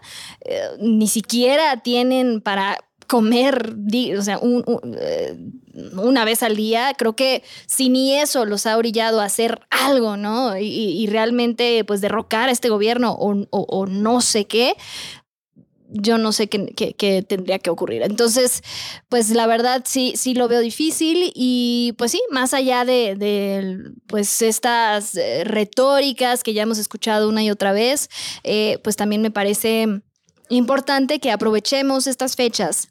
eh, 0.46 0.62
ni 0.80 1.08
siquiera 1.08 1.82
tienen 1.82 2.42
para 2.42 2.78
comer, 3.08 3.74
o 4.18 4.22
sea, 4.22 4.38
eh, 4.44 5.38
una 5.94 6.26
vez 6.26 6.44
al 6.44 6.58
día, 6.58 6.94
creo 6.98 7.16
que 7.16 7.42
si 7.66 7.88
ni 7.90 8.14
eso 8.16 8.46
los 8.46 8.66
ha 8.66 8.76
orillado 8.76 9.22
a 9.22 9.26
hacer 9.26 9.62
algo, 9.70 10.18
¿no? 10.18 10.58
Y, 10.58 11.08
realmente, 11.08 11.86
pues, 11.86 12.02
derrocar 12.02 12.50
a 12.50 12.52
este 12.52 12.68
gobierno 12.70 13.16
o- 13.18 13.48
o 13.50 13.86
no 13.86 14.20
sé 14.20 14.46
qué, 14.46 14.76
yo 15.90 16.18
no 16.18 16.32
sé 16.32 16.48
qué, 16.48 16.74
qué- 16.98 17.22
tendría 17.24 17.60
que 17.60 17.70
ocurrir. 17.70 18.02
Entonces, 18.04 18.62
pues 19.10 19.30
la 19.30 19.48
verdad 19.48 19.84
sí, 19.86 20.14
sí 20.16 20.34
lo 20.34 20.48
veo 20.48 20.60
difícil 20.60 21.32
y 21.36 21.94
pues 21.98 22.12
sí, 22.12 22.22
más 22.32 22.54
allá 22.54 22.86
de, 22.86 23.16
de, 23.16 23.92
pues 24.08 24.42
estas 24.42 25.16
eh, 25.16 25.44
retóricas 25.46 26.44
que 26.44 26.54
ya 26.54 26.64
hemos 26.64 26.78
escuchado 26.78 27.30
una 27.30 27.44
y 27.44 27.52
otra 27.52 27.72
vez, 27.72 28.10
eh, 28.44 28.80
pues 28.84 28.96
también 28.96 29.22
me 29.22 29.32
parece 29.32 30.02
importante 30.50 31.20
que 31.20 31.32
aprovechemos 31.32 32.08
estas 32.08 32.36
fechas 32.36 32.90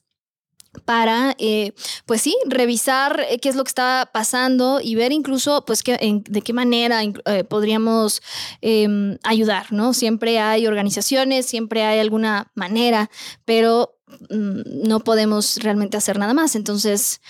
para, 0.84 1.34
eh, 1.38 1.72
pues 2.06 2.22
sí, 2.22 2.36
revisar 2.46 3.24
eh, 3.28 3.38
qué 3.38 3.48
es 3.48 3.56
lo 3.56 3.64
que 3.64 3.68
está 3.68 4.10
pasando 4.12 4.80
y 4.82 4.94
ver 4.94 5.12
incluso, 5.12 5.64
pues, 5.64 5.82
qué- 5.82 5.98
en- 6.00 6.22
de 6.28 6.42
qué 6.42 6.52
manera 6.52 7.02
eh, 7.02 7.44
podríamos 7.44 8.22
eh, 8.62 9.18
ayudar, 9.22 9.72
¿no? 9.72 9.94
Siempre 9.94 10.38
hay 10.38 10.66
organizaciones, 10.66 11.46
siempre 11.46 11.84
hay 11.84 11.98
alguna 12.00 12.50
manera, 12.54 13.10
pero 13.44 13.98
mm, 14.30 14.86
no 14.88 15.00
podemos 15.00 15.56
realmente 15.58 15.96
hacer 15.96 16.18
nada 16.18 16.34
más. 16.34 16.54
Entonces, 16.54 17.20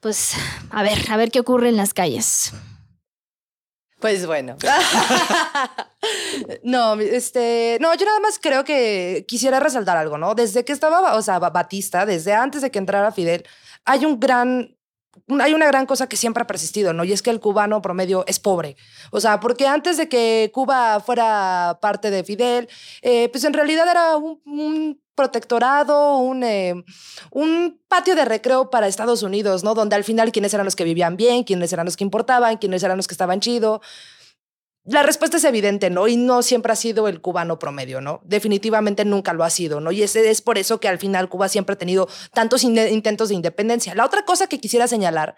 pues, 0.00 0.32
a 0.70 0.82
ver, 0.82 0.98
a 1.10 1.16
ver 1.16 1.30
qué 1.30 1.40
ocurre 1.40 1.68
en 1.68 1.76
las 1.76 1.94
calles. 1.94 2.52
Pues 4.00 4.26
bueno. 4.26 4.56
no, 6.62 6.94
este, 7.00 7.78
no, 7.80 7.94
yo 7.94 8.04
nada 8.06 8.20
más 8.20 8.38
creo 8.40 8.64
que 8.64 9.24
quisiera 9.28 9.60
resaltar 9.60 9.96
algo, 9.96 10.18
¿no? 10.18 10.34
Desde 10.34 10.64
que 10.64 10.72
estaba, 10.72 11.14
o 11.14 11.22
sea, 11.22 11.38
Ba- 11.38 11.50
Batista, 11.50 12.06
desde 12.06 12.32
antes 12.32 12.62
de 12.62 12.70
que 12.70 12.78
entrara 12.78 13.12
Fidel, 13.12 13.44
hay 13.84 14.04
un 14.04 14.18
gran 14.20 14.76
hay 15.38 15.54
una 15.54 15.66
gran 15.68 15.86
cosa 15.86 16.08
que 16.08 16.16
siempre 16.16 16.42
ha 16.42 16.46
persistido, 16.46 16.92
¿no? 16.92 17.04
Y 17.04 17.12
es 17.12 17.22
que 17.22 17.30
el 17.30 17.38
cubano 17.38 17.80
promedio 17.80 18.24
es 18.26 18.40
pobre. 18.40 18.76
O 19.12 19.20
sea, 19.20 19.38
porque 19.38 19.64
antes 19.68 19.96
de 19.96 20.08
que 20.08 20.50
Cuba 20.52 20.98
fuera 20.98 21.78
parte 21.80 22.10
de 22.10 22.24
Fidel, 22.24 22.68
eh, 23.00 23.28
pues 23.28 23.44
en 23.44 23.52
realidad 23.52 23.86
era 23.88 24.16
un, 24.16 24.40
un 24.44 25.00
protectorado, 25.14 26.18
un, 26.18 26.42
eh, 26.42 26.74
un 27.30 27.80
patio 27.86 28.16
de 28.16 28.24
recreo 28.24 28.70
para 28.70 28.88
Estados 28.88 29.22
Unidos, 29.22 29.62
¿no? 29.62 29.74
Donde 29.74 29.94
al 29.94 30.02
final 30.02 30.32
quiénes 30.32 30.52
eran 30.52 30.64
los 30.64 30.74
que 30.74 30.82
vivían 30.82 31.16
bien, 31.16 31.44
quiénes 31.44 31.72
eran 31.72 31.86
los 31.86 31.96
que 31.96 32.02
importaban, 32.04 32.56
quiénes 32.56 32.82
eran 32.82 32.96
los 32.96 33.06
que 33.06 33.14
estaban 33.14 33.38
chido. 33.38 33.80
La 34.86 35.02
respuesta 35.02 35.38
es 35.38 35.44
evidente, 35.44 35.88
¿no? 35.88 36.08
Y 36.08 36.16
no 36.16 36.42
siempre 36.42 36.70
ha 36.72 36.76
sido 36.76 37.08
el 37.08 37.22
cubano 37.22 37.58
promedio, 37.58 38.02
¿no? 38.02 38.20
Definitivamente 38.24 39.06
nunca 39.06 39.32
lo 39.32 39.42
ha 39.42 39.48
sido, 39.48 39.80
¿no? 39.80 39.92
Y 39.92 40.02
ese 40.02 40.28
es 40.30 40.42
por 40.42 40.58
eso 40.58 40.78
que 40.78 40.88
al 40.88 40.98
final 40.98 41.30
Cuba 41.30 41.48
siempre 41.48 41.72
ha 41.72 41.78
tenido 41.78 42.06
tantos 42.34 42.64
in- 42.64 42.76
intentos 42.76 43.30
de 43.30 43.34
independencia. 43.34 43.94
La 43.94 44.04
otra 44.04 44.26
cosa 44.26 44.46
que 44.46 44.60
quisiera 44.60 44.86
señalar 44.86 45.36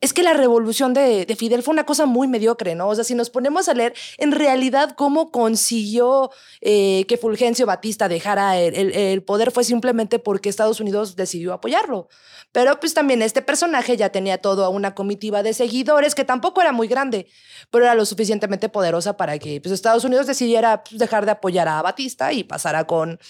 es 0.00 0.12
que 0.12 0.22
la 0.22 0.32
revolución 0.32 0.94
de, 0.94 1.26
de 1.26 1.36
Fidel 1.36 1.62
fue 1.62 1.72
una 1.72 1.84
cosa 1.84 2.06
muy 2.06 2.26
mediocre, 2.26 2.74
¿no? 2.74 2.88
O 2.88 2.94
sea, 2.94 3.04
si 3.04 3.14
nos 3.14 3.28
ponemos 3.30 3.68
a 3.68 3.74
leer 3.74 3.94
en 4.18 4.32
realidad 4.32 4.94
cómo 4.96 5.30
consiguió 5.30 6.30
eh, 6.60 7.04
que 7.06 7.18
Fulgencio 7.18 7.66
Batista 7.66 8.08
dejara 8.08 8.58
el 8.58 9.22
poder 9.22 9.50
fue 9.50 9.64
simplemente 9.64 10.18
porque 10.18 10.48
Estados 10.48 10.80
Unidos 10.80 11.16
decidió 11.16 11.52
apoyarlo. 11.52 12.08
Pero 12.52 12.80
pues 12.80 12.94
también 12.94 13.22
este 13.22 13.42
personaje 13.42 13.96
ya 13.96 14.10
tenía 14.10 14.38
toda 14.38 14.68
una 14.70 14.94
comitiva 14.94 15.42
de 15.42 15.54
seguidores 15.54 16.14
que 16.14 16.24
tampoco 16.24 16.60
era 16.60 16.72
muy 16.72 16.88
grande, 16.88 17.28
pero 17.70 17.84
era 17.84 17.94
lo 17.94 18.04
suficientemente 18.04 18.68
poderosa 18.68 19.16
para 19.16 19.38
que 19.38 19.60
pues, 19.60 19.72
Estados 19.72 20.04
Unidos 20.04 20.26
decidiera 20.26 20.82
pues, 20.82 20.98
dejar 20.98 21.26
de 21.26 21.32
apoyar 21.32 21.68
a 21.68 21.82
Batista 21.82 22.32
y 22.32 22.42
pasara 22.42 22.86
con, 22.86 23.20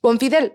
con 0.00 0.18
Fidel. 0.18 0.54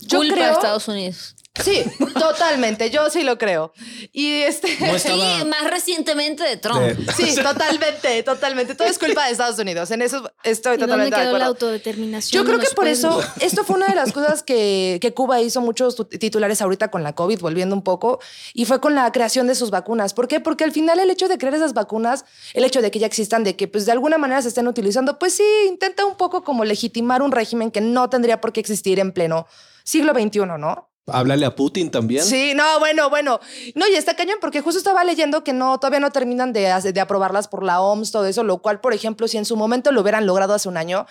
Yo 0.00 0.18
Culpa 0.18 0.34
de 0.34 0.40
creo, 0.40 0.52
Estados 0.52 0.88
Unidos. 0.88 1.32
Sí, 1.64 1.84
totalmente, 2.18 2.90
yo 2.90 3.08
sí 3.08 3.22
lo 3.22 3.38
creo. 3.38 3.72
Y 4.12 4.42
este... 4.42 4.76
No 4.78 4.94
estaba- 4.94 5.38
Sí, 5.38 5.44
más 5.46 5.70
recientemente 5.70 6.44
de 6.44 6.58
Trump. 6.58 6.80
De- 6.82 7.12
Sí, 7.14 7.34
totalmente, 7.42 8.22
totalmente. 8.24 8.74
Todo 8.74 8.86
es 8.88 8.98
culpa 8.98 9.24
de 9.24 9.32
Estados 9.32 9.58
Unidos. 9.58 9.90
En 9.90 10.02
eso 10.02 10.30
estoy 10.44 10.74
¿Y 10.74 10.76
dónde 10.76 10.86
totalmente 10.92 11.16
de 11.18 11.22
la 11.24 11.28
acuerdo. 11.30 11.46
autodeterminación? 11.46 12.38
Yo 12.38 12.44
de 12.44 12.54
creo 12.58 12.68
que 12.68 12.74
por 12.74 12.86
eso, 12.86 13.22
esto 13.40 13.64
fue 13.64 13.76
una 13.76 13.86
de 13.86 13.94
las 13.94 14.12
cosas 14.12 14.42
que, 14.42 14.98
que 15.00 15.14
Cuba 15.14 15.40
hizo 15.40 15.62
muchos 15.62 15.96
tu- 15.96 16.04
titulares 16.04 16.60
ahorita 16.60 16.90
con 16.90 17.02
la 17.02 17.14
COVID, 17.14 17.40
volviendo 17.40 17.74
un 17.74 17.82
poco, 17.82 18.20
y 18.52 18.66
fue 18.66 18.80
con 18.82 18.94
la 18.94 19.10
creación 19.10 19.46
de 19.46 19.54
sus 19.54 19.70
vacunas. 19.70 20.12
¿Por 20.12 20.28
qué? 20.28 20.40
Porque 20.40 20.64
al 20.64 20.72
final 20.72 20.98
el 21.00 21.10
hecho 21.10 21.26
de 21.26 21.38
crear 21.38 21.54
esas 21.54 21.72
vacunas, 21.72 22.26
el 22.52 22.64
hecho 22.64 22.82
de 22.82 22.90
que 22.90 22.98
ya 22.98 23.06
existan, 23.06 23.44
de 23.44 23.56
que 23.56 23.66
pues 23.66 23.86
de 23.86 23.92
alguna 23.92 24.18
manera 24.18 24.42
se 24.42 24.48
estén 24.48 24.68
utilizando, 24.68 25.18
pues 25.18 25.32
sí, 25.32 25.44
intenta 25.68 26.04
un 26.04 26.16
poco 26.18 26.44
como 26.44 26.66
legitimar 26.66 27.22
un 27.22 27.32
régimen 27.32 27.70
que 27.70 27.80
no 27.80 28.10
tendría 28.10 28.42
por 28.42 28.52
qué 28.52 28.60
existir 28.60 28.98
en 28.98 29.12
pleno 29.12 29.46
siglo 29.86 30.12
XXI, 30.12 30.40
¿no? 30.58 30.90
Háblale 31.06 31.46
a 31.46 31.54
Putin 31.54 31.90
también. 31.90 32.24
Sí, 32.24 32.52
no, 32.54 32.80
bueno, 32.80 33.08
bueno. 33.08 33.38
No, 33.76 33.86
y 33.86 33.94
está 33.94 34.16
cañón 34.16 34.38
porque 34.40 34.60
justo 34.60 34.78
estaba 34.78 35.04
leyendo 35.04 35.44
que 35.44 35.52
no, 35.52 35.78
todavía 35.78 36.00
no 36.00 36.10
terminan 36.10 36.52
de, 36.52 36.62
de 36.92 37.00
aprobarlas 37.00 37.46
por 37.46 37.62
la 37.62 37.80
OMS, 37.80 38.10
todo 38.10 38.26
eso, 38.26 38.42
lo 38.42 38.58
cual, 38.58 38.80
por 38.80 38.92
ejemplo, 38.92 39.28
si 39.28 39.38
en 39.38 39.44
su 39.44 39.56
momento 39.56 39.92
lo 39.92 40.00
hubieran 40.00 40.26
logrado 40.26 40.52
hace 40.52 40.68
un 40.68 40.76
año, 40.76 41.06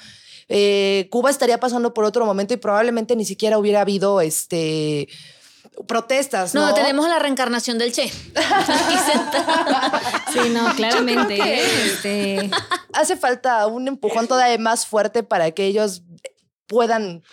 eh, 0.49 1.07
Cuba 1.11 1.29
estaría 1.29 1.61
pasando 1.61 1.93
por 1.93 2.03
otro 2.03 2.25
momento 2.25 2.53
y 2.53 2.57
probablemente 2.57 3.15
ni 3.15 3.23
siquiera 3.23 3.57
hubiera 3.57 3.81
habido 3.81 4.19
este 4.19 5.07
protestas, 5.87 6.53
¿no? 6.53 6.67
No, 6.67 6.73
tenemos 6.73 7.07
la 7.07 7.19
reencarnación 7.19 7.77
del 7.77 7.91
Che. 7.93 8.11
Sí, 10.33 10.49
no, 10.49 10.73
claramente. 10.75 11.37
Yo 11.37 11.43
creo 11.43 11.55
que-. 11.55 11.85
Este, 11.85 12.51
Hace 12.93 13.15
falta 13.15 13.65
un 13.67 13.87
empujón 13.87 14.27
todavía 14.27 14.57
más 14.57 14.85
fuerte 14.85 15.23
para 15.23 15.51
que 15.51 15.65
ellos 15.65 16.03
puedan 16.67 17.23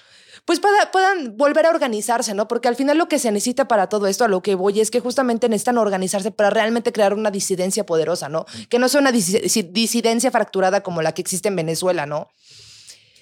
pues 0.45 0.59
pueda- 0.61 0.90
puedan 0.90 1.36
volver 1.36 1.66
a 1.66 1.70
organizarse, 1.70 2.34
¿no? 2.34 2.49
Porque 2.49 2.68
al 2.68 2.76
final 2.76 2.99
lo 2.99 3.07
que 3.09 3.18
se 3.18 3.30
necesita 3.30 3.68
para 3.68 3.88
todo 3.88 4.07
esto, 4.09 4.24
a 4.24 4.28
lo 4.28 4.43
que 4.43 4.55
voy, 4.57 4.80
es 4.80 4.90
que 4.90 5.01
justamente 5.01 5.49
necesitan 5.49 5.78
organizarse 5.78 6.30
para 6.32 6.51
realmente 6.51 6.93
crear 6.93 7.14
una 7.14 7.30
disidencia 7.30 7.86
poderosa, 7.86 8.28
¿no? 8.28 8.45
Que 8.68 8.78
no 8.78 8.88
sea 8.88 9.01
una 9.01 9.12
disi- 9.12 9.49
si- 9.49 9.62
disidencia 9.62 10.30
fracturada 10.30 10.82
como 10.82 11.01
la 11.03 11.12
que 11.12 11.22
existe 11.22 11.49
en 11.49 11.57
Venezuela, 11.57 12.07
¿no? 12.07 12.28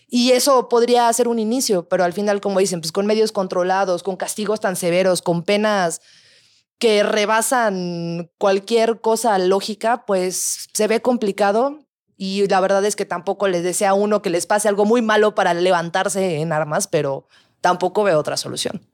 Y 0.08 0.32
eso 0.32 0.68
podría 0.68 1.12
ser 1.12 1.28
un 1.28 1.38
inicio, 1.38 1.88
pero 1.88 2.02
al 2.04 2.12
final, 2.12 2.40
como 2.40 2.58
dicen, 2.58 2.80
pues 2.80 2.90
con 2.90 3.06
medios 3.06 3.30
controlados, 3.32 4.02
con 4.02 4.16
castigos 4.16 4.58
tan 4.60 4.74
severos, 4.74 5.22
con 5.22 5.44
penas 5.44 6.00
que 6.78 7.02
rebasan 7.02 8.30
cualquier 8.38 9.00
cosa 9.02 9.38
lógica, 9.38 10.04
pues 10.06 10.68
se 10.72 10.86
ve 10.88 11.00
complicado. 11.02 11.86
Y 12.22 12.46
la 12.48 12.60
verdad 12.60 12.84
es 12.84 12.96
que 12.96 13.06
tampoco 13.06 13.48
les 13.48 13.62
desea 13.62 13.90
a 13.90 13.94
uno 13.94 14.20
que 14.20 14.28
les 14.28 14.44
pase 14.44 14.68
algo 14.68 14.84
muy 14.84 15.00
malo 15.00 15.34
para 15.34 15.54
levantarse 15.54 16.42
en 16.42 16.52
armas, 16.52 16.86
pero 16.86 17.26
tampoco 17.62 18.04
veo 18.04 18.18
otra 18.18 18.36
solución. 18.36 18.86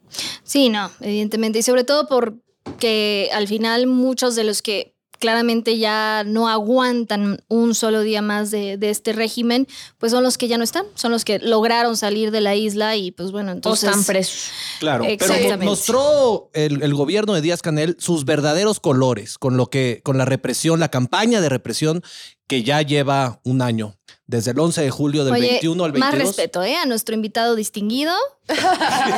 Sí, 0.43 0.69
no, 0.69 0.89
evidentemente. 1.01 1.59
Y 1.59 1.61
sobre 1.61 1.83
todo 1.83 2.07
porque 2.07 3.29
al 3.33 3.49
final 3.49 3.85
muchos 3.85 4.37
de 4.37 4.45
los 4.45 4.61
que 4.61 4.95
claramente 5.19 5.77
ya 5.77 6.23
no 6.25 6.47
aguantan 6.47 7.43
un 7.49 7.75
solo 7.75 8.01
día 8.01 8.21
más 8.21 8.49
de, 8.49 8.77
de 8.77 8.89
este 8.89 9.11
régimen, 9.11 9.67
pues 9.97 10.13
son 10.13 10.23
los 10.23 10.37
que 10.37 10.47
ya 10.47 10.57
no 10.57 10.63
están, 10.63 10.85
son 10.95 11.11
los 11.11 11.25
que 11.25 11.39
lograron 11.39 11.97
salir 11.97 12.31
de 12.31 12.39
la 12.39 12.55
isla 12.55 12.95
y 12.95 13.11
pues 13.11 13.31
bueno, 13.31 13.51
O 13.51 13.55
entonces... 13.55 13.89
están 13.89 14.03
presos. 14.05 14.51
Claro, 14.79 15.05
pero 15.19 15.57
mostró 15.57 16.49
el, 16.53 16.81
el 16.81 16.93
gobierno 16.93 17.33
de 17.33 17.41
Díaz 17.41 17.61
Canel 17.61 17.97
sus 17.99 18.23
verdaderos 18.23 18.79
colores 18.79 19.37
con 19.37 19.57
lo 19.57 19.69
que, 19.69 20.01
con 20.03 20.17
la 20.17 20.25
represión, 20.25 20.79
la 20.79 20.89
campaña 20.89 21.41
de 21.41 21.49
represión 21.49 22.03
que 22.47 22.63
ya 22.63 22.81
lleva 22.81 23.39
un 23.43 23.61
año, 23.61 23.95
desde 24.25 24.51
el 24.51 24.59
11 24.59 24.81
de 24.81 24.89
julio 24.89 25.25
del 25.25 25.33
Oye, 25.33 25.47
21 25.51 25.83
al 25.83 25.91
22. 25.91 26.13
más 26.19 26.27
respeto, 26.27 26.63
¿eh? 26.63 26.75
A 26.77 26.85
nuestro 26.85 27.13
invitado 27.15 27.55
distinguido. 27.55 28.13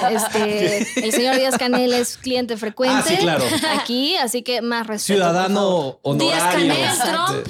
Este, 0.10 1.06
el 1.06 1.12
señor 1.12 1.36
Díaz 1.38 1.58
Canel 1.58 1.94
es 1.94 2.18
cliente 2.18 2.58
frecuente 2.58 2.96
Ah, 2.98 3.04
sí, 3.08 3.18
claro. 3.18 3.44
aquí, 3.80 4.16
así 4.16 4.42
que 4.42 4.62
más 4.62 4.88
respeto. 4.88 5.18
Ciudadano 5.20 6.00
honorario. 6.02 6.34
Díaz 6.34 6.54
Canel, 6.54 7.44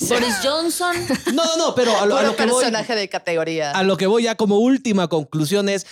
Este, 0.00 0.14
Boris 0.14 0.34
Johnson. 0.42 0.96
No, 1.34 1.44
no, 1.44 1.56
no, 1.58 1.74
pero 1.74 1.98
a 2.00 2.06
lo, 2.06 2.16
a 2.16 2.22
lo 2.22 2.36
que 2.36 2.46
voy, 2.46 2.54
personaje 2.64 2.94
de 2.94 3.08
categoría. 3.08 3.72
a 3.72 3.82
lo 3.82 3.96
que 3.96 4.06
voy 4.06 4.22
ya 4.24 4.34
como 4.36 4.58
última 4.58 5.08
conclusión 5.08 5.68
es 5.68 5.86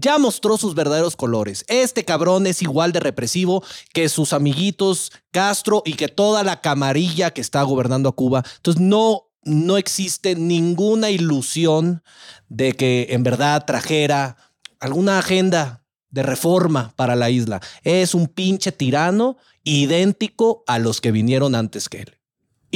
ya 0.00 0.18
mostró 0.18 0.56
sus 0.56 0.74
verdaderos 0.74 1.16
colores. 1.16 1.64
Este 1.68 2.04
cabrón 2.04 2.46
es 2.46 2.62
igual 2.62 2.92
de 2.92 3.00
represivo 3.00 3.62
que 3.92 4.08
sus 4.08 4.32
amiguitos 4.32 5.12
Castro 5.30 5.82
y 5.84 5.94
que 5.94 6.08
toda 6.08 6.42
la 6.42 6.60
camarilla 6.60 7.32
que 7.32 7.40
está 7.40 7.62
gobernando 7.62 8.08
a 8.08 8.16
Cuba. 8.16 8.44
Entonces 8.56 8.80
no 8.80 9.26
no 9.46 9.76
existe 9.76 10.34
ninguna 10.34 11.10
ilusión 11.10 12.02
de 12.48 12.72
que 12.72 13.06
en 13.10 13.22
verdad 13.22 13.64
trajera 13.64 14.36
alguna 14.80 15.20
agenda 15.20 15.84
de 16.10 16.24
reforma 16.24 16.92
para 16.96 17.14
la 17.14 17.30
isla. 17.30 17.60
Es 17.82 18.14
un 18.14 18.26
pinche 18.26 18.72
tirano 18.72 19.36
idéntico 19.62 20.64
a 20.66 20.78
los 20.78 21.00
que 21.00 21.12
vinieron 21.12 21.54
antes 21.54 21.88
que 21.88 21.98
él. 22.00 22.15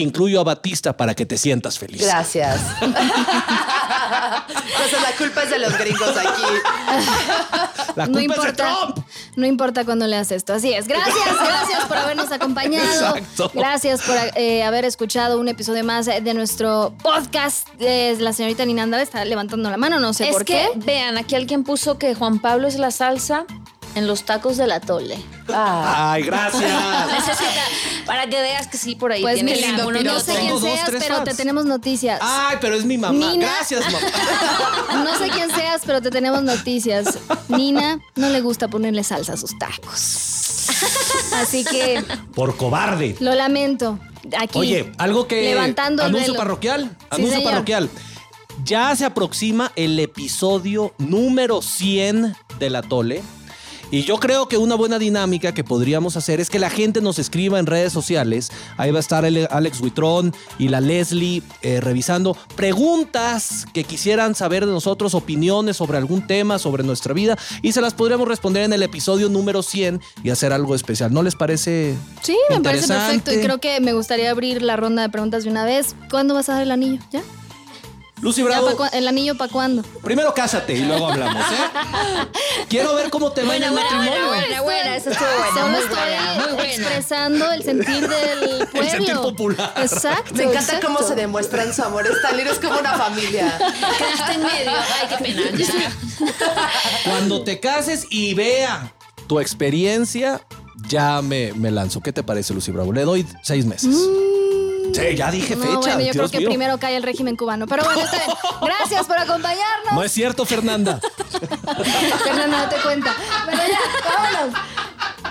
Incluyo 0.00 0.40
a 0.40 0.44
Batista 0.44 0.96
para 0.96 1.14
que 1.14 1.26
te 1.26 1.36
sientas 1.38 1.78
feliz. 1.78 2.02
Gracias. 2.02 2.60
Entonces 2.80 3.02
la 5.02 5.12
culpa 5.18 5.42
es 5.42 5.50
de 5.50 5.58
los 5.58 5.76
gringos 5.78 6.16
aquí. 6.16 6.42
La 7.96 8.06
No 8.06 8.12
culpa 8.12 8.12
es 8.12 8.14
de 8.14 8.22
importa, 8.24 8.52
Trump. 8.54 8.98
no 9.36 9.46
importa 9.46 9.84
cuando 9.84 10.06
leas 10.06 10.30
esto. 10.32 10.54
Así 10.54 10.72
es. 10.72 10.86
Gracias, 10.88 11.16
gracias 11.38 11.84
por 11.86 11.96
habernos 11.96 12.30
acompañado. 12.32 13.16
Exacto. 13.16 13.50
Gracias 13.54 14.02
por 14.02 14.16
eh, 14.36 14.62
haber 14.64 14.84
escuchado 14.84 15.38
un 15.38 15.48
episodio 15.48 15.84
más 15.84 16.06
de 16.06 16.34
nuestro 16.34 16.94
podcast. 17.02 17.68
Eh, 17.78 18.16
la 18.20 18.32
señorita 18.32 18.64
Nina 18.64 18.82
Andal 18.84 19.00
está 19.00 19.24
levantando 19.24 19.70
la 19.70 19.76
mano, 19.76 20.00
no 20.00 20.12
sé 20.12 20.28
es 20.28 20.32
por 20.32 20.44
que, 20.44 20.68
qué. 20.74 20.78
vean, 20.84 21.18
aquí 21.18 21.34
alguien 21.34 21.64
puso 21.64 21.98
que 21.98 22.14
Juan 22.14 22.38
Pablo 22.40 22.68
es 22.68 22.76
la 22.76 22.90
salsa 22.90 23.44
en 23.94 24.06
los 24.06 24.24
tacos 24.24 24.56
del 24.56 24.72
atole. 24.72 25.18
Ah, 25.52 26.12
Ay, 26.12 26.22
gracias. 26.22 26.62
Necesita, 27.12 27.62
para 28.06 28.26
que 28.28 28.40
veas 28.40 28.66
que 28.68 28.76
sí, 28.78 28.94
por 28.94 29.10
ahí 29.12 29.22
Pues 29.22 29.34
tiene 29.34 29.52
alguno 29.66 30.00
no 30.02 30.20
sé 30.20 30.34
quién 30.36 30.50
dos, 30.50 30.62
seas, 30.62 30.90
pero 30.90 31.16
fans. 31.16 31.24
te 31.30 31.34
tenemos 31.34 31.64
noticias. 31.64 32.18
Ay, 32.22 32.56
pero 32.60 32.74
es 32.76 32.84
mi 32.84 32.96
mamá. 32.98 33.18
Nina. 33.18 33.46
Gracias, 33.46 33.84
mamá. 33.92 33.98
No 35.04 35.18
sé 35.18 35.28
quién 35.30 35.50
seas, 35.54 35.82
pero 35.84 36.00
te 36.00 36.10
tenemos 36.10 36.42
noticias. 36.42 37.18
Nina 37.48 37.98
no 38.16 38.28
le 38.28 38.40
gusta 38.40 38.68
ponerle 38.68 39.02
salsa 39.04 39.32
a 39.32 39.36
sus 39.36 39.58
tacos. 39.58 40.68
Así 41.34 41.64
que 41.64 42.04
Por 42.34 42.56
cobarde. 42.56 43.16
lo 43.20 43.34
lamento. 43.34 43.98
Aquí. 44.38 44.58
Oye, 44.58 44.92
algo 44.98 45.26
que. 45.26 45.42
Levantando 45.42 46.02
el 46.02 46.08
anuncio 46.10 46.32
velo. 46.32 46.38
parroquial. 46.44 46.90
Sí, 47.00 47.06
Anuncio 47.10 47.36
señor. 47.38 47.52
parroquial. 47.52 47.90
Ya 48.64 48.94
se 48.94 49.04
aproxima 49.06 49.72
el 49.74 49.98
episodio 49.98 50.92
número 50.98 51.62
100 51.62 52.36
del 52.58 52.76
Atole. 52.76 53.22
Y 53.92 54.04
yo 54.04 54.18
creo 54.18 54.46
que 54.46 54.56
una 54.56 54.76
buena 54.76 55.00
dinámica 55.00 55.52
que 55.52 55.64
podríamos 55.64 56.16
hacer 56.16 56.38
es 56.38 56.48
que 56.48 56.60
la 56.60 56.70
gente 56.70 57.00
nos 57.00 57.18
escriba 57.18 57.58
en 57.58 57.66
redes 57.66 57.92
sociales. 57.92 58.52
Ahí 58.76 58.92
va 58.92 58.98
a 58.98 59.00
estar 59.00 59.24
el 59.24 59.48
Alex 59.50 59.80
Huitrón 59.80 60.32
y 60.58 60.68
la 60.68 60.80
Leslie 60.80 61.42
eh, 61.62 61.80
revisando 61.80 62.36
preguntas 62.54 63.66
que 63.72 63.82
quisieran 63.82 64.36
saber 64.36 64.64
de 64.64 64.72
nosotros, 64.72 65.14
opiniones 65.14 65.76
sobre 65.76 65.98
algún 65.98 66.24
tema, 66.26 66.60
sobre 66.60 66.84
nuestra 66.84 67.14
vida. 67.14 67.36
Y 67.62 67.72
se 67.72 67.80
las 67.80 67.94
podríamos 67.94 68.28
responder 68.28 68.62
en 68.62 68.72
el 68.72 68.82
episodio 68.84 69.28
número 69.28 69.62
100 69.62 70.00
y 70.22 70.30
hacer 70.30 70.52
algo 70.52 70.76
especial. 70.76 71.12
¿No 71.12 71.24
les 71.24 71.34
parece? 71.34 71.96
Sí, 72.22 72.36
me 72.48 72.60
parece 72.60 72.86
perfecto 72.86 73.32
y 73.32 73.40
creo 73.40 73.58
que 73.58 73.80
me 73.80 73.92
gustaría 73.92 74.30
abrir 74.30 74.62
la 74.62 74.76
ronda 74.76 75.02
de 75.02 75.08
preguntas 75.08 75.42
de 75.42 75.50
una 75.50 75.64
vez. 75.64 75.96
¿Cuándo 76.10 76.34
vas 76.34 76.48
a 76.48 76.54
dar 76.54 76.62
el 76.62 76.70
anillo? 76.70 77.02
¿Ya? 77.10 77.22
Lucy 78.20 78.42
¿Ya 78.42 78.48
Bravo. 78.60 78.86
¿El 78.92 79.08
anillo 79.08 79.36
para 79.36 79.50
cuándo? 79.50 79.82
Primero 80.02 80.34
cásate 80.34 80.74
y 80.74 80.84
luego 80.84 81.08
hablamos, 81.08 81.42
¿eh? 81.42 82.26
Quiero 82.68 82.94
ver 82.94 83.08
cómo 83.10 83.32
te 83.32 83.42
va 83.42 83.56
en 83.56 83.62
el 83.62 83.72
matrimonio. 83.72 84.10
buena, 84.10 84.28
buena, 84.28 84.62
buena, 84.62 84.96
esa 84.96 85.10
estuvo 85.10 85.26
buena, 85.28 85.60
Solo 85.60 85.78
estoy 85.78 86.54
buena, 86.54 86.64
expresando 86.72 87.52
el 87.52 87.62
sentir 87.62 88.08
del 88.08 88.66
pueblo. 88.72 88.90
sentir 88.90 89.14
popular. 89.14 89.72
Exacto. 89.76 90.34
me 90.34 90.42
encanta 90.44 90.60
exacto. 90.60 90.86
cómo 90.86 91.02
se 91.02 91.14
demuestran 91.14 91.74
su 91.74 91.82
amor. 91.82 92.06
Esta 92.06 92.30
es 92.30 92.58
como 92.58 92.78
una 92.78 92.92
familia. 92.94 93.58
Quedaste 93.98 94.32
en 94.34 94.42
medio. 94.42 94.70
Ay, 94.70 95.08
qué 95.08 95.24
pena. 95.24 95.42
Ya. 95.80 95.92
Cuando 97.04 97.42
te 97.44 97.60
cases 97.60 98.06
y 98.10 98.34
vea 98.34 98.92
tu 99.26 99.40
experiencia, 99.40 100.40
ya 100.88 101.22
me, 101.22 101.52
me 101.54 101.70
lanzo. 101.70 102.00
¿Qué 102.02 102.12
te 102.12 102.22
parece, 102.22 102.52
Lucy 102.52 102.72
Bravo? 102.72 102.92
Le 102.92 103.04
doy 103.04 103.26
seis 103.42 103.64
meses. 103.64 103.96
Sí, 104.94 105.14
ya 105.16 105.30
dije 105.30 105.56
No, 105.56 105.62
fecha. 105.64 105.76
bueno, 105.78 106.00
yo 106.00 106.12
creo 106.12 106.28
que 106.30 106.38
mío. 106.38 106.48
primero 106.48 106.78
cae 106.78 106.96
el 106.96 107.02
régimen 107.02 107.36
cubano. 107.36 107.66
Pero 107.66 107.84
bueno, 107.84 108.00
está 108.00 108.18
bien. 108.18 108.36
Gracias 108.62 109.06
por 109.06 109.18
acompañarnos. 109.18 109.92
No 109.92 110.02
es 110.02 110.12
cierto, 110.12 110.44
Fernanda. 110.44 111.00
Fernanda, 112.24 112.58
date 112.62 112.76
cuenta. 112.82 113.14
Bueno, 113.44 113.62
ya, 113.68 113.78
vámonos. 114.10 114.58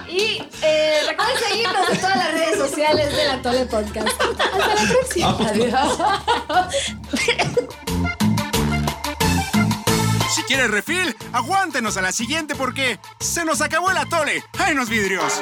Y 0.07 0.41
eh, 0.61 0.99
recuerden 1.07 1.37
seguirnos 1.37 1.89
en 1.89 1.97
todas 2.01 2.17
las 2.17 2.31
redes 2.31 2.57
sociales 2.57 3.15
de 3.15 3.27
la 3.27 3.41
Tole 3.41 3.65
Podcast. 3.65 4.07
Hasta 4.07 4.57
la 4.57 4.89
próxima. 4.89 5.37
Adiós. 5.49 5.97
Si 10.33 10.43
quieres 10.43 10.71
refil, 10.71 11.15
aguántenos 11.33 11.97
a 11.97 12.01
la 12.01 12.11
siguiente 12.11 12.55
porque 12.55 12.99
se 13.19 13.45
nos 13.45 13.61
acabó 13.61 13.91
el 13.91 13.97
atole. 13.97 14.43
¡Ay, 14.57 14.73
los 14.73 14.89
vidrios! 14.89 15.41